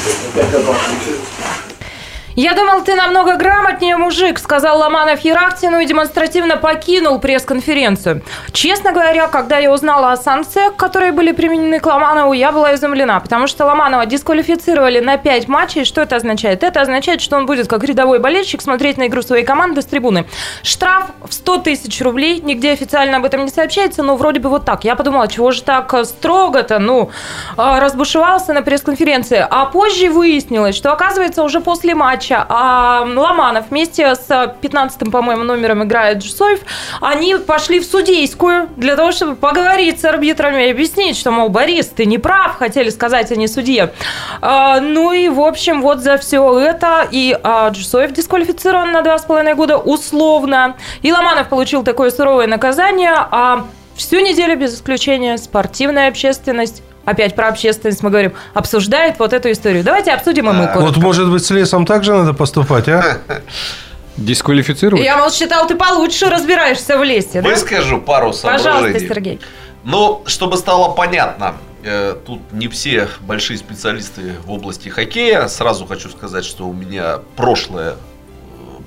Я 2.36 2.54
думал, 2.54 2.82
ты 2.84 2.96
намного 2.96 3.36
грамотнее 3.36 3.98
мужик, 3.98 4.40
сказал 4.40 4.80
Ломанов 4.80 5.20
Ерахтину 5.20 5.80
и 5.82 5.86
демонстративно 5.86 6.56
покинул 6.56 7.20
пресс-конференцию. 7.20 8.22
Честно 8.54 8.94
говоря, 8.94 9.28
когда 9.28 9.58
я 9.58 9.70
узнала 9.70 10.14
о 10.14 10.18
санкциях, 10.18 10.78
которые 10.78 11.12
были 11.12 11.34
применены 11.34 11.82
к 11.82 11.86
Ломанову, 11.86 12.32
я 12.32 12.54
была 12.54 12.74
изумлена, 12.76 13.20
потому 13.20 13.48
что 13.48 13.66
Ломанова 13.66 14.06
дисквалифицировали 14.06 15.02
на 15.02 15.18
5 15.18 15.50
матчей. 15.50 15.84
Что 15.84 16.02
это 16.02 16.16
означает? 16.16 16.64
Это 16.64 16.80
означает, 16.80 17.20
что 17.20 17.36
он 17.36 17.46
будет 17.46 17.68
как 17.68 17.84
рядовой 17.84 18.20
болельщик 18.20 18.62
смотреть 18.62 18.98
на 18.98 19.08
игру 19.08 19.22
своей 19.22 19.44
команды 19.44 19.82
с 19.82 19.86
трибуны. 19.86 20.26
Штраф 20.64 21.08
в 21.28 21.34
100 21.34 21.58
тысяч 21.58 22.02
рублей, 22.02 22.40
нигде 22.40 22.72
официально 22.72 23.18
об 23.18 23.26
этом 23.26 23.44
не 23.44 23.52
сообщается, 23.52 24.04
но 24.04 24.16
вроде 24.16 24.40
бы 24.40 24.48
вот 24.48 24.64
так. 24.64 24.86
Я 24.86 24.96
подумала, 24.96 25.28
чего 25.28 25.52
же 25.52 25.64
так 25.64 25.94
э, 25.94 26.06
строго-то, 26.06 26.80
ну, 26.80 27.12
э, 27.58 27.80
разбушевался 27.80 28.54
на 28.54 28.62
пресс-конференции. 28.62 29.46
А 29.50 29.66
позже 29.66 30.10
выяснилось, 30.10 30.78
что, 30.78 30.94
оказывается, 30.94 31.44
уже 31.44 31.60
после 31.60 31.94
матча 31.94 32.21
а, 32.32 33.04
Ломанов 33.04 33.70
вместе 33.70 34.16
с 34.16 34.30
15-м, 34.30 35.12
по-моему, 35.12 35.44
номером 35.44 35.84
играет 35.84 36.20
Джусоев, 36.20 36.60
они 37.02 37.36
пошли 37.36 37.80
в 37.80 37.86
судейскую 37.86 38.70
для 38.76 38.96
того, 38.96 39.12
чтобы 39.12 39.36
поговорить 39.36 40.00
с 40.00 40.06
арбитрами 40.06 40.68
и 40.68 40.72
объяснить, 40.72 41.18
что, 41.18 41.32
мол, 41.32 41.50
Борис, 41.50 41.88
ты 41.88 42.06
не 42.06 42.18
прав, 42.18 42.58
хотели 42.58 42.90
сказать 42.90 43.32
они 43.32 43.48
судье. 43.48 43.94
А, 44.42 44.80
ну 44.80 45.12
и, 45.12 45.30
в 45.30 45.42
общем, 45.42 45.82
вот 45.82 46.00
за 46.00 46.18
все 46.18 46.60
это. 46.60 47.08
И 47.10 47.38
а, 47.44 47.70
Джусоев 47.70 48.12
дисквалифицирован 48.12 48.92
на 48.92 49.02
2,5 49.02 49.56
года 49.56 49.78
условно, 49.78 50.76
и 51.02 51.12
Ломанов 51.12 51.48
получил 51.50 51.84
такое 51.84 52.12
суровое 52.12 52.48
наказание, 52.48 53.14
а 53.14 53.66
всю 53.96 54.20
неделю 54.20 54.58
без 54.58 54.76
исключения 54.76 55.38
спортивная 55.38 56.08
общественность 56.08 56.84
опять 57.06 57.36
про 57.36 57.48
общественность 57.48 58.04
мы 58.04 58.10
говорим, 58.10 58.34
обсуждает 58.54 59.20
вот 59.20 59.34
эту 59.34 59.52
историю. 59.52 59.84
Давайте 59.84 60.12
обсудим 60.12 60.50
и 60.50 60.54
мы 60.54 60.68
коротко. 60.68 60.82
Вот, 60.82 60.98
может 60.98 61.30
быть, 61.30 61.44
с 61.44 61.50
лесом 61.50 61.86
также 61.86 62.14
надо 62.14 62.34
поступать, 62.34 62.88
а? 62.88 63.20
Дисквалифицировать? 64.18 65.04
Я, 65.04 65.18
мол, 65.18 65.32
считал, 65.32 65.68
ты 65.68 65.76
получше 65.76 66.30
разбираешься 66.30 66.98
в 66.98 67.04
лесе, 67.04 67.42
да? 67.42 67.50
Выскажу 67.50 68.00
пару 68.00 68.34
соображений. 68.34 68.74
Пожалуйста, 68.74 69.00
Сергей. 69.00 69.40
Ну, 69.84 70.22
чтобы 70.26 70.58
стало 70.58 70.94
понятно, 70.94 71.56
э, 71.84 72.16
тут 72.26 72.42
не 72.52 72.68
все 72.68 73.08
большие 73.22 73.58
специалисты 73.58 74.36
в 74.46 74.52
области 74.52 74.90
хоккея. 74.90 75.48
Сразу 75.48 75.86
хочу 75.86 76.10
сказать, 76.10 76.46
что 76.46 76.68
у 76.68 76.74
меня 76.74 77.20
прошлое 77.36 77.92
э, 77.92 77.96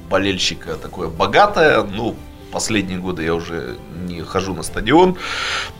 болельщика 0.09 0.75
такое 0.75 1.09
богатое. 1.09 1.83
Ну, 1.83 2.15
последние 2.55 2.99
годы 2.99 3.25
я 3.25 3.35
уже 3.35 3.77
не 4.09 4.23
хожу 4.23 4.55
на 4.55 4.63
стадион. 4.63 5.17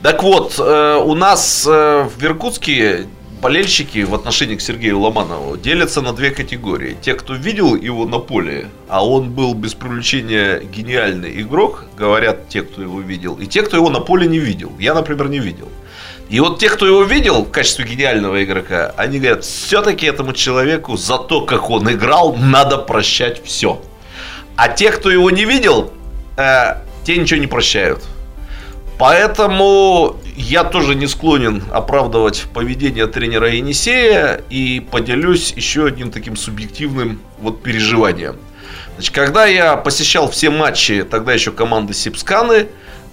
Так 0.03 0.23
вот, 0.23 0.59
э, 0.59 1.01
у 1.03 1.15
нас 1.15 1.65
э, 1.65 2.03
в 2.03 2.23
Иркутске 2.23 3.07
болельщики 3.41 4.03
в 4.03 4.13
отношении 4.13 4.55
к 4.55 4.61
Сергею 4.61 4.99
Ломанову 4.99 5.55
делятся 5.57 6.01
на 6.01 6.11
две 6.11 6.31
категории. 6.31 6.97
Те, 7.01 7.13
кто 7.13 7.33
видел 7.33 7.75
его 7.75 8.05
на 8.05 8.19
поле, 8.19 8.67
а 8.89 9.07
он 9.07 9.31
был 9.31 9.53
без 9.53 9.73
привлечения 9.73 10.59
гениальный 10.59 11.41
игрок, 11.41 11.85
говорят 11.97 12.49
те, 12.49 12.61
кто 12.61 12.81
его 12.81 12.99
видел, 12.99 13.35
и 13.35 13.45
те, 13.45 13.61
кто 13.61 13.77
его 13.77 13.89
на 13.89 14.01
поле 14.01 14.27
не 14.27 14.39
видел. 14.39 14.71
Я, 14.79 14.93
например, 14.93 15.29
не 15.29 15.39
видел. 15.39 15.69
И 16.27 16.39
вот 16.39 16.59
те, 16.59 16.69
кто 16.69 16.87
его 16.87 17.03
видел 17.03 17.43
в 17.43 17.51
качестве 17.51 17.85
гениального 17.85 18.43
игрока, 18.43 18.93
они 18.97 19.19
говорят, 19.19 19.45
все-таки 19.45 20.07
этому 20.07 20.33
человеку 20.33 20.97
за 20.97 21.17
то, 21.17 21.41
как 21.45 21.69
он 21.69 21.89
играл, 21.89 22.35
надо 22.35 22.77
прощать 22.77 23.45
все. 23.45 23.79
А 24.55 24.67
те, 24.67 24.89
кто 24.91 25.11
его 25.11 25.29
не 25.29 25.45
видел, 25.45 25.91
э, 26.37 26.75
те 27.03 27.17
ничего 27.17 27.39
не 27.39 27.47
прощают. 27.47 28.03
Поэтому 28.97 30.15
я 30.37 30.63
тоже 30.63 30.95
не 30.95 31.07
склонен 31.07 31.63
оправдывать 31.71 32.45
поведение 32.53 33.07
тренера 33.07 33.49
Енисея 33.49 34.41
и 34.49 34.85
поделюсь 34.91 35.51
еще 35.53 35.87
одним 35.87 36.11
таким 36.11 36.37
субъективным 36.37 37.19
вот 37.39 37.61
переживанием. 37.61 38.37
Значит, 38.95 39.13
когда 39.13 39.45
я 39.45 39.75
посещал 39.75 40.31
все 40.31 40.49
матчи 40.49 41.03
тогда 41.03 41.33
еще 41.33 41.51
команды 41.51 41.93
Сипсканы, 41.93 42.67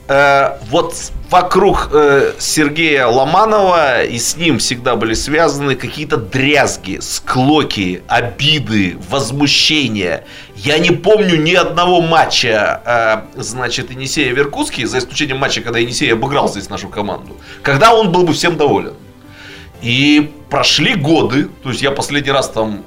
э, 0.08 0.58
вот 0.70 0.94
вокруг 1.30 1.88
э, 1.92 2.32
Сергея 2.38 3.06
Ломанова 3.06 4.04
и 4.04 4.18
с 4.18 4.36
ним 4.36 4.58
всегда 4.58 4.96
были 4.96 5.14
связаны 5.14 5.74
какие-то 5.74 6.16
дрязги, 6.16 6.98
склоки, 7.00 8.02
обиды, 8.08 8.98
возмущения. 9.08 10.24
Я 10.56 10.78
не 10.78 10.90
помню 10.90 11.36
ни 11.36 11.54
одного 11.54 12.00
матча, 12.00 13.26
э, 13.34 13.40
значит, 13.40 13.90
Енисея 13.90 14.34
в 14.34 14.38
Иркутске, 14.38 14.86
за 14.86 14.98
исключением 14.98 15.38
матча, 15.38 15.62
когда 15.62 15.78
Енисей 15.78 16.12
обыграл 16.12 16.48
здесь 16.48 16.68
нашу 16.68 16.88
команду, 16.88 17.36
когда 17.62 17.94
он 17.94 18.12
был 18.12 18.24
бы 18.24 18.32
всем 18.32 18.56
доволен. 18.56 18.94
И 19.82 20.30
прошли 20.48 20.94
годы, 20.94 21.48
то 21.62 21.70
есть 21.70 21.82
я 21.82 21.90
последний 21.90 22.30
раз 22.30 22.48
там 22.48 22.84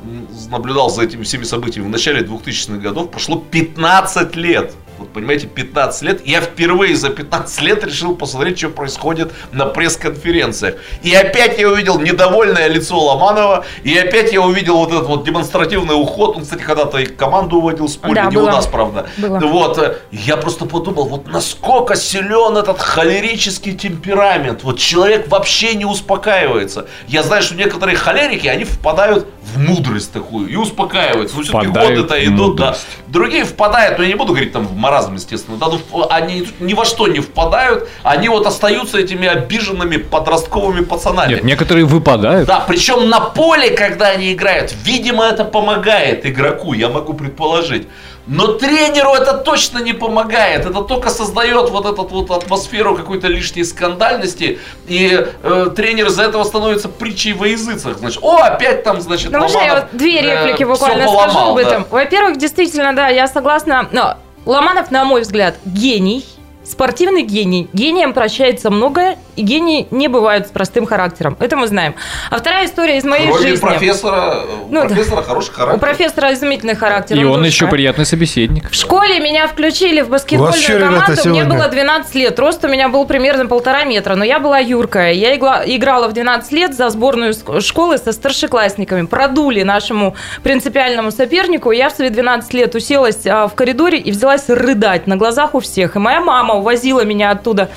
наблюдал 0.50 0.90
за 0.90 1.04
этими 1.04 1.24
всеми 1.24 1.44
событиями 1.44 1.88
в 1.88 1.90
начале 1.90 2.22
2000-х 2.22 2.78
годов, 2.78 3.12
прошло 3.12 3.38
15 3.38 4.36
лет. 4.36 4.74
Вот 4.98 5.12
понимаете, 5.12 5.48
15 5.48 6.02
лет. 6.04 6.26
Я 6.26 6.42
впервые 6.42 6.96
за 6.96 7.10
15 7.10 7.62
лет 7.62 7.84
решил 7.84 8.16
посмотреть, 8.16 8.58
что 8.58 8.70
происходит 8.70 9.34
на 9.52 9.66
пресс-конференциях. 9.66 10.76
И 11.04 11.14
опять 11.14 11.60
я 11.60 11.70
увидел 11.70 12.00
недовольное 12.00 12.68
лицо 12.68 12.98
Ломанова. 13.00 13.66
И 13.84 13.98
опять 13.98 14.32
я 14.32 14.42
увидел 14.42 14.78
вот 14.78 14.92
этот 14.92 15.08
вот 15.08 15.24
демонстративный 15.26 15.96
уход. 15.96 16.38
Он, 16.38 16.44
кстати, 16.44 16.62
когда-то 16.62 16.98
и 17.00 17.06
команду 17.06 17.58
уводил 17.58 17.88
с 17.88 17.96
поля. 17.98 18.24
Да, 18.26 18.30
не 18.30 18.38
было. 18.38 18.50
у 18.50 18.52
нас, 18.52 18.68
правда. 18.68 19.08
Было. 19.18 19.40
Вот. 19.40 19.78
э, 19.78 19.98
Я 20.12 20.38
просто 20.38 20.66
подумал, 20.66 21.06
вот 21.06 21.28
насколько 21.28 21.96
силен 21.96 22.58
этот 22.58 22.80
холерический 22.80 23.74
темперамент. 23.74 24.64
Вот 24.64 24.80
человек 24.80 25.28
вообще 25.30 25.76
не 25.76 25.86
успокаивается. 25.86 26.88
Я 27.08 27.24
знаю, 27.24 27.42
что 27.44 27.56
некоторые 27.56 27.98
холерики, 27.98 28.48
они 28.48 28.64
впадают 28.64 29.28
в 29.54 29.60
мудрость 29.60 30.12
такую 30.12 30.48
и 30.48 30.56
успокаиваются. 30.56 31.36
Ну, 31.38 31.44
все-таки 31.44 31.68
годы-то 31.68 32.26
идут, 32.26 32.56
да. 32.58 32.76
Другие 33.08 33.44
впадают, 33.46 33.98
ну 33.98 34.04
я 34.04 34.10
не 34.10 34.16
буду 34.16 34.34
говорить 34.34 34.52
там 34.54 34.66
в 34.68 34.76
маразм, 34.86 35.16
естественно, 35.16 35.58
да, 35.58 35.68
ну, 35.68 36.08
они 36.10 36.48
ни 36.60 36.74
во 36.76 36.86
что 36.86 37.08
не 37.08 37.20
впадают, 37.20 37.90
они 38.04 38.30
вот 38.30 38.46
остаются 38.46 39.00
этими 39.00 39.28
обиженными 39.28 39.98
подростковыми 39.98 40.84
пацанами. 40.84 41.34
Нет, 41.34 41.44
некоторые 41.44 41.86
выпадают. 41.86 42.48
Да, 42.48 42.64
причем 42.68 43.10
на 43.10 43.20
поле, 43.20 43.72
когда 43.72 44.10
они 44.10 44.32
играют, 44.32 44.76
видимо, 44.84 45.24
это 45.24 45.44
помогает 45.44 46.26
игроку, 46.26 46.74
я 46.74 46.90
могу 46.90 47.14
предположить. 47.14 47.88
Но 48.28 48.48
тренеру 48.48 49.14
это 49.14 49.34
точно 49.34 49.80
не 49.80 49.94
помогает. 49.94 50.66
Это 50.66 50.82
только 50.82 51.10
создает 51.10 51.70
вот 51.70 51.86
эту 51.86 52.04
вот 52.04 52.32
атмосферу 52.32 52.96
какой-то 52.96 53.28
лишней 53.28 53.64
скандальности. 53.64 54.58
И 54.88 55.28
э, 55.44 55.68
тренер 55.76 56.08
из-за 56.08 56.24
этого 56.24 56.44
становится 56.44 56.90
притчей 56.90 57.34
во 57.34 57.48
языцах. 57.48 57.98
Значит, 58.00 58.24
о, 58.24 58.38
опять 58.38 58.84
там, 58.84 59.00
значит, 59.02 59.32
Ну, 59.32 59.40
можно 59.40 59.60
я 59.60 59.76
вот 59.76 59.86
две 59.92 60.20
э, 60.20 60.22
реплики 60.22 60.64
всё 60.64 60.74
буквально 60.74 61.04
скажу 61.04 61.18
поломал, 61.18 61.52
об 61.52 61.56
да. 61.58 61.62
этом? 61.62 61.86
Во-первых, 61.92 62.38
действительно, 62.38 62.96
да, 62.96 63.10
я 63.10 63.28
согласна. 63.28 63.88
Но 63.92 64.18
Ломанов, 64.46 64.92
на 64.92 65.06
мой 65.06 65.22
взгляд, 65.22 65.56
гений. 65.66 66.24
Спортивный 66.66 67.22
гений. 67.24 67.70
Гением 67.74 68.14
прощается 68.14 68.70
многое, 68.72 69.18
и 69.36 69.42
гении 69.44 69.88
не 69.92 70.08
бывают 70.08 70.48
с 70.48 70.50
простым 70.50 70.86
характером. 70.86 71.38
Это 71.40 71.56
мы 71.56 71.68
знаем. 71.68 71.96
А 72.32 72.38
вторая 72.38 72.66
история 72.66 72.98
из 72.98 73.04
моей 73.04 73.28
Кроме 73.28 73.48
жизни. 73.50 73.62
профессора, 73.66 74.44
у 74.68 74.74
Ну, 74.74 74.82
да. 74.82 74.88
профессора 74.88 75.22
хороший 75.22 75.50
У 75.52 75.54
характер. 75.54 75.80
профессора 75.80 76.34
изумительный 76.34 76.76
характер. 76.76 77.18
И 77.18 77.24
он 77.24 77.34
душка. 77.36 77.46
еще 77.48 77.68
приятный 77.68 78.06
собеседник. 78.06 78.70
В 78.72 78.74
школе 78.76 79.20
меня 79.20 79.48
включили 79.48 80.02
в 80.02 80.08
У 80.08 80.12
баскетбольную 80.12 80.60
ребята, 80.68 80.82
команду. 80.82 81.12
Мне 81.12 81.22
сегодня? 81.42 81.46
было 81.46 81.68
12 81.68 82.16
лет. 82.16 82.40
Рост 82.40 82.64
у 82.66 82.68
меня 82.68 82.90
был 82.90 83.06
примерно 83.06 83.46
полтора 83.46 83.84
метра. 83.84 84.16
Но 84.16 84.24
я 84.24 84.40
была 84.40 84.58
юркая. 84.60 85.12
Я 85.12 85.36
игла- 85.36 85.64
играла 85.66 86.08
в 86.08 86.14
12 86.14 86.52
лет 86.52 86.74
за 86.76 86.90
сборную 86.90 87.34
школы 87.62 87.98
со 87.98 88.12
старшеклассниками. 88.12 89.06
Продули 89.06 89.62
нашему 89.64 90.16
принципиальному 90.44 91.12
сопернику. 91.12 91.72
Я 91.72 91.90
в 91.90 91.94
свои 91.94 92.10
12 92.10 92.54
лет 92.54 92.74
уселась 92.74 93.26
а, 93.28 93.48
в 93.48 93.54
коридоре 93.56 94.00
и 94.00 94.12
взялась 94.12 94.46
рыдать 94.50 95.06
на 95.08 95.16
глазах 95.18 95.54
у 95.54 95.60
всех. 95.60 95.96
И 95.96 96.00
моя 96.00 96.22
мама 96.22 96.55
увозила 96.56 97.04
меня 97.06 97.32
оттуда. 97.32 97.70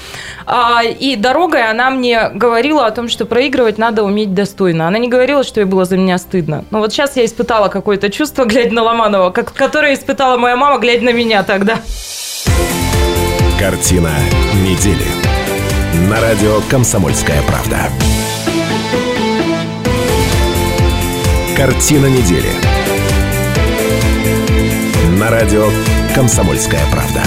А, 0.46 0.82
И 0.82 1.16
дорогой 1.16 1.68
она 1.68 1.90
мне 1.90 2.30
говорила 2.30 2.86
о 2.86 2.90
том, 2.90 3.08
что 3.08 3.26
проигрывать 3.26 3.78
надо 3.78 4.02
уметь 4.02 4.34
достойно. 4.34 4.88
Она 4.88 4.98
не 4.98 5.08
говорила, 5.08 5.44
что 5.44 5.60
ей 5.60 5.66
было 5.66 5.84
за 5.84 5.96
меня 5.96 6.18
стыдно. 6.18 6.64
Но 6.70 6.78
вот 6.78 6.92
сейчас 6.92 7.16
я 7.16 7.24
испытала 7.24 7.68
какое-то 7.68 8.10
чувство, 8.10 8.44
глядя 8.46 8.74
на 8.74 8.82
Ломанова, 8.82 9.30
как- 9.30 9.52
которое 9.52 9.94
испытала 9.94 10.36
моя 10.36 10.56
мама, 10.56 10.78
глядя 10.78 11.04
на 11.04 11.12
меня 11.12 11.42
тогда. 11.42 11.78
Картина 13.58 14.10
недели. 14.54 15.06
На 16.08 16.20
радио 16.20 16.60
«Комсомольская 16.70 17.42
правда». 17.42 17.78
Картина 21.56 22.06
недели. 22.06 22.50
На 25.18 25.28
радио 25.30 25.66
«Комсомольская 26.14 26.82
правда». 26.92 27.22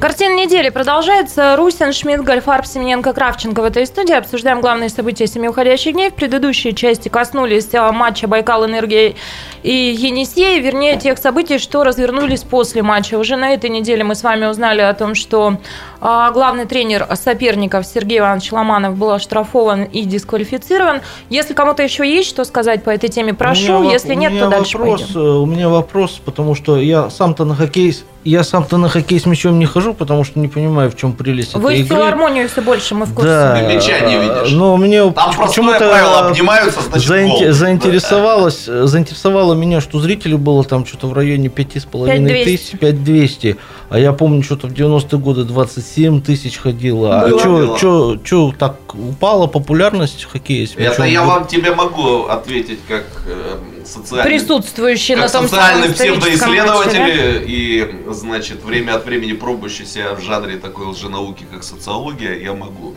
Картина 0.00 0.34
недели 0.34 0.68
продолжается. 0.68 1.56
Русин, 1.56 1.92
Шмидт, 1.94 2.22
Гольфарб, 2.22 2.66
Семененко, 2.66 3.14
Кравченко 3.14 3.62
в 3.62 3.64
этой 3.64 3.86
студии. 3.86 4.12
Обсуждаем 4.12 4.60
главные 4.60 4.90
события 4.90 5.26
семи 5.26 5.48
уходящих 5.48 5.94
дней. 5.94 6.10
В 6.10 6.14
предыдущей 6.14 6.74
части 6.74 7.08
коснулись 7.08 7.72
матча 7.72 8.28
Байкал 8.28 8.66
Энергия 8.66 9.14
и 9.62 9.72
Енисей, 9.72 10.60
вернее, 10.60 10.98
тех 10.98 11.16
событий, 11.16 11.58
что 11.58 11.82
развернулись 11.82 12.42
после 12.42 12.82
матча. 12.82 13.16
Уже 13.18 13.36
на 13.36 13.54
этой 13.54 13.70
неделе 13.70 14.04
мы 14.04 14.14
с 14.14 14.22
вами 14.22 14.44
узнали 14.44 14.82
о 14.82 14.92
том, 14.92 15.14
что 15.14 15.56
главный 16.00 16.66
тренер 16.66 17.06
соперников 17.14 17.86
Сергей 17.86 18.18
Иванович 18.18 18.52
Ломанов 18.52 18.96
был 18.96 19.10
оштрафован 19.12 19.84
и 19.84 20.02
дисквалифицирован. 20.04 21.00
Если 21.30 21.54
кому-то 21.54 21.82
еще 21.82 22.08
есть 22.08 22.28
что 22.28 22.44
сказать 22.44 22.82
по 22.84 22.90
этой 22.90 23.08
теме, 23.08 23.34
прошу. 23.34 23.78
У 23.78 23.82
меня 23.82 23.92
Если 23.94 24.14
нет, 24.14 24.38
то 24.38 24.48
дальше 24.48 24.78
вопрос, 24.78 25.02
пойдем. 25.02 25.20
э, 25.20 25.28
У 25.38 25.46
меня 25.46 25.68
вопрос, 25.68 26.20
потому 26.24 26.54
что 26.54 26.76
я 26.78 27.10
сам-то 27.10 27.44
на 27.44 27.54
хоккей, 27.54 27.96
я 28.24 28.42
сам-то 28.42 28.76
на 28.76 28.88
хоккей 28.88 29.20
с 29.20 29.26
мячом 29.26 29.58
не 29.58 29.66
хожу, 29.66 29.94
потому 29.94 30.24
что 30.24 30.38
не 30.40 30.48
понимаю, 30.48 30.90
в 30.90 30.96
чем 30.96 31.12
прелесть 31.12 31.54
Вы 31.54 31.72
этой 31.72 31.82
в 31.82 31.86
игры. 31.86 31.96
филармонию 31.96 32.48
все 32.48 32.60
больше, 32.60 32.94
мы 32.94 33.06
в 33.06 33.14
курсе. 33.14 33.28
Да, 33.30 33.56
Ты 33.60 33.74
мяча 33.74 34.00
не 34.00 34.18
видишь. 34.18 34.50
но 34.52 34.76
мне 34.76 35.10
Там 35.12 35.34
почему-то 35.36 35.78
правило, 35.78 36.28
обнимаются, 36.28 36.80
значит, 36.82 37.08
заинте- 37.08 37.44
гол. 37.46 37.52
заинтересовалось, 37.52 38.64
заинтересовало 38.66 39.54
меня, 39.54 39.80
что 39.80 40.00
зрителей 40.00 40.36
было 40.36 40.64
там 40.64 40.84
что-то 40.84 41.06
в 41.06 41.12
районе 41.12 41.48
5,5 41.48 42.06
5200. 42.06 42.44
тысяч, 42.44 42.78
5200. 42.78 43.56
А 43.88 43.98
я 43.98 44.12
помню, 44.12 44.42
что-то 44.42 44.66
в 44.66 44.72
90-е 44.72 45.18
годы 45.20 45.44
27 45.44 45.86
тысяч 46.22 46.58
ходило. 46.58 47.20
Было 47.20 47.36
а 47.36 47.38
что, 47.38 47.64
дело. 47.64 47.78
что, 47.78 48.20
что 48.22 48.54
так 48.58 48.94
упала 48.94 49.46
популярность 49.46 50.24
хоккея 50.24 50.66
с 50.66 50.74
Это 50.76 51.04
я 51.04 51.22
вам 51.22 51.46
тебе 51.46 51.74
могу 51.74 52.26
ответить 52.26 52.80
как 52.86 53.04
э, 53.26 53.58
социальный 53.84 54.38
Присутствующий 54.38 55.14
на 55.14 55.22
как 55.22 55.32
том 55.32 55.48
социальный 55.48 55.92
псевдоисследователь 55.92 57.44
и, 57.46 58.02
значит, 58.10 58.62
время 58.62 58.96
от 58.96 59.06
времени 59.06 59.32
пробующий 59.32 59.86
себя 59.86 60.14
в 60.14 60.20
жанре 60.20 60.58
такой 60.58 60.86
лженауки, 60.86 61.46
как 61.50 61.62
социология, 61.62 62.34
я 62.34 62.52
могу 62.52 62.94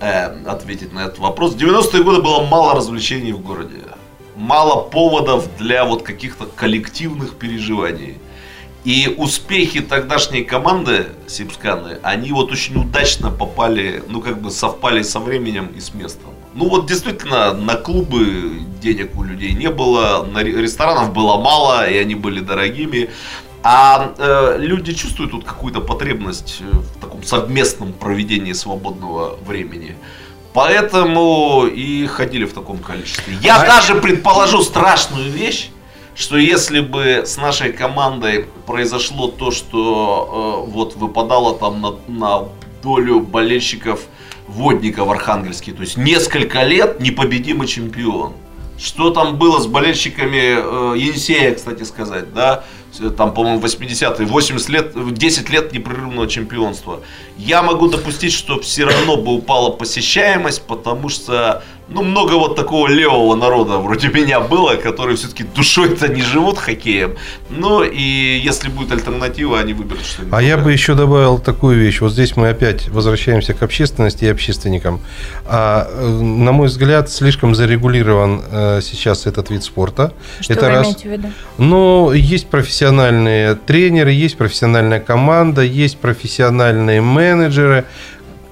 э, 0.00 0.26
ответить 0.46 0.92
на 0.92 1.00
этот 1.00 1.18
вопрос. 1.18 1.54
В 1.54 1.56
90-е 1.56 2.02
годы 2.02 2.22
было 2.22 2.44
мало 2.44 2.74
развлечений 2.74 3.32
в 3.32 3.40
городе. 3.40 3.82
Мало 4.36 4.82
поводов 4.82 5.48
для 5.58 5.84
вот 5.84 6.02
каких-то 6.02 6.46
коллективных 6.46 7.36
переживаний. 7.36 8.18
И 8.86 9.12
успехи 9.18 9.80
тогдашней 9.80 10.44
команды 10.44 11.06
Сипсканы, 11.26 11.98
они 12.04 12.30
вот 12.32 12.52
очень 12.52 12.76
удачно 12.80 13.30
попали, 13.32 14.02
ну 14.08 14.20
как 14.20 14.40
бы 14.40 14.50
совпали 14.52 15.02
со 15.02 15.18
временем 15.18 15.66
и 15.76 15.80
с 15.80 15.92
местом. 15.92 16.30
Ну 16.54 16.68
вот 16.68 16.86
действительно, 16.86 17.52
на 17.52 17.74
клубы 17.74 18.60
денег 18.80 19.18
у 19.18 19.24
людей 19.24 19.52
не 19.54 19.70
было, 19.70 20.24
на 20.24 20.38
ре- 20.44 20.62
ресторанов 20.62 21.12
было 21.12 21.36
мало, 21.36 21.90
и 21.90 21.96
они 21.98 22.14
были 22.14 22.38
дорогими. 22.40 23.10
А 23.64 24.14
э, 24.18 24.56
люди 24.60 24.94
чувствуют 24.94 25.32
тут 25.32 25.44
какую-то 25.44 25.80
потребность 25.80 26.60
э, 26.60 26.76
в 26.76 27.00
таком 27.00 27.24
совместном 27.24 27.92
проведении 27.92 28.52
свободного 28.52 29.36
времени. 29.44 29.96
Поэтому 30.54 31.66
и 31.66 32.06
ходили 32.06 32.44
в 32.44 32.52
таком 32.54 32.78
количестве. 32.78 33.34
Я 33.42 33.60
А- 33.62 33.66
даже 33.66 33.96
предположу 33.96 34.62
страшную 34.62 35.30
вещь, 35.30 35.70
что 36.16 36.38
если 36.38 36.80
бы 36.80 37.22
с 37.26 37.36
нашей 37.36 37.72
командой 37.72 38.46
произошло 38.66 39.28
то, 39.28 39.50
что 39.50 40.64
э, 40.66 40.70
вот 40.70 40.96
выпадало 40.96 41.58
там 41.58 41.80
на, 41.80 41.94
на 42.08 42.48
долю 42.82 43.20
болельщиков 43.20 44.00
водника 44.48 45.04
в 45.04 45.10
Архангельске, 45.10 45.72
то 45.72 45.82
есть 45.82 45.96
несколько 45.96 46.62
лет 46.62 47.00
непобедимый 47.00 47.68
чемпион. 47.68 48.32
Что 48.78 49.10
там 49.10 49.36
было 49.36 49.58
с 49.58 49.66
болельщиками 49.66 50.94
э, 50.94 50.98
Енисея, 50.98 51.54
кстати 51.54 51.82
сказать, 51.82 52.32
да? 52.34 52.64
Э, 53.00 53.10
Там, 53.10 53.32
по-моему, 53.32 53.60
80-е, 53.60 54.26
80 54.26 54.68
лет, 54.68 55.14
10 55.14 55.50
лет 55.50 55.72
непрерывного 55.72 56.28
чемпионства. 56.28 57.00
Я 57.38 57.62
могу 57.62 57.88
допустить, 57.88 58.32
что 58.32 58.60
все 58.60 58.84
равно 58.84 59.16
бы 59.16 59.32
упала 59.32 59.70
посещаемость, 59.70 60.62
потому 60.66 61.08
что, 61.08 61.62
ну, 61.88 62.02
много 62.02 62.32
вот 62.32 62.56
такого 62.56 62.88
левого 62.88 63.36
народа 63.36 63.78
вроде 63.78 64.08
меня 64.08 64.40
было, 64.40 64.74
которые 64.74 65.16
все-таки 65.16 65.44
душой-то 65.44 66.08
не 66.08 66.20
живут 66.20 66.58
хоккеем. 66.58 67.14
Ну, 67.48 67.84
и 67.84 68.40
если 68.42 68.68
будет 68.68 68.90
альтернатива, 68.90 69.60
они 69.60 69.72
выберут 69.72 70.04
что-нибудь. 70.04 70.36
А 70.36 70.42
я 70.42 70.56
бы 70.56 70.72
еще 70.72 70.94
добавил 70.94 71.38
такую 71.38 71.78
вещь. 71.78 72.00
Вот 72.00 72.12
здесь 72.12 72.36
мы 72.36 72.48
опять 72.48 72.88
возвращаемся 72.88 73.54
к 73.54 73.62
общественности 73.62 74.24
и 74.24 74.28
общественникам. 74.28 75.00
А, 75.44 75.86
э, 75.88 76.08
на 76.08 76.50
мой 76.50 76.66
взгляд, 76.66 77.08
слишком 77.08 77.54
зарегулирован 77.54 78.42
э, 78.50 78.80
сейчас 78.82 79.26
этот 79.26 79.50
вид 79.50 79.62
спорта. 79.62 80.12
Что 80.40 80.54
Это 80.54 80.66
вы 80.66 80.70
раз. 80.72 80.86
имеете 80.86 81.08
в 81.08 81.12
виду? 81.12 81.28
Но 81.58 82.12
есть 82.12 82.48
профессиональные 82.48 83.54
тренеры, 83.54 84.10
есть 84.10 84.36
профессиональная 84.36 84.98
команда, 84.98 85.62
есть 85.62 85.98
профессиональные 85.98 87.00
менеджеры. 87.00 87.84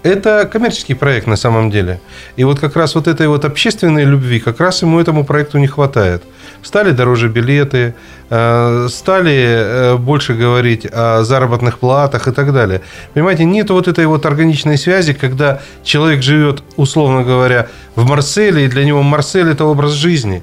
Это 0.04 0.46
коммерческий 0.52 0.92
проект 0.92 1.26
на 1.26 1.36
самом 1.36 1.70
деле. 1.70 1.98
И 2.36 2.44
вот 2.44 2.60
как 2.60 2.76
раз 2.76 2.94
вот 2.94 3.08
этой 3.08 3.26
вот 3.26 3.46
общественной 3.46 4.04
любви, 4.04 4.38
как 4.38 4.60
раз 4.60 4.82
ему 4.82 5.00
этому 5.00 5.24
проекту 5.24 5.56
не 5.56 5.66
хватает. 5.66 6.22
Стали 6.62 6.90
дороже 6.90 7.28
билеты, 7.30 7.94
э, 8.28 8.88
стали 8.90 9.34
э, 9.34 9.96
больше 9.96 10.34
говорить 10.34 10.86
о 10.92 11.24
заработных 11.24 11.78
платах 11.78 12.28
и 12.28 12.32
так 12.32 12.52
далее. 12.52 12.82
Понимаете, 13.14 13.46
нет 13.46 13.70
вот 13.70 13.88
этой 13.88 14.04
вот 14.04 14.26
органичной 14.26 14.76
связи, 14.76 15.14
когда 15.14 15.62
человек 15.82 16.22
живет, 16.22 16.62
условно 16.76 17.24
говоря, 17.24 17.68
в 17.96 18.06
Марселе, 18.06 18.66
и 18.66 18.68
для 18.68 18.84
него 18.84 19.02
Марсель– 19.02 19.48
это 19.52 19.64
образ 19.64 19.92
жизни. 19.92 20.42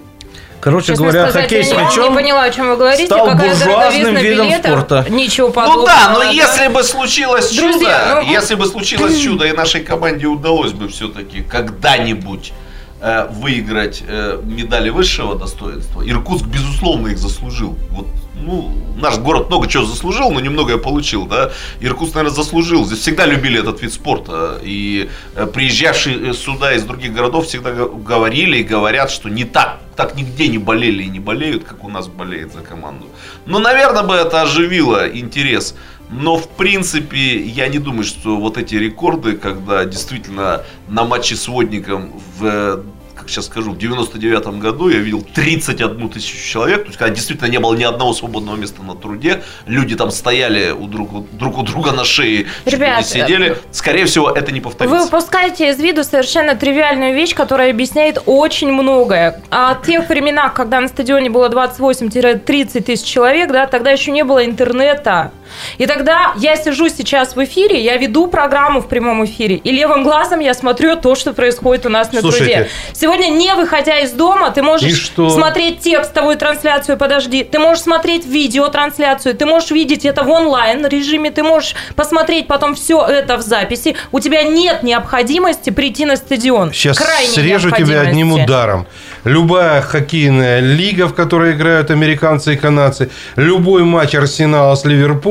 Короче 0.62 0.88
Честно 0.88 1.06
говоря, 1.08 1.24
сказать, 1.30 1.44
хоккей 1.50 1.64
с 1.64 1.70
я 1.70 1.76
не- 1.76 1.82
мячом 1.84 2.14
поняла, 2.16 2.44
о 2.44 2.50
чем 2.52 2.70
вы 2.70 2.76
говорите. 2.78 3.06
стал 3.08 3.26
Какая 3.32 3.50
буржуазным 3.50 4.16
видом 4.16 4.48
билетов? 4.48 4.72
спорта. 4.72 5.06
Ничего 5.10 5.48
Ну 5.48 5.54
подобного. 5.54 5.86
да, 5.88 6.10
но 6.14 6.20
да. 6.20 6.30
если 6.30 6.68
бы 6.68 6.84
случилось 6.84 7.52
Друзья, 7.56 8.00
чудо, 8.08 8.22
ну- 8.24 8.32
если 8.32 8.56
бы 8.56 8.66
случилось 8.68 9.18
чудо, 9.20 9.46
и 9.46 9.52
нашей 9.54 9.82
команде 9.84 10.28
удалось 10.28 10.72
бы 10.74 10.88
все-таки 10.88 11.42
когда-нибудь 11.42 12.54
э, 13.02 13.28
выиграть 13.32 14.04
э, 14.08 14.40
медали 14.44 14.90
высшего 14.90 15.36
достоинства, 15.36 16.04
Иркутск, 16.08 16.46
безусловно, 16.46 17.08
их 17.08 17.18
заслужил. 17.18 17.76
Вот, 17.90 18.06
ну, 18.42 18.72
наш 18.98 19.18
город 19.18 19.50
много 19.50 19.68
чего 19.68 19.86
заслужил, 19.86 20.32
но 20.32 20.40
немного 20.40 20.78
получил, 20.78 21.26
да. 21.26 21.52
Иркутск, 21.80 22.16
наверное, 22.16 22.36
заслужил. 22.36 22.86
Здесь 22.86 23.00
всегда 23.00 23.26
любили 23.26 23.60
этот 23.60 23.82
вид 23.82 23.94
спорта. 23.94 24.60
И 24.64 25.10
э, 25.36 25.48
приезжавшие 25.48 26.34
сюда 26.34 26.74
из 26.74 26.84
других 26.84 27.14
городов 27.14 27.48
всегда 27.48 27.72
говорили 27.72 28.58
и 28.58 28.64
говорят, 28.64 29.12
что 29.12 29.30
не 29.30 29.46
так, 29.46 29.80
так 29.96 30.16
нигде 30.16 30.48
не 30.48 30.58
болели 30.58 31.04
и 31.04 31.08
не 31.08 31.20
болеют, 31.20 31.64
как 31.64 31.84
у 31.84 31.90
нас 31.90 32.08
болеет 32.08 32.54
за 32.54 32.62
команду. 32.62 33.08
Ну, 33.46 33.60
наверное, 33.60 34.04
бы 34.04 34.16
это 34.16 34.42
оживило 34.42 35.08
интерес. 35.08 35.76
Но, 36.10 36.36
в 36.36 36.50
принципе, 36.50 37.40
я 37.40 37.70
не 37.70 37.80
думаю, 37.80 38.04
что 38.04 38.36
вот 38.36 38.58
эти 38.58 38.76
рекорды, 38.76 39.38
когда 39.38 39.86
действительно 39.86 40.64
на 40.90 41.06
матче 41.06 41.36
с 41.38 41.48
Водником 41.48 42.12
в 42.38 42.46
э, 42.46 42.84
как 43.22 43.30
сейчас 43.30 43.46
скажу, 43.46 43.72
в 43.72 43.78
99 43.78 44.60
году 44.60 44.90
я 44.90 44.98
видел 44.98 45.22
31 45.22 46.10
тысячу 46.10 46.38
человек, 46.38 46.82
то 46.82 46.88
есть 46.88 46.98
когда 46.98 47.14
действительно 47.14 47.48
не 47.48 47.60
было 47.60 47.74
ни 47.76 47.84
одного 47.84 48.14
свободного 48.14 48.56
места 48.56 48.82
на 48.84 48.96
труде, 48.96 49.44
люди 49.68 49.96
там 49.96 50.10
стояли 50.12 50.72
у 50.72 50.88
друг, 50.88 51.14
у- 51.14 51.28
друг 51.32 51.58
у 51.60 51.62
друга 51.64 51.92
на 51.92 52.04
шее, 52.04 52.48
Ребят, 52.66 53.06
сидели, 53.08 53.58
скорее 53.72 54.06
всего, 54.06 54.30
это 54.32 54.52
не 54.52 54.60
Вы 54.60 54.64
повторится. 54.64 55.04
упускаете 55.06 55.70
из 55.70 55.80
виду 55.80 56.04
совершенно 56.04 56.56
тривиальную 56.56 57.14
вещь, 57.14 57.36
которая 57.36 57.70
объясняет 57.70 58.22
очень 58.26 58.72
многое. 58.72 59.40
О 59.50 59.76
тех 59.76 60.10
временах, 60.10 60.54
когда 60.54 60.80
на 60.82 60.88
стадионе 60.88 61.30
было 61.30 61.48
28-30 61.50 62.82
тысяч 62.82 63.06
человек, 63.06 63.52
да, 63.52 63.68
тогда 63.68 63.92
еще 63.92 64.12
не 64.12 64.24
было 64.24 64.44
интернета. 64.46 65.32
И 65.78 65.86
тогда 65.86 66.34
я 66.38 66.56
сижу 66.56 66.90
сейчас 66.90 67.36
в 67.36 67.44
эфире, 67.44 67.82
я 67.84 67.98
веду 67.98 68.28
программу 68.28 68.82
в 68.82 68.88
прямом 68.88 69.26
эфире, 69.26 69.56
и 69.56 69.72
левым 69.72 70.04
глазом 70.04 70.40
я 70.40 70.54
смотрю 70.54 70.96
то, 70.96 71.16
что 71.16 71.34
происходит 71.34 71.86
у 71.86 71.90
нас 71.90 72.12
на 72.12 72.22
Слушайте. 72.22 72.54
труде. 72.54 72.70
Сегодня, 72.94 73.28
не 73.28 73.54
выходя 73.56 74.00
из 74.00 74.12
дома, 74.12 74.52
ты 74.52 74.62
И 74.62 74.64
можешь 74.64 74.98
что? 74.98 75.30
смотреть 75.30 75.80
текстовую 75.80 76.38
трансляцию, 76.38 76.98
подожди, 76.98 77.44
ты 77.44 77.60
можешь 77.60 77.84
смотреть 77.84 78.26
видеотрансляцию, 78.26 79.36
ты 79.36 79.46
можешь 79.46 79.72
видеть 79.72 80.06
это 80.06 80.24
в 80.24 80.30
онлайн 80.30 80.86
режиме, 80.88 81.32
ты 81.32 81.44
можешь 81.44 81.76
посмотреть 81.96 82.48
потом 82.48 82.76
все 82.76 83.06
это 83.06 83.38
в 83.38 83.42
записи. 83.42 83.96
У 84.12 84.20
тебя 84.20 84.44
нет 84.44 84.84
необходимости 84.84 85.70
прийти 85.70 86.06
на 86.06 86.16
стадион. 86.16 86.74
Сейчас 86.74 86.98
Крайней 86.98 87.28
срежу 87.34 87.72
тебя 87.72 88.02
одним 88.02 88.34
ударом. 88.34 88.88
Любая 89.24 89.82
хоккейная 89.82 90.60
лига, 90.60 91.08
в 91.08 91.14
которой 91.14 91.54
играют 91.54 91.92
американцы 91.92 92.54
и 92.54 92.58
канадцы, 92.58 93.10
любой 93.36 93.84
матч 93.84 94.16
Арсенала 94.16 94.76
с 94.76 94.84
Ливерпулем, 94.84 95.22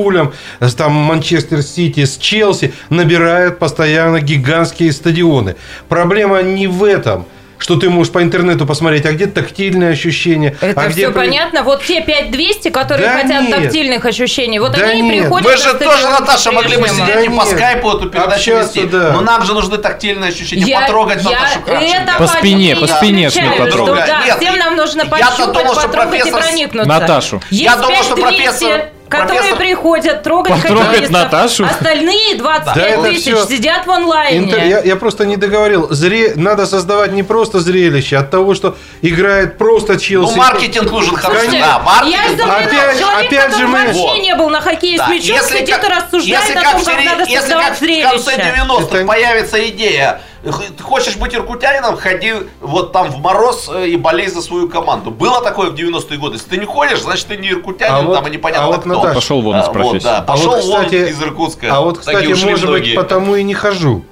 с 0.60 0.74
там 0.74 0.92
Манчестер 0.92 1.62
Сити 1.62 2.04
с 2.04 2.16
Челси 2.18 2.72
набирают 2.90 3.58
постоянно 3.58 4.20
гигантские 4.20 4.92
стадионы. 4.92 5.56
Проблема 5.88 6.42
не 6.42 6.66
в 6.66 6.84
этом 6.84 7.26
что 7.62 7.76
ты 7.76 7.90
можешь 7.90 8.10
по 8.10 8.22
интернету 8.22 8.64
посмотреть, 8.64 9.04
а 9.04 9.12
где 9.12 9.26
тактильные 9.26 9.90
ощущения, 9.90 10.56
Это 10.62 10.80
а 10.80 10.86
где 10.86 10.94
все 11.02 11.10
при- 11.10 11.26
понятно. 11.26 11.62
Вот 11.62 11.84
те 11.84 12.00
5200, 12.00 12.70
которые 12.70 13.06
Да 13.06 13.18
хотят 13.18 13.42
нет. 13.48 13.62
тактильных 13.64 14.02
ощущений, 14.06 14.58
вот 14.58 14.72
Да 14.72 14.82
они 14.86 15.00
и 15.00 15.02
нет. 15.02 15.20
приходят 15.24 15.46
Мы 15.46 15.56
же 15.58 15.74
тоже, 15.74 16.08
Наташа, 16.08 16.52
могли 16.52 16.78
бы 16.78 16.88
сидеть 16.88 17.08
и 17.22 17.28
Да 17.28 17.36
по 17.36 17.44
нет. 17.44 17.48
скайпу 17.48 17.90
эту 17.90 18.08
передачу 18.08 18.32
Общаться, 18.34 18.78
вести. 18.80 18.90
да. 18.90 19.12
Но 19.12 19.20
нам 19.20 19.44
же 19.44 19.52
нужны 19.52 19.76
тактильные 19.76 20.30
ощущения. 20.30 20.64
Я- 20.64 20.80
потрогать 20.80 21.22
я 21.22 21.30
Наташу 21.32 21.60
Кравченко. 21.60 22.12
По 22.18 22.26
спине, 22.28 22.76
по 22.76 22.86
спине 22.86 23.30
потрогать. 23.58 24.06
Да, 24.06 24.24
Нет, 24.24 24.36
всем 24.38 24.56
нам 24.58 24.76
нужно 24.76 25.04
пощупать, 25.04 25.52
потрогать 25.82 26.26
и 26.26 26.30
проникнуться. 26.30 26.88
Наташу. 26.88 27.42
Есть 27.50 27.62
Я 27.62 27.76
думал, 27.76 28.02
что 28.04 28.14
5200, 28.16 28.64
профессор- 28.64 28.88
которые 29.10 29.40
профессор- 29.40 29.58
приходят 29.58 30.22
трогать 30.22 30.52
Потрогать 30.54 30.86
хоккеистов. 30.86 31.10
Наташу? 31.12 31.64
Остальные 31.66 32.36
25 32.36 32.74
Да, 33.02 33.02
тысяч 33.08 33.34
сидят 33.48 33.86
в 33.86 33.90
онлайне. 33.90 34.46
Интер- 34.46 34.66
Я, 34.68 34.80
я 34.80 34.96
просто 34.96 35.26
не 35.26 35.36
договорил. 35.36 35.88
Зре... 35.90 36.32
Надо 36.36 36.66
создавать 36.66 37.12
не 37.12 37.22
просто 37.22 37.60
зрелище, 37.60 38.16
а 38.16 38.20
от 38.20 38.30
того, 38.30 38.54
что 38.54 38.76
играет 39.02 39.58
просто 39.58 39.98
Челси. 39.98 40.30
Ну, 40.32 40.36
маркетинг 40.38 40.90
нужен 40.90 41.16
хороший. 41.16 41.40
Слушайте, 41.42 41.60
Да, 41.66 41.78
маркетинг. 41.80 42.16
я 42.16 42.26
изумлена. 42.28 42.56
Опять- 42.56 42.98
Человек, 43.00 43.26
опять 43.26 43.56
же 43.56 43.66
мы- 43.66 43.78
вообще 43.86 43.92
Вот. 44.00 44.18
не 44.22 44.34
был 44.36 44.48
на 44.50 44.60
хоккее 44.60 44.96
Да, 44.98 45.06
с 45.06 45.08
мячом, 45.10 45.38
сидит 45.48 45.68
и 45.84 45.88
рассуждает 45.88 46.44
если 46.44 46.52
о 46.52 46.62
как 46.62 46.72
том, 46.72 46.84
как 46.84 46.94
сере- 46.94 47.04
надо 47.10 47.22
если 47.24 47.36
создавать 47.36 47.66
как 47.66 47.76
в 47.76 47.80
конце 47.80 47.84
зрелище. 47.84 48.46
90-х 48.54 48.96
Это- 48.98 49.06
появится 49.06 49.68
идея, 49.68 50.20
ты 50.42 50.82
хочешь 50.82 51.16
быть 51.16 51.34
иркутянином, 51.34 51.96
ходи 51.96 52.34
вот 52.60 52.92
там 52.92 53.10
в 53.10 53.18
мороз 53.18 53.68
э, 53.72 53.88
и 53.88 53.96
болей 53.96 54.28
за 54.28 54.40
свою 54.40 54.68
команду. 54.68 55.10
Было 55.10 55.42
такое 55.42 55.70
в 55.70 55.74
90-е 55.74 56.18
годы. 56.18 56.36
Если 56.36 56.48
ты 56.48 56.56
не 56.56 56.64
ходишь, 56.66 57.00
значит 57.02 57.26
ты 57.26 57.36
не 57.36 57.50
иркутянин, 57.50 57.94
А 57.94 58.02
вот- 58.02 58.14
там 58.14 58.26
и 58.26 58.30
непонятно 58.30 58.64
а 58.64 58.68
вот, 58.68 58.80
кто. 58.80 58.88
Наташа, 58.88 59.14
Пошел 59.14 59.42
вон 59.42 59.56
из 59.58 59.64
А, 59.64 59.66
вот, 59.66 59.72
профессии. 59.72 60.04
да, 60.04 60.18
А 60.18 60.22
пошел 60.22 60.52
вот, 60.52 60.64
вон 60.64 60.84
кстати, 60.84 61.10
из 61.10 61.22
Иркутска. 61.22 61.68
А 61.76 61.80
вот, 61.80 61.98
кстати, 61.98 62.26
может 62.26 62.68
многие. 62.68 62.84
быть, 62.86 62.94
потому 62.94 63.36
и 63.36 63.42
не 63.42 63.54
хожу. 63.54 64.02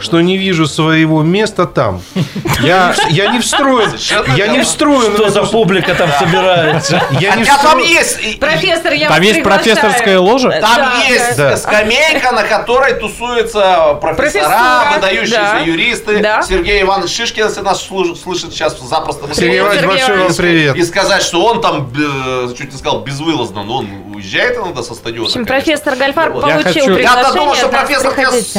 Что 0.00 0.20
не 0.20 0.38
вижу 0.38 0.66
своего 0.66 1.22
места 1.22 1.66
там. 1.66 2.02
Я, 2.60 2.94
я 3.10 3.28
не 3.28 3.40
встроен. 3.40 3.90
Я 4.36 4.46
не 4.48 4.62
встроен. 4.62 5.14
Что 5.14 5.28
за 5.28 5.42
публика 5.44 5.94
там 5.94 6.10
собирается? 6.18 7.02
Я 7.18 7.36
не 7.36 7.44
Хотя 7.44 7.62
там 7.62 7.78
есть, 7.78 8.38
Профессор, 8.38 8.92
я 8.92 9.08
Там 9.08 9.22
есть 9.22 9.42
профессорская 9.42 10.18
ложа? 10.18 10.50
там 10.60 11.00
есть 11.08 11.62
скамейка, 11.62 12.32
на 12.32 12.44
которой 12.44 12.94
тусуются 12.94 13.98
профессора, 14.00 14.92
выдающиеся 14.94 15.36
да. 15.36 15.58
юристы. 15.60 16.26
Сергей 16.48 16.82
Иванович 16.82 17.10
Шишкин, 17.10 17.46
если 17.46 17.60
нас 17.60 17.82
слышит 17.82 18.52
сейчас, 18.52 18.78
запросто 18.80 19.32
Сергей 19.34 19.60
Иванович, 19.60 19.84
большой 19.84 20.18
вам 20.18 20.34
привет. 20.34 20.76
И 20.76 20.82
сказать, 20.84 21.22
что 21.22 21.44
он 21.44 21.60
там, 21.60 21.92
э, 21.96 22.54
чуть 22.56 22.72
не 22.72 22.78
сказал, 22.78 23.00
безвылазно, 23.00 23.64
но 23.64 23.78
он 23.78 24.11
уезжает 24.22 24.56
иногда 24.56 24.82
со 24.82 24.94
стадиона. 24.94 25.24
В 25.24 25.26
общем, 25.26 25.44
конечно. 25.44 25.72
профессор 25.72 25.96
Гальфар 25.96 26.32
Вот. 26.32 26.42
получил 26.42 26.62
хочу- 26.62 26.94
приглашение. 26.94 27.02
Я-то 27.02 27.34
думал, 27.34 27.54
что 27.54 27.68
профессор 27.68 28.14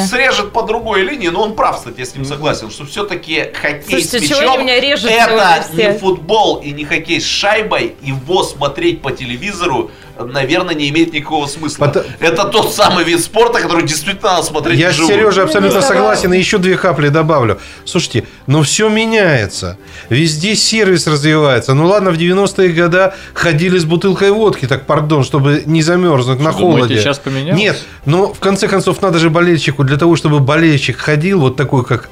срежет 0.06 0.52
по 0.52 0.62
другой 0.62 1.02
линии, 1.02 1.28
но 1.28 1.42
он 1.42 1.54
прав, 1.54 1.78
кстати, 1.78 2.00
я 2.00 2.06
с 2.06 2.14
ним 2.14 2.24
согласен, 2.24 2.70
что 2.70 2.84
все-таки 2.86 3.50
хоккей 3.60 4.02
Слушайте, 4.02 4.28
с 4.28 4.30
мячом 4.40 4.60
меня 4.60 4.80
режут 4.80 5.10
это 5.10 5.64
не 5.72 5.98
футбол 5.98 6.56
и 6.56 6.70
не 6.72 6.84
хоккей 6.84 7.20
с 7.20 7.24
шайбой, 7.24 7.96
его 8.02 8.42
смотреть 8.44 9.02
по 9.02 9.10
телевизору 9.10 9.90
наверное, 10.18 10.74
не 10.74 10.88
имеет 10.90 11.12
никакого 11.12 11.46
смысла. 11.46 11.92
Это 12.20 12.44
тот 12.44 12.74
самый 12.74 13.04
вид 13.04 13.20
спорта, 13.20 13.60
который 13.60 13.84
действительно 13.84 14.32
надо 14.32 14.46
смотреть 14.46 14.78
Я 14.78 14.90
с 14.90 14.94
вживую. 14.94 15.16
Сережей 15.16 15.44
абсолютно 15.44 15.82
согласен. 15.82 16.32
И 16.32 16.38
еще 16.38 16.58
две 16.58 16.76
капли 16.76 17.08
добавлю. 17.08 17.58
Слушайте, 17.84 18.26
ну 18.46 18.62
все 18.62 18.88
меняется. 18.88 19.78
Везде 20.08 20.54
сервис 20.54 21.06
развивается. 21.06 21.74
Ну 21.74 21.86
ладно, 21.86 22.10
в 22.10 22.14
90-е 22.14 22.68
годы 22.70 23.12
ходили 23.32 23.78
с 23.78 23.84
бутылкой 23.84 24.30
водки, 24.30 24.66
так 24.66 24.86
пардон, 24.86 25.24
чтобы 25.24 25.62
не 25.66 25.82
замерзнуть 25.82 26.40
на 26.40 26.52
Что, 26.52 26.60
думаете, 26.60 26.86
холоде. 26.86 27.02
щас 27.02 27.18
поменялось? 27.18 27.60
Нет, 27.60 27.82
но 28.04 28.32
в 28.32 28.38
конце 28.40 28.68
концов 28.68 29.02
надо 29.02 29.18
же 29.18 29.30
болельщику, 29.30 29.84
для 29.84 29.96
того, 29.96 30.16
чтобы 30.16 30.40
болельщик 30.40 30.98
ходил 30.98 31.40
вот 31.40 31.56
такой, 31.56 31.84
как 31.84 32.08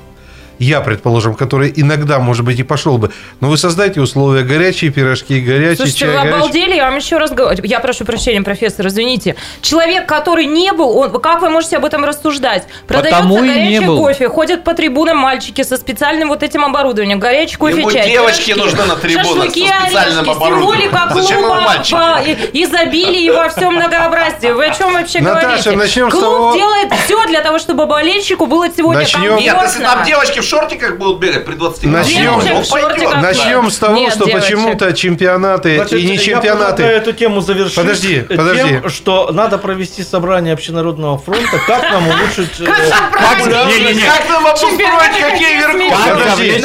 я, 0.59 0.81
предположим, 0.81 1.35
который 1.35 1.73
иногда, 1.75 2.19
может 2.19 2.45
быть, 2.45 2.59
и 2.59 2.63
пошел 2.63 2.99
бы. 2.99 3.11
Но 3.41 3.49
вы 3.49 3.57
создайте 3.57 4.01
условия, 4.01 4.43
горячие 4.43 4.91
пирожки, 4.91 5.41
горячий 5.41 5.77
Слушайте, 5.77 5.99
чай, 6.01 6.09
вы 6.11 6.15
горячий... 6.17 6.37
обалдели, 6.37 6.75
я 6.77 6.85
вам 6.87 6.97
еще 6.97 7.19
раз 7.19 7.31
говорю. 7.33 7.63
Я 7.65 7.81
прошу 7.81 8.05
прощения, 8.05 8.43
профессор, 8.43 8.87
извините. 8.87 9.37
Человек, 9.61 10.07
который 10.07 10.47
не 10.47 10.73
был, 10.73 10.97
он, 10.97 11.21
как 11.21 11.41
вы 11.43 11.51
можете 11.51 11.77
об 11.77 11.85
этом 11.85 12.05
рассуждать? 12.05 12.65
Продается 12.87 13.21
Потому 13.21 13.39
и 13.45 13.49
не 13.49 13.55
горячий 13.55 13.85
был. 13.87 13.99
кофе, 13.99 14.29
ходят 14.29 14.65
по 14.65 14.75
трибунам 14.75 15.17
мальчики 15.19 15.63
со 15.63 15.77
специальным 15.77 16.29
вот 16.29 16.43
этим 16.43 16.65
оборудованием. 16.65 17.19
Горячий 17.19 17.57
кофе, 17.57 17.79
Ему 17.81 17.91
чай. 17.91 18.09
девочки 18.09 18.53
пирожки, 18.53 18.55
нужны 18.79 18.85
на 18.87 18.97
трибунах 18.97 19.27
шашлыки, 19.27 19.67
со 19.67 19.81
специальным 19.87 20.19
орешки, 20.21 20.37
оборудованием. 20.37 20.91
Символика 20.91 21.15
Зачем 21.15 21.39
ему 21.39 21.47
клуба 21.49 21.61
мальчики? 21.61 21.95
по 21.95 22.23
изобилии 22.53 23.31
во 23.31 23.49
всем 23.49 23.75
многообразии. 23.75 24.49
Вы 24.53 24.67
о 24.67 24.75
чем 24.75 24.93
вообще 24.93 25.21
Наташа, 25.21 25.47
говорите? 25.47 25.77
начнем 25.77 26.09
с 26.09 26.13
Клуб 26.13 26.23
того- 26.25 26.55
делает 26.55 26.93
все 27.05 27.27
для 27.27 27.41
того, 27.41 27.59
чтобы 27.59 27.87
болельщику 27.87 28.47
было 28.47 28.69
сегодня 28.75 29.01
Начнем- 29.03 29.37
Нет, 29.37 29.41
если 29.41 29.51
комфортно. 29.51 29.89
там 29.89 30.05
девочки 30.05 30.41
в 30.41 30.45
шортиках 30.53 30.99
будут 30.99 31.21
бегать 31.21 31.45
при 31.45 31.55
20 31.55 31.85
Начнем, 31.85 32.41
пойдет. 32.71 33.15
начнем 33.23 33.71
с 33.71 33.79
того, 33.79 33.97
Нет, 33.97 34.13
что 34.15 34.27
девочек. 34.27 34.43
почему-то 34.51 34.93
чемпионаты 34.93 35.77
Значит, 35.77 35.99
и 35.99 36.03
не 36.07 36.13
Я 36.17 36.19
чемпионаты. 36.19 36.75
предлагаю 36.77 36.97
эту 36.99 37.13
тему 37.13 37.41
завершить 37.41 37.75
Подожди, 37.77 38.25
тем, 38.29 38.37
подожди. 38.37 38.81
что 38.89 39.31
надо 39.33 39.57
провести 39.59 40.03
собрание 40.03 40.53
общенародного 40.53 41.17
фронта, 41.19 41.59
как 41.67 41.83
нам 41.91 42.07
улучшить... 42.09 42.61
э. 42.61 42.65
Как 42.67 44.29
нам 44.29 44.47
обустроить 44.47 44.79
вверху? 44.79 45.95
Подожди, 46.09 46.63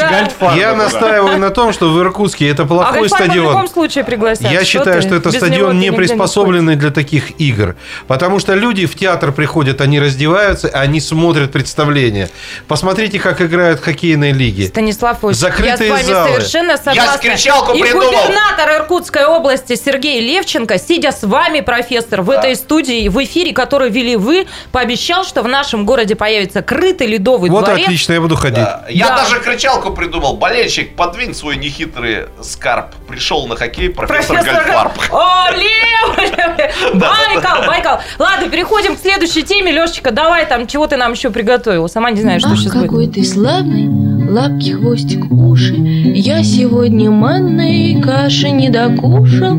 я 0.60 0.76
настаиваю 0.76 1.38
на 1.40 1.50
том, 1.50 1.74
что 1.74 1.90
в 1.92 2.00
Иркутске 2.02 2.50
это 2.50 2.64
А 2.64 2.66
плохой 2.66 3.08
в 3.08 3.10
стадион. 3.12 3.48
любом 3.54 3.68
случае 3.68 4.04
пригласят. 4.04 4.52
Я 4.52 4.64
считаю, 4.64 5.02
что 5.02 5.16
это 5.16 5.32
стадион 5.32 5.80
не 5.80 5.92
приспособленный 5.92 6.76
для 6.76 6.92
таких 6.92 7.40
игр. 7.40 7.76
Потому 8.08 8.40
что 8.40 8.54
люди 8.54 8.86
в 8.86 8.96
театр 8.96 9.32
приходят, 9.32 9.82
они 9.82 10.00
раздеваются, 10.00 10.68
они 10.70 11.00
смотрят 11.00 11.52
представления. 11.52 12.30
Посмотрите, 12.68 13.20
как 13.20 13.42
играют 13.42 13.67
хоккейные 13.76 14.32
лиги. 14.34 14.66
Станислав 14.68 15.24
Ильич, 15.24 15.38
Закрытые 15.38 15.90
я 15.90 15.98
с 15.98 16.02
вами 16.02 16.04
залы. 16.14 16.30
совершенно 16.36 16.78
согласна. 16.78 17.18
кричалку 17.18 17.74
И 17.74 17.82
придумал. 17.82 18.08
губернатор 18.08 18.70
Иркутской 18.78 19.26
области 19.26 19.76
Сергей 19.76 20.22
Левченко, 20.22 20.80
сидя 20.80 21.12
с 21.12 21.24
вами, 21.24 21.60
профессор, 21.62 22.22
в 22.22 22.30
этой 22.30 22.56
студии, 22.56 23.08
в 23.10 23.22
эфире, 23.24 23.54
который 23.54 23.90
вели 23.90 24.16
вы, 24.16 24.48
пообещал, 24.72 25.24
что 25.26 25.42
в 25.44 25.48
нашем 25.48 25.86
городе 25.86 26.16
появится 26.16 26.62
крытый 26.62 27.08
ледовый 27.08 27.50
Вот 27.50 27.66
дворец. 27.66 27.86
отлично, 27.86 28.14
я 28.14 28.22
буду 28.22 28.36
ходить. 28.36 28.58
Да. 28.58 28.86
Я 28.90 29.10
Да. 29.10 29.18
даже 29.18 29.40
кричалку 29.40 29.92
придумал. 29.92 30.38
Болельщик, 30.38 30.96
подвинь 30.96 31.34
свой 31.36 31.58
нехитрый 31.58 32.26
скарб. 32.42 32.88
Пришел 33.08 33.48
на 33.48 33.56
хоккей 33.56 33.90
профессор, 33.90 34.36
Профессор 34.38 34.64
Гальфарб. 34.66 34.94
О, 35.12 35.50
Лев! 35.52 36.94
Байкал, 36.94 37.66
Байкал. 37.68 38.00
Ладно, 38.20 38.50
переходим 38.50 38.96
к 38.96 39.00
следующей 39.00 39.44
теме. 39.44 39.72
Лешечка, 39.72 40.12
давай 40.12 40.46
там, 40.46 40.68
чего 40.68 40.88
ты 40.88 40.98
нам 40.98 41.14
еще 41.14 41.30
приготовил? 41.30 41.88
Сама 41.90 42.12
не 42.12 42.22
знаю, 42.22 42.40
что 42.40 42.56
сейчас 42.56 42.74
будет. 42.74 42.84
какой 42.90 43.08
ты 43.08 43.24
славный, 43.58 44.30
лапки, 44.30 44.72
хвостик, 44.72 45.32
уши. 45.32 45.74
Я 45.74 46.44
сегодня 46.44 47.10
манной 47.10 48.00
каши 48.02 48.50
не 48.52 48.70
докушал. 48.70 49.56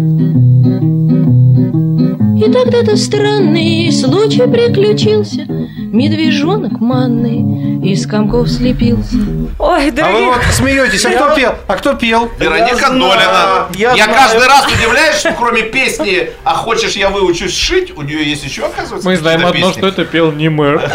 И 2.38 2.52
тогда-то 2.52 2.96
странный 2.96 3.90
случай 3.90 4.42
приключился. 4.46 5.46
Медвежонок 5.90 6.80
манный 6.80 7.90
из 7.90 8.06
комков 8.06 8.48
слепился. 8.48 9.16
Ой, 9.58 9.88
А 9.88 9.90
дорогие... 9.90 10.20
вы 10.20 10.26
вот 10.26 10.42
смеетесь, 10.52 11.04
а 11.06 11.10
кто 11.10 11.34
пел? 11.34 11.54
А 11.66 11.74
кто 11.76 11.94
пел? 11.94 12.28
Вероника 12.38 12.76
знаю, 12.76 13.00
Долина. 13.00 13.66
я 13.74 13.94
Я, 13.94 14.06
каждый 14.06 14.46
раз 14.46 14.66
удивляюсь, 14.66 15.16
что 15.16 15.32
кроме 15.32 15.62
песни 15.62 16.30
«А 16.44 16.54
хочешь 16.54 16.92
я 16.94 17.10
выучусь 17.10 17.56
шить», 17.56 17.96
у 17.96 18.02
нее 18.02 18.22
есть 18.22 18.44
еще, 18.44 18.66
оказывается, 18.66 19.08
Мы 19.08 19.16
знаем 19.16 19.44
одно, 19.46 19.52
песни. 19.68 19.72
что 19.78 19.88
это 19.88 20.04
пел 20.04 20.30
не 20.30 20.48
мэр. 20.48 20.78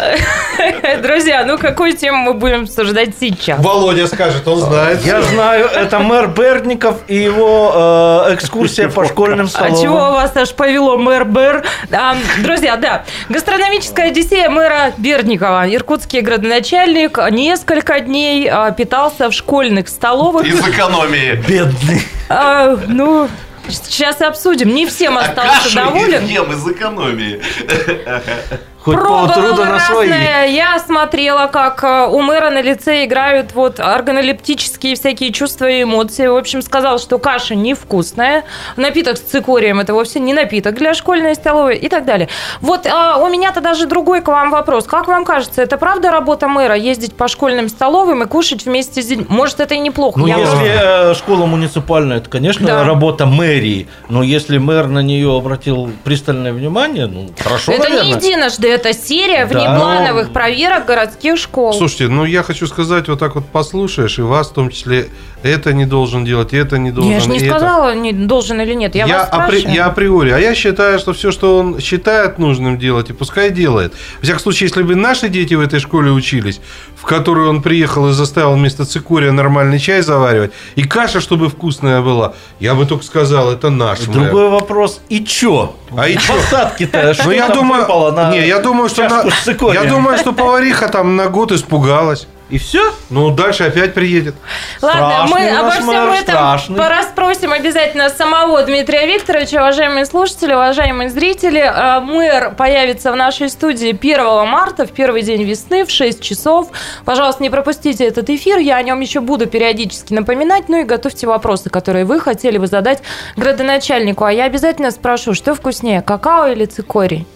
Друзья, 1.02 1.44
ну 1.44 1.58
какую 1.58 1.96
тему 1.96 2.18
мы 2.18 2.34
будем 2.34 2.62
обсуждать 2.62 3.10
сейчас? 3.18 3.58
Володя 3.60 4.06
скажет, 4.06 4.46
он 4.46 4.60
знает. 4.60 5.04
Я 5.04 5.22
знаю, 5.22 5.66
это 5.66 5.98
мэр 5.98 6.28
Бердников 6.28 6.98
и 7.08 7.16
его 7.16 8.24
э, 8.28 8.34
экскурсия 8.34 8.88
по 8.88 9.04
школьным 9.06 9.46
А 9.46 9.48
столовым. 9.48 9.82
чего 9.82 9.96
вас 10.12 10.36
аж 10.36 10.52
повело, 10.54 10.96
мэр 10.98 11.24
Бэр? 11.24 11.64
А, 11.92 12.16
друзья, 12.42 12.76
да. 12.76 13.04
Гастрономическая 13.28 14.08
одиссея 14.08 14.48
мэра 14.50 14.92
Бердникова. 14.98 15.66
Иркутский 15.74 16.20
градоначальник 16.20 17.18
несколько 17.30 18.00
дней 18.00 18.48
а, 18.50 18.70
питался 18.70 19.30
в 19.30 19.32
школьных 19.32 19.88
столовых. 19.88 20.46
Из 20.46 20.60
экономии. 20.60 21.42
Бедный. 21.48 22.02
А, 22.28 22.76
ну, 22.86 23.28
сейчас 23.68 24.20
обсудим. 24.20 24.74
Не 24.74 24.86
всем 24.86 25.16
А 25.16 25.22
остался 25.22 25.62
кашу 25.64 25.76
доволен. 25.76 26.26
ем 26.26 26.52
из 26.52 26.66
экономии. 26.66 27.40
Хоть 28.84 28.98
полтруда 28.98 29.64
на 29.64 29.80
свои. 29.80 30.10
Я 30.52 30.78
смотрела, 30.78 31.46
как 31.46 31.82
э, 31.82 32.06
у 32.06 32.20
мэра 32.20 32.50
на 32.50 32.60
лице 32.60 33.04
играют 33.06 33.54
вот 33.54 33.80
органолептические 33.80 34.94
всякие 34.94 35.32
чувства 35.32 35.70
и 35.70 35.82
эмоции. 35.84 36.26
В 36.26 36.36
общем, 36.36 36.60
сказал, 36.60 36.98
что 36.98 37.18
каша 37.18 37.54
невкусная. 37.54 38.44
Напиток 38.76 39.16
с 39.16 39.20
цикорием– 39.20 39.80
это 39.80 39.94
вовсе 39.94 40.20
не 40.20 40.34
напиток 40.34 40.74
для 40.74 40.92
школьной 40.94 41.34
столовой 41.34 41.76
и 41.76 41.88
так 41.88 42.04
далее. 42.04 42.28
Вот 42.60 42.86
а, 42.86 43.16
у 43.18 43.28
меня-то 43.28 43.60
даже 43.62 43.86
другой 43.86 44.20
к 44.20 44.28
вам 44.28 44.50
вопрос. 44.50 44.84
Как 44.84 45.08
вам 45.08 45.24
кажется, 45.24 45.62
это 45.62 45.78
правда 45.78 46.10
работа 46.10 46.48
мэра 46.48 46.74
ездить 46.74 47.14
по 47.14 47.26
школьным 47.28 47.68
столовым 47.68 48.22
и 48.22 48.26
кушать 48.26 48.66
вместе 48.66 49.00
с 49.02 49.06
детьми? 49.06 49.24
Может, 49.28 49.60
это 49.60 49.74
и 49.74 49.78
неплохо. 49.78 50.18
Ну, 50.20 50.26
Я 50.26 50.36
если 50.38 51.10
э, 51.10 51.14
школа 51.14 51.46
муниципальная, 51.46 52.18
это, 52.18 52.28
конечно, 52.28 52.66
Да. 52.66 52.84
работа 52.84 53.24
мэрии. 53.24 53.88
Но 54.08 54.22
если 54.22 54.58
мэр 54.58 54.88
на 54.88 55.00
нее 55.00 55.34
обратил 55.34 55.90
пристальное 56.04 56.52
внимание, 56.52 57.06
ну, 57.06 57.28
хорошо, 57.42 57.72
это 57.72 57.88
не 57.88 57.96
наверное. 57.96 58.16
единожды, 58.20 58.73
это 58.74 58.92
серия 58.92 59.46
Да. 59.46 59.58
внеплановых 59.58 60.32
проверок 60.32 60.86
городских 60.86 61.38
школ. 61.38 61.72
Слушайте, 61.72 62.08
ну 62.08 62.24
я 62.24 62.42
хочу 62.42 62.66
сказать, 62.66 63.08
вот 63.08 63.18
так 63.18 63.34
вот 63.34 63.46
послушаешь, 63.46 64.18
и 64.18 64.22
вас 64.22 64.48
в 64.50 64.52
том 64.54 64.70
числе 64.70 65.08
это 65.42 65.72
не 65.74 65.84
должен 65.86 66.24
делать, 66.24 66.52
и 66.54 66.56
это 66.56 66.78
не 66.78 66.90
должен. 66.90 67.12
я 67.12 67.20
же 67.20 67.28
не 67.28 67.38
это. 67.38 67.50
сказала, 67.50 67.94
не 67.94 68.12
должен 68.12 68.60
или 68.60 68.74
нет. 68.74 68.94
Я, 68.94 69.06
Я, 69.06 69.18
вас 69.18 69.30
апри- 69.30 69.70
я 69.74 69.86
априори. 69.86 70.30
А 70.30 70.38
я 70.38 70.54
считаю, 70.54 70.98
что 70.98 71.12
все, 71.12 71.30
что 71.32 71.58
он 71.58 71.80
считает 71.80 72.38
нужным 72.38 72.78
делать, 72.78 73.10
и 73.10 73.12
пускай 73.12 73.50
делает. 73.50 73.92
В 74.20 74.22
всяком 74.22 74.40
случае, 74.40 74.68
если 74.68 74.82
бы 74.82 74.94
наши 74.94 75.28
дети 75.28 75.54
в 75.54 75.60
этой 75.60 75.80
школе 75.80 76.10
учились, 76.10 76.60
в 76.96 77.04
которую 77.04 77.50
он 77.50 77.60
приехал 77.62 78.08
и 78.08 78.12
заставил 78.12 78.54
вместо 78.54 78.84
цикория 78.86 79.32
нормальный 79.32 79.78
чай 79.78 80.00
заваривать, 80.00 80.52
и 80.76 80.82
каша, 80.84 81.20
чтобы 81.20 81.48
вкусная 81.50 82.00
была, 82.00 82.32
я 82.60 82.74
бы 82.74 82.86
только 82.86 83.04
сказал, 83.04 83.52
это 83.52 83.68
наш. 83.70 84.00
Другой 84.00 84.48
вопрос, 84.48 85.00
и 85.10 85.22
чё? 85.24 85.74
А 85.96 86.08
и 86.08 86.16
чё? 86.16 86.32
Посадки-то, 86.34 87.12
что 87.14 87.24
Ну, 87.24 87.30
я 87.32 87.48
там 87.48 87.56
думаю, 87.58 87.82
выпало 87.82 88.10
на 88.12 88.30
не, 88.30 88.46
я 88.46 88.60
думаю, 88.64 88.88
что 88.88 89.08
на- 89.08 89.72
я 89.72 89.84
думаю, 89.84 90.18
что 90.18 90.32
повариха 90.32 90.88
там 90.88 91.16
на 91.16 91.28
год 91.28 91.52
испугалась. 91.52 92.26
И 92.50 92.58
все? 92.58 92.92
Ну, 93.08 93.30
дальше 93.30 93.64
опять 93.64 93.94
приедет. 93.94 94.34
Ладно, 94.82 95.22
мы 95.22 95.28
Страшный 95.28 95.52
у 95.52 95.56
обо 95.58 95.64
нас 95.68 95.74
всем 95.76 95.86
мэр, 95.86 96.08
этом 96.10 96.22
страшный. 96.22 96.76
порасспросим 96.76 97.52
обязательно 97.52 98.10
самого 98.10 98.62
Дмитрия 98.62 99.06
Викторовича. 99.06 99.62
Уважаемые 99.62 100.04
слушатели, 100.04 100.52
уважаемые 100.52 101.08
зрители, 101.08 101.60
э, 101.60 102.00
мэр 102.00 102.50
появится 102.54 103.12
в 103.12 103.16
нашей 103.16 103.48
студии 103.48 103.92
1 103.92 104.44
марта, 104.44 104.84
в 104.86 104.92
первый 104.92 105.22
день 105.22 105.42
весны, 105.42 105.86
в 105.86 105.90
6 105.90 106.20
часов. 106.20 106.68
Пожалуйста, 107.06 107.42
не 107.42 107.48
пропустите 107.48 108.04
этот 108.06 108.28
эфир, 108.28 108.58
я 108.58 108.76
о 108.76 108.82
нем 108.82 109.00
еще 109.00 109.20
буду 109.20 109.46
периодически 109.46 110.12
напоминать. 110.12 110.68
Ну 110.68 110.76
и 110.82 110.84
готовьте 110.84 111.26
вопросы, 111.26 111.70
которые 111.70 112.04
вы 112.04 112.20
хотели 112.20 112.58
бы 112.58 112.66
задать 112.66 113.00
градоначальнику. 113.36 114.22
А 114.24 114.30
я 114.32 114.44
обязательно 114.44 114.90
спрошу, 114.90 115.32
что 115.32 115.54
вкуснее, 115.54 116.02
какао 116.02 116.48
или 116.48 116.66
цикорий? 116.66 117.26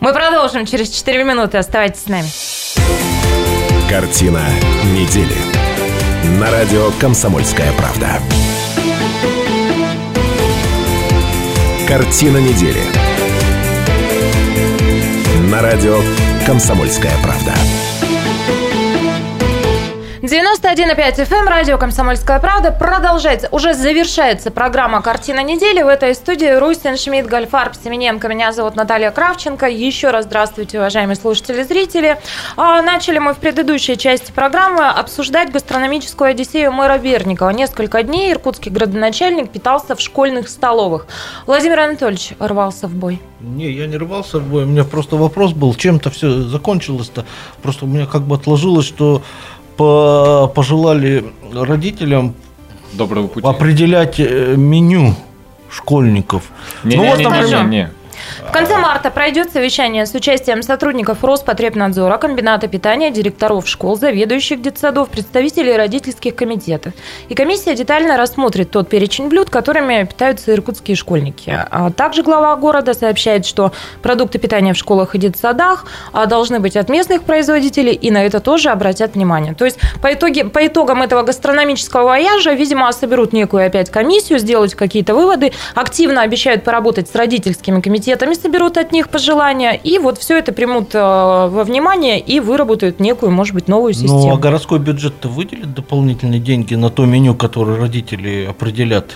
Мы 0.00 0.14
продолжим 0.14 0.64
через 0.64 0.88
4 0.88 1.24
минуты. 1.24 1.58
Оставайтесь 1.58 2.04
с 2.04 2.06
нами. 2.06 2.28
Картина 3.90 4.42
недели. 4.94 5.36
На 6.38 6.50
радио 6.50 6.90
«Комсомольская 6.98 7.70
правда». 7.72 8.18
Картина 11.86 12.38
недели. 12.38 12.82
На 15.50 15.60
радио 15.60 15.98
«Комсомольская 16.46 17.12
правда». 17.22 17.52
91,5 20.22 21.24
FM, 21.24 21.34
эм, 21.34 21.48
радио 21.48 21.78
«Комсомольская 21.78 22.38
правда» 22.40 22.72
продолжается. 22.72 23.48
Уже 23.52 23.72
завершается 23.72 24.50
программа 24.50 25.00
«Картина 25.00 25.42
недели». 25.42 25.80
В 25.80 25.88
этой 25.88 26.14
студии 26.14 26.58
Рустин 26.58 26.98
Шмидт, 26.98 27.26
Гольфарб, 27.26 27.72
Семененко. 27.82 28.28
Меня 28.28 28.52
зовут 28.52 28.76
Наталья 28.76 29.12
Кравченко. 29.12 29.66
Еще 29.66 30.10
раз 30.10 30.26
здравствуйте, 30.26 30.78
уважаемые 30.78 31.16
слушатели 31.16 31.62
и 31.62 31.64
зрители. 31.64 32.18
А, 32.58 32.82
Начали 32.82 33.18
мы 33.18 33.32
в 33.32 33.38
предыдущей 33.38 33.96
части 33.96 34.30
программы 34.30 34.88
обсуждать 34.88 35.52
гастрономическую 35.52 36.32
одиссею 36.32 36.70
мэра 36.70 36.98
Берникова. 36.98 37.48
Несколько 37.48 38.02
дней 38.02 38.30
иркутский 38.30 38.70
градоначальник 38.70 39.50
питался 39.50 39.96
в 39.96 40.02
школьных 40.02 40.50
столовых. 40.50 41.06
Владимир 41.46 41.80
Анатольевич 41.80 42.34
рвался 42.38 42.88
в 42.88 42.94
бой. 42.94 43.22
Не, 43.40 43.70
я 43.70 43.86
не 43.86 43.96
рвался 43.96 44.38
в 44.38 44.46
бой. 44.46 44.64
У 44.64 44.66
меня 44.66 44.84
просто 44.84 45.16
вопрос 45.16 45.54
был, 45.54 45.74
чем-то 45.74 46.10
все 46.10 46.42
закончилось-то. 46.42 47.24
Просто 47.62 47.86
у 47.86 47.88
меня 47.88 48.04
как 48.04 48.20
бы 48.20 48.36
отложилось, 48.36 48.84
что 48.84 49.22
по- 49.80 50.46
пожелали 50.54 51.24
родителям 51.54 52.34
Доброго 52.92 53.28
пути. 53.28 53.46
определять 53.46 54.20
э, 54.20 54.54
меню 54.56 55.14
школьников. 55.70 56.42
Не, 56.84 56.96
ну 56.96 57.02
не, 57.04 57.08
вот, 57.10 57.18
не, 57.18 57.24
не, 57.24 57.30
например, 57.30 57.64
не, 57.64 57.70
не. 57.76 57.90
В 58.48 58.52
конце 58.52 58.76
марта 58.78 59.10
пройдет 59.10 59.52
совещание 59.52 60.06
с 60.06 60.14
участием 60.14 60.62
сотрудников 60.62 61.22
Роспотребнадзора, 61.24 62.18
комбината 62.18 62.68
питания, 62.68 63.10
директоров 63.10 63.68
школ, 63.68 63.96
заведующих 63.96 64.60
детсадов, 64.60 65.08
представителей 65.08 65.76
родительских 65.76 66.34
комитетов. 66.34 66.92
И 67.28 67.34
комиссия 67.34 67.74
детально 67.74 68.16
рассмотрит 68.16 68.70
тот 68.70 68.88
перечень 68.88 69.28
блюд, 69.28 69.50
которыми 69.50 70.04
питаются 70.04 70.52
иркутские 70.52 70.96
школьники. 70.96 71.56
А 71.70 71.90
также 71.90 72.22
глава 72.22 72.54
города 72.56 72.94
сообщает, 72.94 73.46
что 73.46 73.72
продукты 74.02 74.38
питания 74.38 74.74
в 74.74 74.76
школах 74.76 75.14
и 75.14 75.18
детсадах 75.18 75.86
а, 76.12 76.26
должны 76.26 76.60
быть 76.60 76.76
от 76.76 76.88
местных 76.88 77.22
производителей, 77.22 77.92
и 77.92 78.10
на 78.10 78.24
это 78.24 78.40
тоже 78.40 78.70
обратят 78.70 79.14
внимание. 79.14 79.54
То 79.54 79.64
есть 79.64 79.78
по, 80.02 80.12
итоге, 80.12 80.44
по 80.44 80.66
итогам 80.66 81.02
этого 81.02 81.22
гастрономического 81.22 82.04
вояжа, 82.04 82.52
видимо, 82.52 82.90
соберут 82.92 83.32
некую 83.32 83.66
опять 83.66 83.90
комиссию, 83.90 84.38
сделать 84.38 84.74
какие-то 84.74 85.14
выводы, 85.14 85.52
активно 85.74 86.22
обещают 86.22 86.64
поработать 86.64 87.08
с 87.08 87.14
родительскими 87.14 87.80
комитетами, 87.80 88.09
соберут 88.34 88.76
от 88.76 88.92
них 88.92 89.08
пожелания, 89.08 89.72
и 89.72 89.98
вот 89.98 90.18
все 90.18 90.38
это 90.38 90.52
примут 90.52 90.94
э, 90.94 90.98
во 90.98 91.64
внимание 91.64 92.18
и 92.20 92.40
выработают 92.40 93.00
некую, 93.00 93.32
может 93.32 93.54
быть, 93.54 93.68
новую 93.68 93.92
систему. 93.92 94.20
Ну, 94.20 94.34
а 94.34 94.38
городской 94.38 94.78
бюджет-то 94.78 95.28
выделит 95.28 95.74
дополнительные 95.74 96.40
деньги 96.40 96.74
на 96.74 96.90
то 96.90 97.04
меню, 97.04 97.34
которое 97.34 97.78
родители 97.78 98.46
определят? 98.48 99.10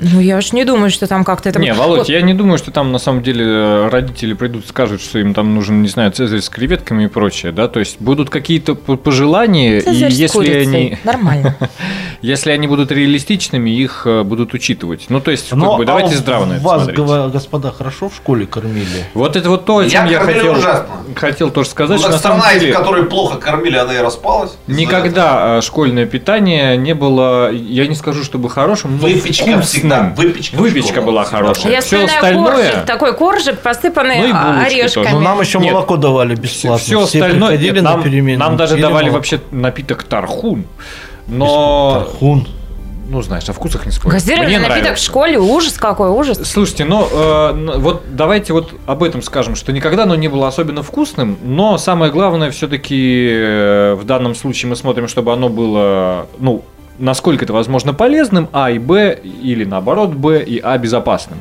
Ну, 0.00 0.20
я 0.20 0.40
ж 0.40 0.52
не 0.52 0.64
думаю, 0.64 0.90
что 0.90 1.06
там 1.06 1.24
как-то 1.24 1.48
это... 1.50 1.58
Не. 1.60 1.72
Володь, 1.74 1.98
Вот. 2.00 2.08
я 2.08 2.20
не 2.22 2.34
думаю, 2.34 2.58
что 2.58 2.70
там 2.70 2.92
на 2.92 2.98
самом 2.98 3.22
деле 3.22 3.88
родители 3.88 4.34
придут, 4.34 4.66
скажут, 4.66 5.00
что 5.02 5.18
им 5.18 5.34
там 5.34 5.54
нужен, 5.54 5.82
не 5.82 5.88
знаю, 5.88 6.10
цезарь 6.12 6.40
с 6.40 6.48
креветками 6.48 7.04
и 7.04 7.06
прочее, 7.08 7.52
да, 7.52 7.68
то 7.68 7.80
есть 7.80 8.00
будут 8.00 8.30
какие-то 8.30 8.74
пожелания, 8.74 9.80
Цезарь 9.80 10.10
и 10.10 10.14
если 10.14 10.32
курицей. 10.38 10.62
они, 10.62 10.98
Нормально. 11.04 11.56
если 12.22 12.50
они 12.50 12.66
будут 12.66 12.90
реалистичными, 12.92 13.70
их 13.70 14.02
э, 14.06 14.22
будут 14.22 14.54
учитывать. 14.54 15.06
Ну, 15.08 15.20
то 15.20 15.30
есть, 15.30 15.48
как 15.50 15.58
Ну, 15.58 15.76
бы, 15.76 15.82
а 15.84 15.86
давайте 15.86 16.16
здраво 16.16 16.44
на 16.46 16.54
это 16.54 16.64
Вас, 16.64 16.84
смотреть. 16.84 17.32
господа, 17.32 17.72
хорошо 17.72 18.08
в 18.08 18.14
школе 18.16 18.46
кормили? 18.46 19.06
Вот 19.14 19.36
это 19.36 19.50
вот 19.50 19.64
то, 19.64 19.78
о 19.78 19.82
Я 19.84 19.90
чем 19.90 20.06
я, 20.06 20.18
кормили 20.18 20.38
хотел, 20.38 20.52
ужасно. 20.58 20.86
хотел 21.14 21.50
тоже 21.50 21.68
сказать, 21.68 21.96
Ну, 21.96 22.02
что 22.02 22.12
так 22.12 22.16
на 22.16 22.22
самом 22.22 22.40
страна, 22.40 22.58
деле... 22.58 22.72
в 22.72 22.76
которой 22.76 23.04
плохо 23.04 23.38
кормили, 23.38 23.76
она 23.76 23.94
и 23.94 23.98
распалась. 23.98 24.56
Никогда 24.66 25.58
э, 25.58 25.60
школьное 25.62 26.06
питание 26.06 26.76
не 26.76 26.94
было, 26.94 27.50
я 27.52 27.86
не 27.86 27.94
скажу, 27.94 28.24
чтобы 28.24 28.48
хорошим, 28.50 28.92
но 28.96 29.02
Выпечка 29.08 29.44
вкусным. 29.58 29.89
Всегда, 29.90 30.12
выпечка 30.16 30.56
Выпечка 30.56 31.02
была 31.02 31.24
хорошая. 31.24 31.72
Я 31.72 31.80
Все 31.80 32.06
вспоминаю 32.06 32.36
коржик, 32.44 32.58
остальное... 32.64 32.84
такой 32.86 33.14
коржик, 33.14 33.58
посыпанный 33.58 34.18
Ну 34.18 34.26
и 34.28 34.32
булочки 34.32 34.80
орешками. 34.80 35.04
тоже. 35.04 35.16
Ну, 35.16 35.20
нам 35.20 35.40
еще 35.40 35.58
Нет. 35.58 35.72
молоко 35.72 35.96
давали 35.96 36.34
бесплатно. 36.34 36.78
Все 36.78 37.04
Все 37.06 37.18
остальное, 37.22 37.56
нет, 37.58 37.74
на 37.76 37.82
нам, 37.82 38.02
перемену. 38.02 38.38
нам 38.40 38.56
даже 38.56 38.76
давали 38.76 39.04
молоко. 39.04 39.16
вообще 39.16 39.40
напиток 39.50 40.02
тархун. 40.04 40.64
Но, 41.26 42.04
Тархун. 42.06 42.48
ну 43.08 43.22
знаешь, 43.22 43.48
о 43.48 43.52
вкусах 43.52 43.86
не 43.86 43.92
спорю. 43.92 44.14
Газированный 44.14 44.46
Мне 44.48 44.58
напиток 44.58 44.82
нравится. 44.82 45.02
в 45.04 45.06
школе, 45.06 45.38
ужас 45.38 45.74
какой, 45.74 46.10
ужас. 46.10 46.40
Слушайте, 46.44 46.84
ну 46.84 47.06
э, 47.10 47.76
вот 47.78 48.02
давайте 48.10 48.52
вот 48.52 48.72
об 48.86 49.02
этом 49.04 49.22
скажем, 49.22 49.54
что 49.54 49.72
никогда 49.72 50.02
оно 50.04 50.16
не 50.16 50.26
было 50.28 50.48
особенно 50.48 50.82
вкусным, 50.82 51.38
но 51.44 51.78
самое 51.78 52.10
главное 52.10 52.50
все-таки 52.50 53.94
в 53.96 54.02
данном 54.04 54.34
случае 54.34 54.70
мы 54.70 54.76
смотрим, 54.76 55.06
чтобы 55.08 55.32
оно 55.32 55.48
было, 55.48 56.26
ну, 56.38 56.64
насколько 57.00 57.44
это 57.44 57.52
возможно 57.52 57.92
полезным, 57.94 58.48
А 58.52 58.70
и 58.70 58.78
Б, 58.78 59.18
или 59.22 59.64
наоборот 59.64 60.10
Б 60.10 60.42
и 60.42 60.60
А 60.60 60.78
безопасным. 60.78 61.40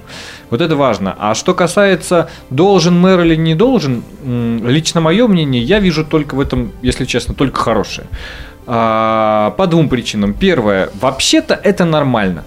Вот 0.49 0.61
это 0.61 0.75
важно. 0.75 1.15
А 1.19 1.35
что 1.35 1.53
касается 1.53 2.29
должен 2.49 2.99
мэр 2.99 3.21
или 3.21 3.35
не 3.35 3.55
должен, 3.55 4.03
лично 4.23 5.01
мое 5.01 5.27
мнение, 5.27 5.61
я 5.61 5.79
вижу 5.79 6.03
только 6.05 6.35
в 6.35 6.39
этом, 6.39 6.71
если 6.81 7.05
честно, 7.05 7.33
только 7.33 7.59
хорошее. 7.59 8.07
А, 8.65 9.51
По 9.57 9.67
двум 9.67 9.89
причинам. 9.89 10.33
Первое, 10.33 10.89
вообще-то 10.99 11.53
это 11.55 11.85
нормально. 11.85 12.43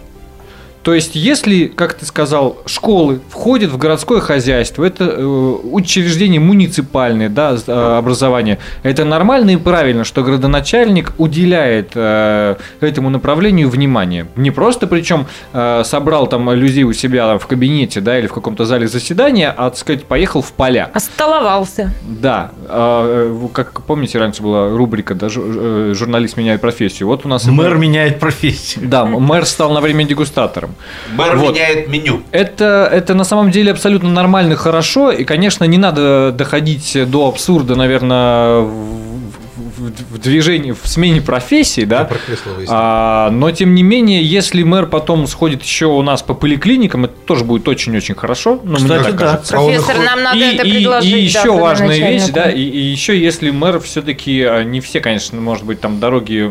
То 0.83 0.95
есть, 0.95 1.15
если, 1.15 1.67
как 1.67 1.95
ты 1.95 2.05
сказал, 2.07 2.59
школы 2.67 3.21
входят 3.29 3.71
в 3.71 3.79
городское 3.79 4.21
хозяйство, 4.21 4.85
это 4.85 5.05
э, 5.05 5.25
учреждение 5.25 6.41
муниципальное, 6.41 7.29
да, 7.29 7.57
э, 7.67 7.97
образование, 7.99 8.59
это 8.83 9.05
нормально 9.05 9.51
и 9.51 9.57
правильно, 9.57 10.03
что 10.05 10.25
градоначальник 10.25 11.13
уделяет 11.19 11.93
э, 11.95 12.57
этому 12.81 13.11
направлению 13.11 13.69
внимание. 13.71 14.27
Не 14.35 14.51
просто, 14.51 14.89
причем, 14.89 15.27
э, 15.53 15.83
собрал 15.85 16.27
там 16.27 16.51
людей 16.53 16.83
у 16.83 16.93
себя 16.93 17.39
в 17.39 17.47
кабинете, 17.47 18.01
да, 18.01 18.19
или 18.19 18.27
в 18.27 18.33
каком-то 18.33 18.65
зале 18.65 18.89
заседания, 18.89 19.55
а, 19.57 19.71
так 19.71 19.79
сказать, 19.79 20.05
поехал 20.05 20.43
в 20.43 20.53
поля. 20.53 20.91
Остоловался. 20.93 21.93
Да, 22.03 22.51
э, 22.69 23.39
э, 23.41 23.49
как 23.53 23.83
помните, 23.83 24.19
раньше 24.19 24.43
была 24.43 24.69
рубрика, 24.69 25.15
да, 25.15 25.29
э, 25.35 25.93
журналист 25.95 26.37
меняет 26.37 26.61
профессию. 26.61 27.07
Вот 27.07 27.25
у 27.25 27.29
нас 27.29 27.47
и 27.47 27.51
Мэр 27.51 27.77
меняет 27.77 28.19
профессию. 28.19 28.89
Да, 28.89 29.05
мэр 29.05 29.47
стал 29.47 29.73
на 29.73 29.81
время 29.81 30.05
дегустатором. 30.05 30.72
Мэр 31.15 31.37
Вот. 31.37 31.55
меняет 31.55 31.89
меню. 31.89 32.23
Это, 32.33 32.89
это 32.93 33.15
на 33.15 33.25
самом 33.25 33.51
деле 33.51 33.73
абсолютно 33.73 34.11
нормально, 34.11 34.57
хорошо. 34.57 35.11
И, 35.11 35.25
конечно, 35.25 35.65
не 35.65 35.79
надо 35.79 36.33
доходить 36.33 36.97
до 37.11 37.29
абсурда, 37.29 37.75
наверное, 37.77 38.61
в, 38.61 38.67
в- 38.67 40.13
в 40.13 40.19
движении, 40.19 40.73
в 40.73 40.81
смене 40.87 41.21
профессии, 41.21 41.85
да. 41.85 42.05
Про 42.05 42.19
кресло 42.19 42.51
выяснить. 42.51 42.69
А, 42.73 43.31
но, 43.31 43.51
тем 43.51 43.75
не 43.75 43.83
менее, 43.83 44.23
если 44.25 44.63
мэр 44.63 44.87
потом 44.87 45.27
сходит 45.27 45.63
еще 45.63 45.87
у 45.87 46.03
нас 46.03 46.23
по 46.23 46.35
поликлиникам, 46.35 47.05
это 47.07 47.15
тоже 47.27 47.45
будет 47.45 47.67
очень-очень 47.69 48.15
хорошо. 48.15 48.61
Ну, 48.63 48.73
мне 48.79 48.83
Кстати, 48.85 49.03
так 49.05 49.17
да. 49.17 49.27
кажется. 49.27 49.53
Профессор, 49.55 49.97
нам 50.05 50.23
надо 50.23 50.39
и, 50.39 50.55
это 50.55 50.67
и- 50.67 50.71
предложить. 50.73 51.09
и 51.11 51.13
да, 51.13 51.19
еще 51.41 51.53
важная 51.53 51.99
вещь, 51.99 52.29
да, 52.33 52.51
и, 52.51 52.61
и 52.63 52.79
еще 52.81 53.19
если 53.21 53.51
мэр 53.51 53.81
все-таки 53.81 54.47
не 54.65 54.81
все, 54.81 55.01
конечно, 55.01 55.41
может 55.41 55.65
быть, 55.65 55.81
там 55.81 55.99
дороги 56.01 56.49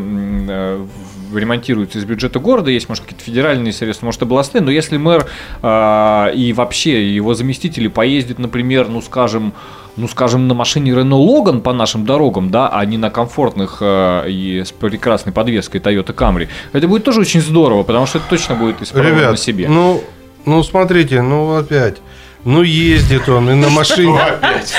э, 1.32 1.40
ремонтируются 1.40 2.00
из 2.00 2.06
бюджета 2.06 2.40
города, 2.40 2.72
есть, 2.72 2.90
может, 2.90 3.04
какие-то 3.04 3.24
федеральные 3.24 3.74
средства, 3.74 4.06
может, 4.06 4.22
областные, 4.22 4.62
но 4.62 4.72
если 4.72 4.98
мэр 4.98 5.28
а, 5.62 6.32
и 6.32 6.54
вообще 6.54 7.14
его 7.14 7.34
заместители 7.34 7.88
поездят, 7.88 8.40
например, 8.40 8.88
ну, 8.90 9.02
скажем, 9.02 9.54
ну, 9.98 10.08
скажем, 10.08 10.48
на 10.48 10.54
машине 10.54 10.92
Renault 10.92 11.26
Logan 11.26 11.62
по 11.62 11.74
нашим 11.74 12.06
дорогам, 12.06 12.50
да, 12.50 12.70
а 12.70 12.86
не 12.86 12.98
на 12.98 13.10
комфортных 13.10 13.78
э, 13.82 14.30
и 14.30 14.64
с 14.64 14.72
прекрасной 14.72 15.34
подвеской 15.34 15.80
Toyota 15.80 16.14
Camry, 16.16 16.48
это 16.74 16.88
будет 16.88 17.04
тоже 17.04 17.22
очень 17.22 17.42
здорово, 17.42 17.84
потому 17.84 18.06
что 18.06 18.20
это 18.20 18.28
точно 18.30 18.56
будет 18.56 18.82
исправлено 18.82 19.16
на 19.16 19.20
Ребят, 19.22 19.40
себе. 19.40 19.68
ну, 19.68 20.02
ну 20.46 20.64
смотрите, 20.64 21.22
ну 21.22 21.56
опять. 21.56 21.98
Ну 22.44 22.64
ездит 22.64 23.30
он 23.30 23.50
и 23.52 23.54
на 23.54 23.70
машине. 23.70 24.20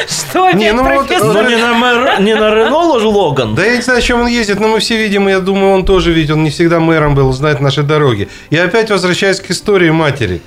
Что 0.08 0.50
Не, 0.50 0.70
опять, 0.70 0.74
ну 0.74 0.82
вот? 0.82 1.34
Но 1.34 1.42
не 1.42 1.56
на, 1.56 2.18
не 2.18 2.34
на 2.34 2.50
Рено 2.54 2.76
Логан. 2.78 3.54
Да 3.54 3.64
я 3.64 3.76
не 3.76 3.82
знаю, 3.82 3.98
о 4.00 4.02
чем 4.02 4.20
он 4.22 4.26
ездит, 4.26 4.58
но 4.58 4.68
мы 4.68 4.80
все 4.80 4.96
видим, 4.96 5.28
и 5.28 5.32
я 5.32 5.38
думаю, 5.40 5.72
он 5.72 5.84
тоже 5.84 6.12
ведь, 6.12 6.30
он 6.30 6.42
не 6.42 6.50
всегда 6.50 6.80
мэром 6.80 7.14
был, 7.14 7.32
знает 7.32 7.60
наши 7.60 7.82
дороги. 7.82 8.28
И 8.50 8.56
опять 8.56 8.90
возвращаясь 8.90 9.40
к 9.40 9.50
истории 9.50 9.90
матери. 9.90 10.42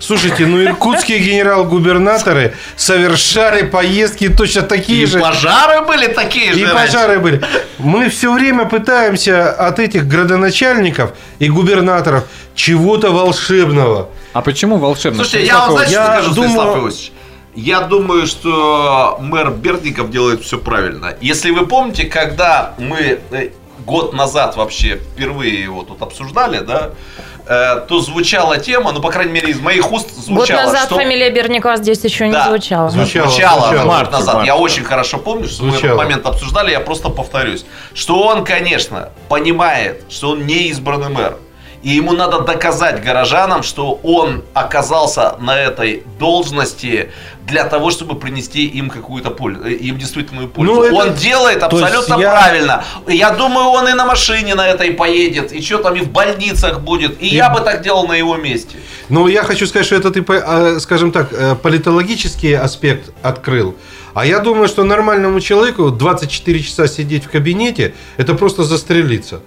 Слушайте, 0.00 0.46
ну 0.46 0.62
иркутские 0.62 1.18
генерал-губернаторы 1.18 2.54
совершали 2.76 3.62
поездки 3.62 4.28
точно 4.28 4.62
такие 4.62 5.02
И 5.02 5.06
же. 5.06 5.18
пожары 5.18 5.84
были 5.84 6.06
такие 6.06 6.52
И 6.52 6.54
же. 6.64 6.66
раньше. 6.72 6.92
пожары 6.92 7.18
были. 7.18 7.42
Мы 7.78 8.08
все 8.08 8.32
время 8.32 8.66
пытаемся 8.66 9.50
от 9.50 9.80
этих 9.80 10.06
градоначальников 10.06 11.12
и 11.40 11.48
губернаторов 11.48 12.24
чего-то 12.54 13.10
волшебного. 13.10 14.08
А 14.32 14.42
почему 14.42 14.76
волшебно? 14.78 15.22
Слушайте, 15.24 15.46
я 15.46 15.58
вам, 15.60 15.72
знаете, 15.72 15.92
Я 15.92 16.04
что 16.04 16.12
скажу, 16.14 16.34
думаю- 16.34 16.50
Станислав 16.50 16.76
Иосифович? 16.84 17.12
Я 17.54 17.80
думаю, 17.80 18.26
что 18.26 19.16
мэр 19.20 19.50
Бердников 19.50 20.10
делает 20.10 20.42
все 20.44 20.58
правильно. 20.58 21.16
Если 21.20 21.50
вы 21.50 21.66
помните, 21.66 22.04
когда 22.04 22.74
мы 22.78 23.18
э, 23.32 23.50
год 23.84 24.12
назад 24.12 24.56
вообще 24.56 24.96
впервые 24.96 25.60
его 25.62 25.82
тут 25.82 26.00
обсуждали, 26.02 26.58
да, 26.60 26.90
э, 27.46 27.80
то 27.88 28.00
звучала 28.00 28.58
тема, 28.58 28.92
ну, 28.92 29.00
по 29.00 29.10
крайней 29.10 29.32
мере, 29.32 29.50
из 29.50 29.60
моих 29.60 29.90
уст 29.90 30.14
Год 30.14 30.24
звучало, 30.24 30.66
назад 30.66 30.84
что... 30.86 30.96
фамилия 30.96 31.30
Берникова 31.30 31.76
здесь 31.78 32.04
еще 32.04 32.26
не 32.26 32.32
Да. 32.34 32.48
звучала. 32.48 32.90
Звучало, 32.90 33.28
Звучало, 33.28 33.60
звучало. 33.62 33.80
она 33.82 33.84
Марте, 33.92 34.04
год 34.10 34.20
назад. 34.20 34.34
марте, 34.36 34.46
Я 34.48 34.54
да. 34.56 34.60
очень 34.60 34.84
хорошо 34.84 35.18
помню, 35.18 35.48
что 35.48 35.64
мы 35.64 35.70
Звучало. 35.72 35.86
этот 35.94 35.98
момент 36.04 36.26
обсуждали, 36.26 36.70
я 36.70 36.80
просто 36.80 37.08
повторюсь. 37.08 37.64
Что 37.94 38.20
он, 38.22 38.44
конечно, 38.44 39.08
понимает, 39.28 40.04
что 40.10 40.30
он 40.30 40.46
не 40.46 40.68
избранный 40.68 41.08
мэр. 41.08 41.38
И 41.82 41.90
ему 41.90 42.12
надо 42.12 42.40
доказать 42.40 43.04
горожанам, 43.04 43.62
что 43.62 44.00
он 44.02 44.42
оказался 44.54 45.36
на 45.40 45.56
этой 45.56 46.02
должности 46.18 47.10
для 47.46 47.64
того, 47.64 47.90
чтобы 47.90 48.14
принести 48.18 48.66
им 48.66 48.90
какую-то 48.90 49.30
пользу, 49.30 49.64
э, 49.64 49.72
им 49.72 49.96
действительную 49.98 50.48
пользу. 50.48 50.74
Ну, 50.74 50.82
это- 50.82 50.94
Он 50.94 51.14
делает 51.14 51.62
абсолютно 51.62 52.16
я- 52.20 52.30
правильно. 52.30 52.84
Я 53.06 53.30
думаю, 53.30 53.66
он 53.68 53.88
и 53.88 53.94
на 53.94 54.04
машине 54.04 54.54
на 54.54 54.66
этой 54.66 54.90
поедет, 54.92 55.52
и 55.52 55.62
что 55.62 55.78
там 55.78 55.94
и 55.94 56.00
в 56.00 56.08
больницах 56.10 56.80
будет. 56.80 57.22
И 57.22 57.26
я 57.28 57.48
бы 57.50 57.60
так 57.60 57.82
делал 57.82 58.06
на 58.08 58.14
его 58.18 58.36
месте. 58.36 58.76
Ну, 59.08 59.28
я 59.28 59.42
хочу 59.44 59.66
сказать, 59.66 59.86
что 59.86 59.94
это 59.96 60.10
ты, 60.10 60.22
по- 60.22 60.32
э, 60.76 60.80
скажем 60.80 61.10
так, 61.12 61.32
э, 61.32 61.54
политологический 61.62 62.54
аспект 62.56 63.10
открыл. 63.22 63.74
А 64.14 64.26
я 64.26 64.40
думаю, 64.40 64.68
что 64.68 64.84
нормальному 64.84 65.40
человеку 65.40 65.90
24 65.90 66.62
часа 66.62 66.88
сидеть 66.88 67.24
в 67.24 67.30
кабинете, 67.30 67.92
это 68.18 68.34
просто 68.34 68.64
застрелиться. 68.64 69.40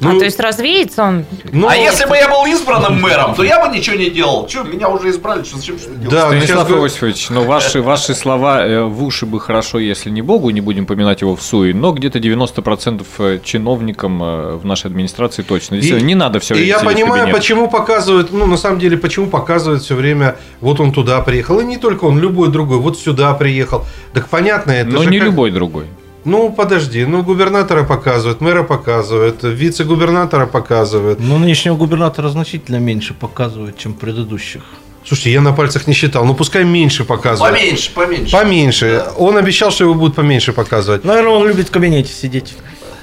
Ну, 0.00 0.16
а 0.16 0.18
то 0.18 0.24
есть 0.24 0.40
развеется 0.40 1.04
он? 1.04 1.24
ну, 1.52 1.68
а 1.68 1.76
если 1.76 2.06
бы 2.06 2.16
я 2.16 2.28
был 2.28 2.44
избранным 2.46 3.00
мэром, 3.00 3.34
то 3.34 3.44
я 3.44 3.64
бы 3.64 3.74
ничего 3.74 3.96
не 3.96 4.10
делал. 4.10 4.48
Что, 4.48 4.64
меня 4.64 4.88
уже 4.88 5.10
избрали, 5.10 5.44
что 5.44 5.56
зачем 5.58 5.78
что 5.78 5.90
делать? 5.90 6.08
Да, 6.10 6.30
ну, 6.30 6.40
Станислав 6.40 6.68
сейчас 6.68 6.80
Иосифович, 6.82 7.30
но 7.30 7.44
ваши, 7.44 7.80
ваши 7.80 8.14
слова 8.14 8.66
э, 8.66 8.82
в 8.82 9.04
уши 9.04 9.24
бы 9.24 9.40
хорошо, 9.40 9.78
если 9.78 10.10
не 10.10 10.22
Богу, 10.22 10.50
не 10.50 10.60
будем 10.60 10.86
поминать 10.86 11.20
его 11.20 11.36
в 11.36 11.42
суе, 11.42 11.74
но 11.74 11.92
где-то 11.92 12.18
90% 12.18 13.04
э, 13.18 13.38
чиновникам 13.44 14.22
э, 14.22 14.56
в 14.56 14.64
нашей 14.64 14.86
администрации 14.86 15.42
точно. 15.42 15.76
Действительно, 15.76 16.06
не 16.08 16.14
надо 16.14 16.40
все 16.40 16.54
И 16.54 16.56
время 16.58 16.68
я 16.68 16.78
сидеть 16.80 16.90
в 16.90 16.94
понимаю, 16.94 17.32
почему 17.32 17.68
показывают, 17.68 18.32
ну, 18.32 18.46
на 18.46 18.56
самом 18.56 18.80
деле, 18.80 18.96
почему 18.96 19.28
показывают 19.28 19.82
все 19.82 19.94
время, 19.94 20.36
вот 20.60 20.80
он 20.80 20.92
туда 20.92 21.20
приехал. 21.20 21.60
И 21.60 21.64
не 21.64 21.76
только 21.76 22.04
он, 22.04 22.18
любой 22.18 22.48
другой, 22.48 22.78
вот 22.78 22.98
сюда 22.98 23.32
приехал. 23.34 23.84
Так 24.12 24.28
понятно, 24.28 24.72
это 24.72 24.90
Но 24.90 25.02
же 25.02 25.10
не 25.10 25.18
как- 25.18 25.26
любой 25.26 25.50
другой. 25.50 25.86
Ну, 26.24 26.50
подожди, 26.50 27.04
ну, 27.04 27.22
губернатора 27.22 27.84
показывают, 27.84 28.40
мэра 28.40 28.62
показывают, 28.62 29.42
вице-губернатора 29.42 30.46
показывают. 30.46 31.20
Но 31.20 31.38
нынешнего 31.38 31.76
губернатора 31.76 32.28
значительно 32.28 32.76
меньше 32.76 33.12
показывают, 33.14 33.76
чем 33.76 33.92
предыдущих. 33.92 34.62
Слушайте, 35.04 35.32
я 35.32 35.42
на 35.42 35.52
пальцах 35.52 35.86
не 35.86 35.92
считал, 35.92 36.24
ну, 36.24 36.34
пускай 36.34 36.64
меньше 36.64 37.04
показывают. 37.04 37.54
Поменьше, 37.54 37.90
поменьше. 37.94 38.32
Поменьше. 38.32 39.04
Он 39.18 39.36
обещал, 39.36 39.70
что 39.70 39.84
его 39.84 39.94
будут 39.94 40.14
поменьше 40.14 40.54
показывать. 40.54 41.04
Наверное, 41.04 41.32
он 41.32 41.46
любит 41.46 41.68
в 41.68 41.70
кабинете 41.70 42.10
сидеть. 42.10 42.54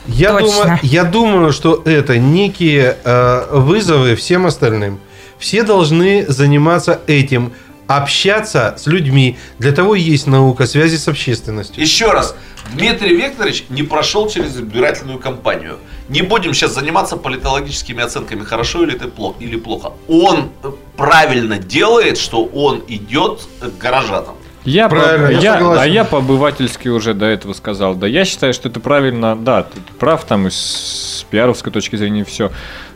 Я 0.08 0.32
Точно. 0.32 0.48
думаю, 0.48 0.80
я 0.82 1.04
думаю, 1.04 1.54
что 1.54 1.82
это 1.86 2.18
некие 2.18 2.98
э, 3.04 3.48
вызовы 3.52 4.16
всем 4.16 4.48
остальным. 4.48 5.00
Все 5.38 5.62
должны 5.62 6.26
заниматься 6.28 7.00
этим, 7.06 7.54
общаться 7.98 8.76
с 8.78 8.88
людьми. 8.88 9.38
Для 9.60 9.72
того 9.72 9.96
и 9.96 10.02
есть 10.02 10.28
наука 10.28 10.66
связи 10.68 10.98
с 10.98 11.08
общественностью. 11.08 11.82
Еще 11.82 12.12
раз, 12.12 12.36
Дмитрий 12.74 13.16
Викторович 13.16 13.66
не 13.70 13.84
прошел 13.84 14.30
через 14.30 14.56
избирательную 14.56 15.20
кампанию. 15.20 15.78
Не 16.10 16.22
будем 16.22 16.54
сейчас 16.54 16.74
заниматься 16.74 17.18
политологическими 17.18 18.04
оценками, 18.04 18.44
хорошо 18.44 18.84
или 18.84 18.96
это 18.96 19.08
плохо, 19.08 19.36
или 19.40 19.56
плохо. 19.58 19.94
Он 20.08 20.50
правильно 20.98 21.58
делает, 21.58 22.18
что 22.18 22.44
он 22.46 22.84
идет 22.88 23.42
к 23.60 23.78
горожанам. 23.78 24.36
Я, 24.64 24.90
Правильно, 24.90 25.28
по, 25.28 25.32
я 25.32 25.40
я, 25.40 25.54
согласен. 25.54 25.82
а 25.82 25.88
я 25.88 26.06
по-обывательски 26.06 26.88
уже 26.88 27.16
до 27.16 27.26
этого 27.26 27.54
сказал. 27.54 27.96
Да, 27.96 28.06
я 28.06 28.26
считаю, 28.26 28.54
что 28.54 28.70
это 28.70 28.80
правильно, 28.80 29.36
да, 29.36 29.64
ты 29.64 29.80
прав 29.98 30.24
там 30.26 30.48
и 30.48 30.52
с 30.52 31.26
пиаровской 31.32 31.72
точки 31.72 31.96
зрения 31.96 32.24
все. 32.24 32.52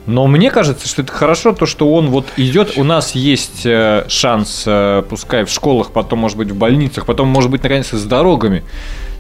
Но 0.08 0.28
мне 0.28 0.52
кажется, 0.52 0.88
что 0.88 1.02
это 1.02 1.12
хорошо, 1.12 1.54
то, 1.54 1.66
что 1.66 1.92
он 1.92 2.10
вот 2.10 2.28
идет, 2.38 2.78
у 2.78 2.84
нас 2.84 3.16
есть 3.16 3.66
э, 3.66 4.06
шанс, 4.08 4.64
э, 4.66 5.04
пускай 5.10 5.46
в 5.46 5.50
школах, 5.50 5.92
потом, 5.92 6.20
может 6.20 6.38
быть, 6.38 6.52
в 6.52 6.56
больницах, 6.56 7.06
потом, 7.06 7.28
может 7.28 7.50
быть, 7.50 7.64
наконец, 7.64 7.90
с 7.90 8.04
дорогами. 8.04 8.64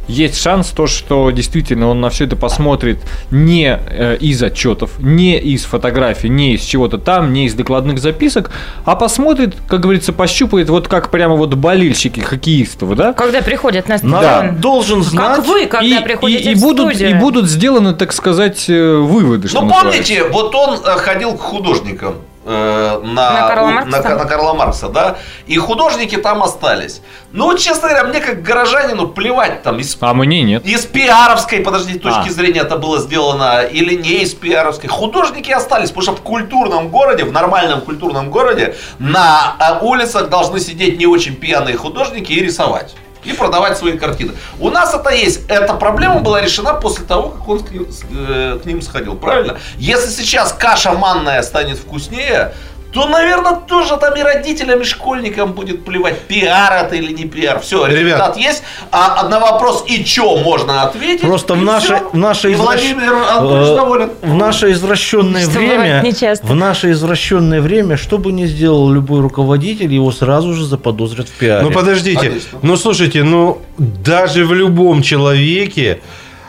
Есть 0.08 0.42
шанс 0.42 0.68
то, 0.70 0.88
что 0.88 1.32
действительно 1.32 1.88
он 1.90 2.00
на 2.02 2.10
все 2.10 2.26
это 2.26 2.36
посмотрит 2.36 3.00
не 3.32 3.68
э, 3.90 4.18
из 4.20 4.42
отчетов, 4.44 5.00
не 5.00 5.38
из 5.40 5.64
фотографий, 5.66 6.30
не 6.30 6.54
из 6.56 6.62
чего-то 6.62 6.98
там, 6.98 7.34
не 7.34 7.46
из 7.46 7.54
докладных 7.56 8.00
записок, 8.00 8.52
а 8.86 8.96
посмотрит, 8.96 9.56
как 9.68 9.80
говорится, 9.82 10.14
пощупает, 10.14 10.70
вот 10.70 10.88
как 10.88 11.10
прямо 11.10 11.36
вот 11.36 11.54
болельщики 11.56 12.20
хоккеистов, 12.20 12.96
да? 12.96 13.14
Когда 13.14 13.42
приходят 13.42 13.88
на 13.88 13.98
стадион. 13.98 14.58
должен 14.58 15.04
знать. 15.04 15.38
Как 15.38 15.46
вы, 15.48 15.66
когда 15.66 15.98
и, 16.00 16.04
приходите 16.04 16.50
и- 16.50 16.52
и 16.52 16.56
в 16.56 16.62
будут, 16.62 16.90
студию. 16.96 17.10
и 17.10 17.14
будут 17.14 17.50
сделаны, 17.50 17.94
так 17.94 18.14
сказать, 18.14 18.66
э, 18.70 18.96
выводы. 18.98 19.48
Ну, 19.54 19.62
называется. 19.62 19.90
помните, 19.92 20.24
вот 20.32 20.54
он 20.54 20.76
э, 20.86 20.98
ходил 20.98 21.34
к 21.36 21.42
художникам 21.42 22.16
на, 22.46 23.32
На 23.32 23.48
Карла 23.48 23.68
у- 23.68 23.72
Маркса? 23.72 24.02
на- 24.10 24.16
на 24.16 24.26
Карла 24.26 24.54
Маркса, 24.54 24.90
да, 24.90 25.18
и 25.48 25.58
художники 25.58 26.16
там 26.18 26.44
остались. 26.44 27.02
Ну, 27.32 27.58
честно 27.58 27.90
говоря, 27.90 28.04
мне 28.06 28.22
как 28.22 28.44
горожанину 28.44 29.08
плевать 29.08 29.64
там 29.64 29.80
из 29.80 29.98
А 30.00 30.14
мне 30.14 30.44
нет. 30.44 30.66
из 30.66 30.86
пиаровской, 30.86 31.60
подожди, 31.62 31.98
точки 32.00 32.30
А. 32.30 32.32
зрения 32.32 32.62
это 32.62 32.78
было 32.78 33.00
сделано 33.00 33.62
или 33.64 33.96
не 33.96 34.22
из 34.24 34.34
пиаровской. 34.34 34.90
Художники 34.90 35.52
остались, 35.52 35.90
потому 35.90 36.04
что 36.04 36.12
в 36.16 36.22
культурном 36.22 36.90
городе, 36.90 37.24
в 37.26 37.32
нормальном 37.32 37.82
культурном 37.82 38.30
городе 38.30 38.76
на 39.00 39.56
э, 39.60 39.84
улицах 39.84 40.30
должны 40.30 40.60
сидеть 40.60 41.00
не 41.00 41.08
очень 41.08 41.36
пьяные 41.36 41.78
художники 41.78 42.32
и 42.32 42.42
рисовать. 42.42 42.96
И 43.26 43.34
продавать 43.34 43.78
свои 43.78 43.98
картины. 43.98 44.34
У 44.60 44.70
нас 44.70 44.94
это 44.94 45.10
есть. 45.10 45.42
Эта 45.48 45.74
проблема 45.74 46.20
была 46.20 46.42
решена 46.42 46.74
после 46.74 47.06
того, 47.06 47.30
как 47.30 47.48
он 47.50 47.64
к 47.64 47.72
ним, 47.72 47.88
э, 48.18 48.60
к 48.62 48.66
ним 48.66 48.82
сходил. 48.82 49.16
Правильно? 49.16 49.58
Если 49.78 50.10
сейчас 50.10 50.54
каша 50.54 50.92
манная 50.94 51.42
станет 51.42 51.78
вкуснее, 51.78 52.54
то, 52.96 53.10
наверное, 53.10 53.56
тоже 53.56 53.98
там 53.98 54.16
и 54.16 54.22
родителям, 54.22 54.80
и 54.80 54.86
школьникам 54.86 55.52
будет 55.52 55.84
плевать, 55.84 56.22
пиар 56.22 56.86
это 56.86 56.96
или 56.96 57.12
не 57.12 57.26
пиар. 57.26 57.60
Все, 57.60 57.86
Ребят. 57.86 58.00
результат 58.00 58.38
есть. 58.38 58.64
А 58.90 59.28
на 59.28 59.42
вопрос 59.42 59.84
и 59.86 60.06
чё 60.06 60.38
можно 60.38 60.84
ответить. 60.84 61.20
Просто 61.28 61.56
в 61.56 61.62
наше, 61.62 62.00
в 62.14 62.18
наше 62.18 62.52
И 62.52 62.54
извращ- 62.54 62.58
Владимир 62.58 63.14
Анатольевич 63.14 64.10
э, 64.24 64.28
в 64.28 64.34
наше 64.34 64.72
извращенное 64.72 65.42
Что 65.42 65.52
время, 65.60 66.04
в 66.42 66.56
наше 66.56 66.92
извращенное 66.92 67.60
время, 67.60 67.98
что 67.98 68.18
бы 68.18 68.32
ни 68.32 68.46
сделал 68.46 68.90
любой 68.90 69.20
руководитель, 69.20 69.94
его 69.94 70.14
сразу 70.14 70.54
же 70.54 70.66
заподозрят 70.66 71.28
в 71.28 71.34
пиаре. 71.34 71.66
Ну 71.66 71.72
подождите, 71.72 72.30
Конечно. 72.30 72.60
ну 72.62 72.78
слушайте, 72.78 73.24
ну 73.24 73.62
даже 73.78 74.46
в 74.46 74.54
любом 74.54 75.02
человеке, 75.02 76.00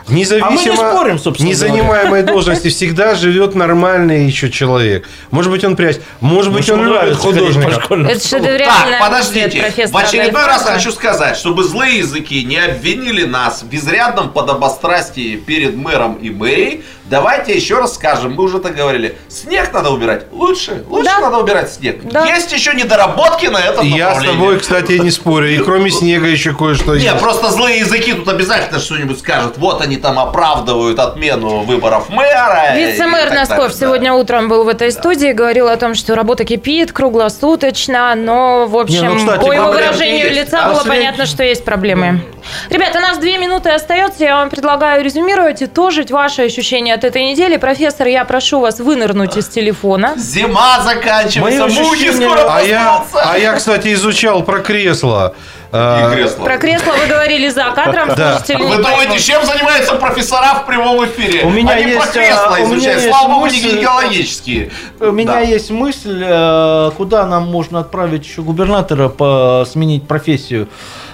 независимо, 0.09 0.47
А 0.47 0.51
мы 0.51 0.63
не 0.63 0.75
спорим, 0.75 1.19
собственно 1.19 1.49
не 1.49 1.81
говоря. 1.81 2.23
должности, 2.23 2.69
всегда 2.69 3.15
живет 3.15 3.55
нормальный 3.55 4.25
еще 4.25 4.49
человек. 4.49 5.07
Может 5.31 5.51
быть, 5.51 5.63
он 5.63 5.75
прячет, 5.75 6.01
может 6.19 6.53
быть, 6.53 6.69
он 6.69 6.85
любит 6.85 7.15
художника. 7.15 7.81
Это 7.89 8.19
что-то 8.27 8.57
Так, 8.57 8.99
подождите. 8.99 9.71
В 9.91 9.97
очередной 9.97 10.45
раз 10.45 10.63
хочу 10.63 10.91
сказать, 10.91 11.37
чтобы 11.37 11.63
злые 11.63 11.99
языки 11.99 12.43
не 12.43 12.57
обвинили 12.57 13.25
нас 13.25 13.63
в 13.63 13.73
изрядном 13.73 14.31
подобострастии 14.31 15.35
перед 15.35 15.75
мэром 15.75 16.15
и 16.15 16.29
мэрией, 16.29 16.83
давайте 17.09 17.53
еще 17.55 17.79
раз 17.79 17.95
скажем, 17.95 18.33
мы 18.33 18.43
уже 18.43 18.57
это 18.57 18.69
говорили, 18.69 19.17
снег 19.29 19.71
надо 19.73 19.89
убирать 19.91 20.25
лучше, 20.31 20.83
лучше 20.89 21.05
Да. 21.05 21.19
надо 21.19 21.37
убирать 21.37 21.71
снег. 21.71 21.99
Да. 22.03 22.25
Есть 22.25 22.51
еще 22.51 22.73
недоработки 22.73 23.47
на 23.47 23.57
этом 23.59 23.85
Я 23.85 24.15
с 24.19 24.23
тобой, 24.23 24.59
кстати, 24.59 24.93
не 24.93 25.11
спорю. 25.11 25.49
И 25.49 25.57
кроме 25.59 25.89
снега 25.91 26.27
еще 26.27 26.53
кое-что 26.53 26.95
Не, 26.95 27.03
есть. 27.05 27.19
просто 27.19 27.49
злые 27.49 27.79
языки 27.79 28.13
тут 28.13 28.27
обязательно 28.27 28.79
что-нибудь 28.79 29.19
скажут. 29.19 29.57
Вот 29.57 29.81
они 29.81 29.97
там 29.97 30.19
оправдывают 30.19 30.99
отмену 30.99 31.59
выборов 31.61 32.09
мэра. 32.09 32.75
Вице-мэр 32.75 33.29
так 33.29 33.37
Носков 33.37 33.71
да. 33.71 33.77
сегодня 33.85 34.13
утром 34.13 34.47
был 34.49 34.63
в 34.63 34.67
этой 34.67 34.91
студии, 34.91 35.31
говорил 35.31 35.67
о 35.67 35.77
том, 35.77 35.95
что 35.95 36.15
работа 36.15 36.43
кипит 36.45 36.91
круглосуточно, 36.91 38.15
но, 38.15 38.65
в 38.67 38.77
общем, 38.77 39.01
Не, 39.01 39.09
ну, 39.09 39.17
кстати, 39.17 39.41
по 39.45 39.51
его 39.51 39.67
выражению 39.71 40.25
есть. 40.27 40.39
лица 40.45 40.65
А 40.65 40.69
было 40.73 40.83
понятно, 40.83 41.25
что 41.25 41.43
есть 41.43 41.63
проблемы. 41.63 42.21
Ребята, 42.69 42.99
у 42.99 43.01
нас 43.01 43.17
две 43.17 43.37
минуты 43.37 43.69
остается, 43.69 44.23
я 44.23 44.35
вам 44.37 44.49
предлагаю 44.49 45.03
резюмировать 45.03 45.61
и 45.61 45.67
тоже 45.67 46.05
ваши 46.09 46.43
ощущения 46.43 46.96
от 46.97 47.03
этой 47.03 47.23
недели. 47.31 47.57
Профессор, 47.57 48.07
я 48.07 48.25
прошу 48.25 48.59
вас 48.59 48.79
вынырнуть 48.79 49.37
из 49.37 49.47
телефона. 49.47 50.13
Зима 50.17 50.81
заканчивается, 50.83 51.67
Мои 51.67 51.73
мухи 51.83 52.07
ощущения- 52.07 52.27
скоро 52.27 52.47
А 52.49 52.61
я, 52.61 53.03
а 53.13 53.37
я, 53.37 53.53
кстати, 53.53 53.93
изучал 53.93 54.43
про 54.43 54.59
кресло. 54.59 55.35
А, 55.71 56.09
И 56.09 56.15
кресло. 56.15 56.43
Про 56.45 56.57
кресло 56.57 56.93
вы 56.93 57.07
говорили 57.07 57.49
за 57.49 57.65
кадром, 57.75 58.09
Да. 58.15 58.37
слушатели 58.39 58.63
Вы 58.63 58.77
думаете, 58.77 59.19
чем 59.19 59.45
занимаются 59.45 59.95
профессора 59.95 60.55
в 60.63 60.65
прямом 60.65 61.03
эфире? 61.05 61.43
У 61.43 61.49
меня 61.49 61.73
Они 61.73 61.83
про 61.83 62.03
есть, 62.03 62.11
кресла 62.13 62.55
а, 62.57 62.61
у 62.61 62.65
меня 62.67 62.75
изучают. 62.77 63.01
есть 63.03 63.09
Слава 63.15 63.33
богу, 63.33 63.47
не 63.47 63.59
гинекологические. 63.59 64.71
У 65.01 65.11
меня 65.11 65.33
Да. 65.33 65.39
есть 65.41 65.69
мысль, 65.69 66.23
э, 66.25 66.91
куда 66.95 67.25
нам 67.25 67.47
можно 67.51 67.79
отправить 67.81 68.25
еще 68.25 68.41
губернатора 68.43 69.09
по 69.09 69.65
сменить 69.69 70.07
профессию. 70.07 70.67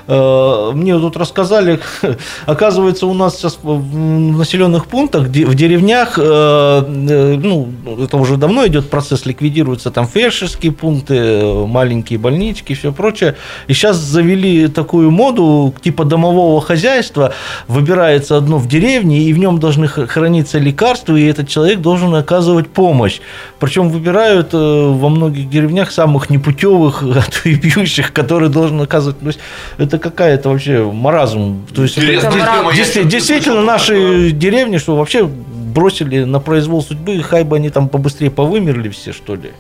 Э, 0.08 0.72
Мне 0.74 0.98
тут 1.00 1.18
рассказали, 1.18 1.80
оказывается, 2.46 3.08
у 3.08 3.14
нас 3.14 3.38
сейчас 3.38 3.60
в 3.62 3.96
населенных 4.38 4.88
пунктах, 4.88 5.24
в 5.28 5.56
деревнях, 5.56 6.18
э, 6.18 6.22
э, 6.24 7.38
ну, 7.42 7.70
это 8.02 8.18
уже 8.18 8.38
давно 8.38 8.68
идет 8.68 8.90
процесс, 8.90 9.26
ликвидируются 9.26 9.92
там 9.92 10.08
фельдшерские 10.08 10.72
пункты, 10.72 11.44
маленькие 11.66 12.20
больнички 12.20 12.74
все 12.74 12.92
прочее. 12.92 13.36
И 13.68 13.74
сейчас 13.74 13.98
завели 13.98 14.68
такую 14.68 15.12
моду, 15.12 15.74
типа 15.82 16.04
домового 16.04 16.62
хозяйства, 16.62 17.34
выбирается 17.68 18.38
одно 18.38 18.58
в 18.58 18.68
деревне, 18.68 19.24
и 19.24 19.34
в 19.34 19.38
нем 19.38 19.60
должны 19.60 19.88
храниться 19.88 20.60
лекарства, 20.60 21.16
и 21.16 21.26
этот 21.26 21.48
человек 21.48 21.80
должен 21.80 22.14
оказывать 22.16 22.68
помощь. 22.68 23.20
Причем 23.60 23.90
выбирают 23.90 24.50
во 24.54 25.10
многих 25.10 25.50
деревнях 25.50 25.92
самых 25.92 26.30
непутевых, 26.30 27.04
а 27.04 27.22
то 27.44 27.50
и 27.50 27.56
пьющих, 27.56 28.12
которые 28.12 28.50
должен 28.50 28.82
оказывать. 28.82 29.20
То 29.20 29.28
есть 29.28 29.40
это 29.78 29.93
какая-то 30.00 30.50
вообще 30.50 30.84
маразм. 30.84 31.66
То 31.74 31.84
есть 31.84 31.98
это 31.98 32.30
не 32.30 33.06
действительно 33.10 33.40
слышал 33.42 33.62
наши 33.62 34.32
деревни, 34.32 34.78
что 34.78 34.96
вообще 34.96 35.26
бросили 35.26 36.24
на 36.24 36.40
произвол 36.40 36.84
судьбы, 36.84 37.22
хай 37.24 37.44
бы 37.44 37.56
они 37.56 37.70
там 37.70 37.90
побыстрее 37.90 38.30
повымерли 38.32 38.90
все, 38.90 39.12
что 39.14 39.36
ли. 39.36 39.52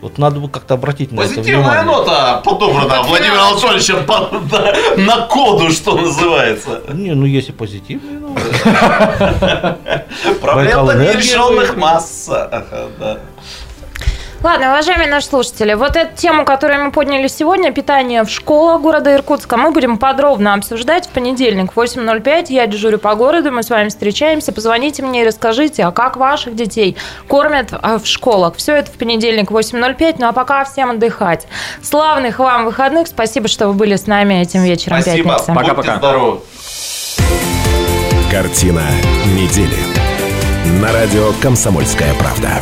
Вот 0.00 0.16
надо 0.16 0.40
бы 0.40 0.48
как-то 0.48 0.74
обратить 0.74 1.12
на 1.12 1.20
это 1.20 1.34
Позитивная 1.34 1.58
внимание. 1.60 1.82
нота 1.84 2.40
подобрана 2.42 3.02
Владимиром 3.02 3.52
Анатольевичем 3.52 4.06
по- 4.06 4.30
на, 4.96 5.04
на 5.04 5.26
коду, 5.26 5.70
что 5.70 5.94
называется. 5.94 6.80
Не, 6.94 7.12
ну 7.12 7.26
если 7.26 7.52
позитивные 7.52 8.18
новости. 8.18 8.48
Проблем 10.40 10.64
Байкал 10.64 10.92
энергия 10.92 11.14
нерешенных 11.18 11.76
масса. 11.76 12.64
Ладно, 14.42 14.70
уважаемые 14.70 15.10
наши 15.10 15.26
слушатели, 15.26 15.74
вот 15.74 15.96
эту 15.96 16.16
тему, 16.16 16.46
которую 16.46 16.86
мы 16.86 16.92
подняли 16.92 17.28
сегодня, 17.28 17.72
питание 17.72 18.24
в 18.24 18.30
школах 18.30 18.80
города 18.80 19.14
Иркутска, 19.14 19.58
мы 19.58 19.70
будем 19.70 19.98
подробно 19.98 20.54
обсуждать 20.54 21.06
в 21.06 21.10
понедельник 21.10 21.72
в 21.74 21.78
8.05. 21.78 22.46
Я 22.48 22.66
дежурю 22.66 22.98
по 22.98 23.14
городу, 23.14 23.52
мы 23.52 23.62
с 23.62 23.68
вами 23.68 23.90
встречаемся. 23.90 24.52
Позвоните 24.52 25.02
мне 25.02 25.22
и 25.22 25.26
расскажите, 25.26 25.84
а 25.84 25.90
как 25.90 26.16
ваших 26.16 26.56
детей 26.56 26.96
кормят 27.28 27.68
а, 27.72 27.98
в 27.98 28.06
школах. 28.06 28.56
Все 28.56 28.76
это 28.76 28.90
в 28.90 28.94
понедельник 28.94 29.50
в 29.50 29.56
8.05. 29.56 30.16
Ну 30.18 30.28
а 30.28 30.32
пока 30.32 30.64
всем 30.64 30.92
отдыхать. 30.92 31.46
Славных 31.82 32.38
вам 32.38 32.64
выходных. 32.64 33.08
Спасибо, 33.08 33.46
что 33.46 33.68
вы 33.68 33.74
были 33.74 33.96
с 33.96 34.06
нами 34.06 34.40
этим 34.40 34.62
вечером 34.62 35.02
Спасибо. 35.02 35.36
Будьте 35.48 35.96
здоровы. 35.96 36.40
Картина 38.30 38.84
недели. 39.26 39.76
На 40.80 40.92
радио 40.92 41.32
«Комсомольская 41.42 42.14
правда». 42.14 42.52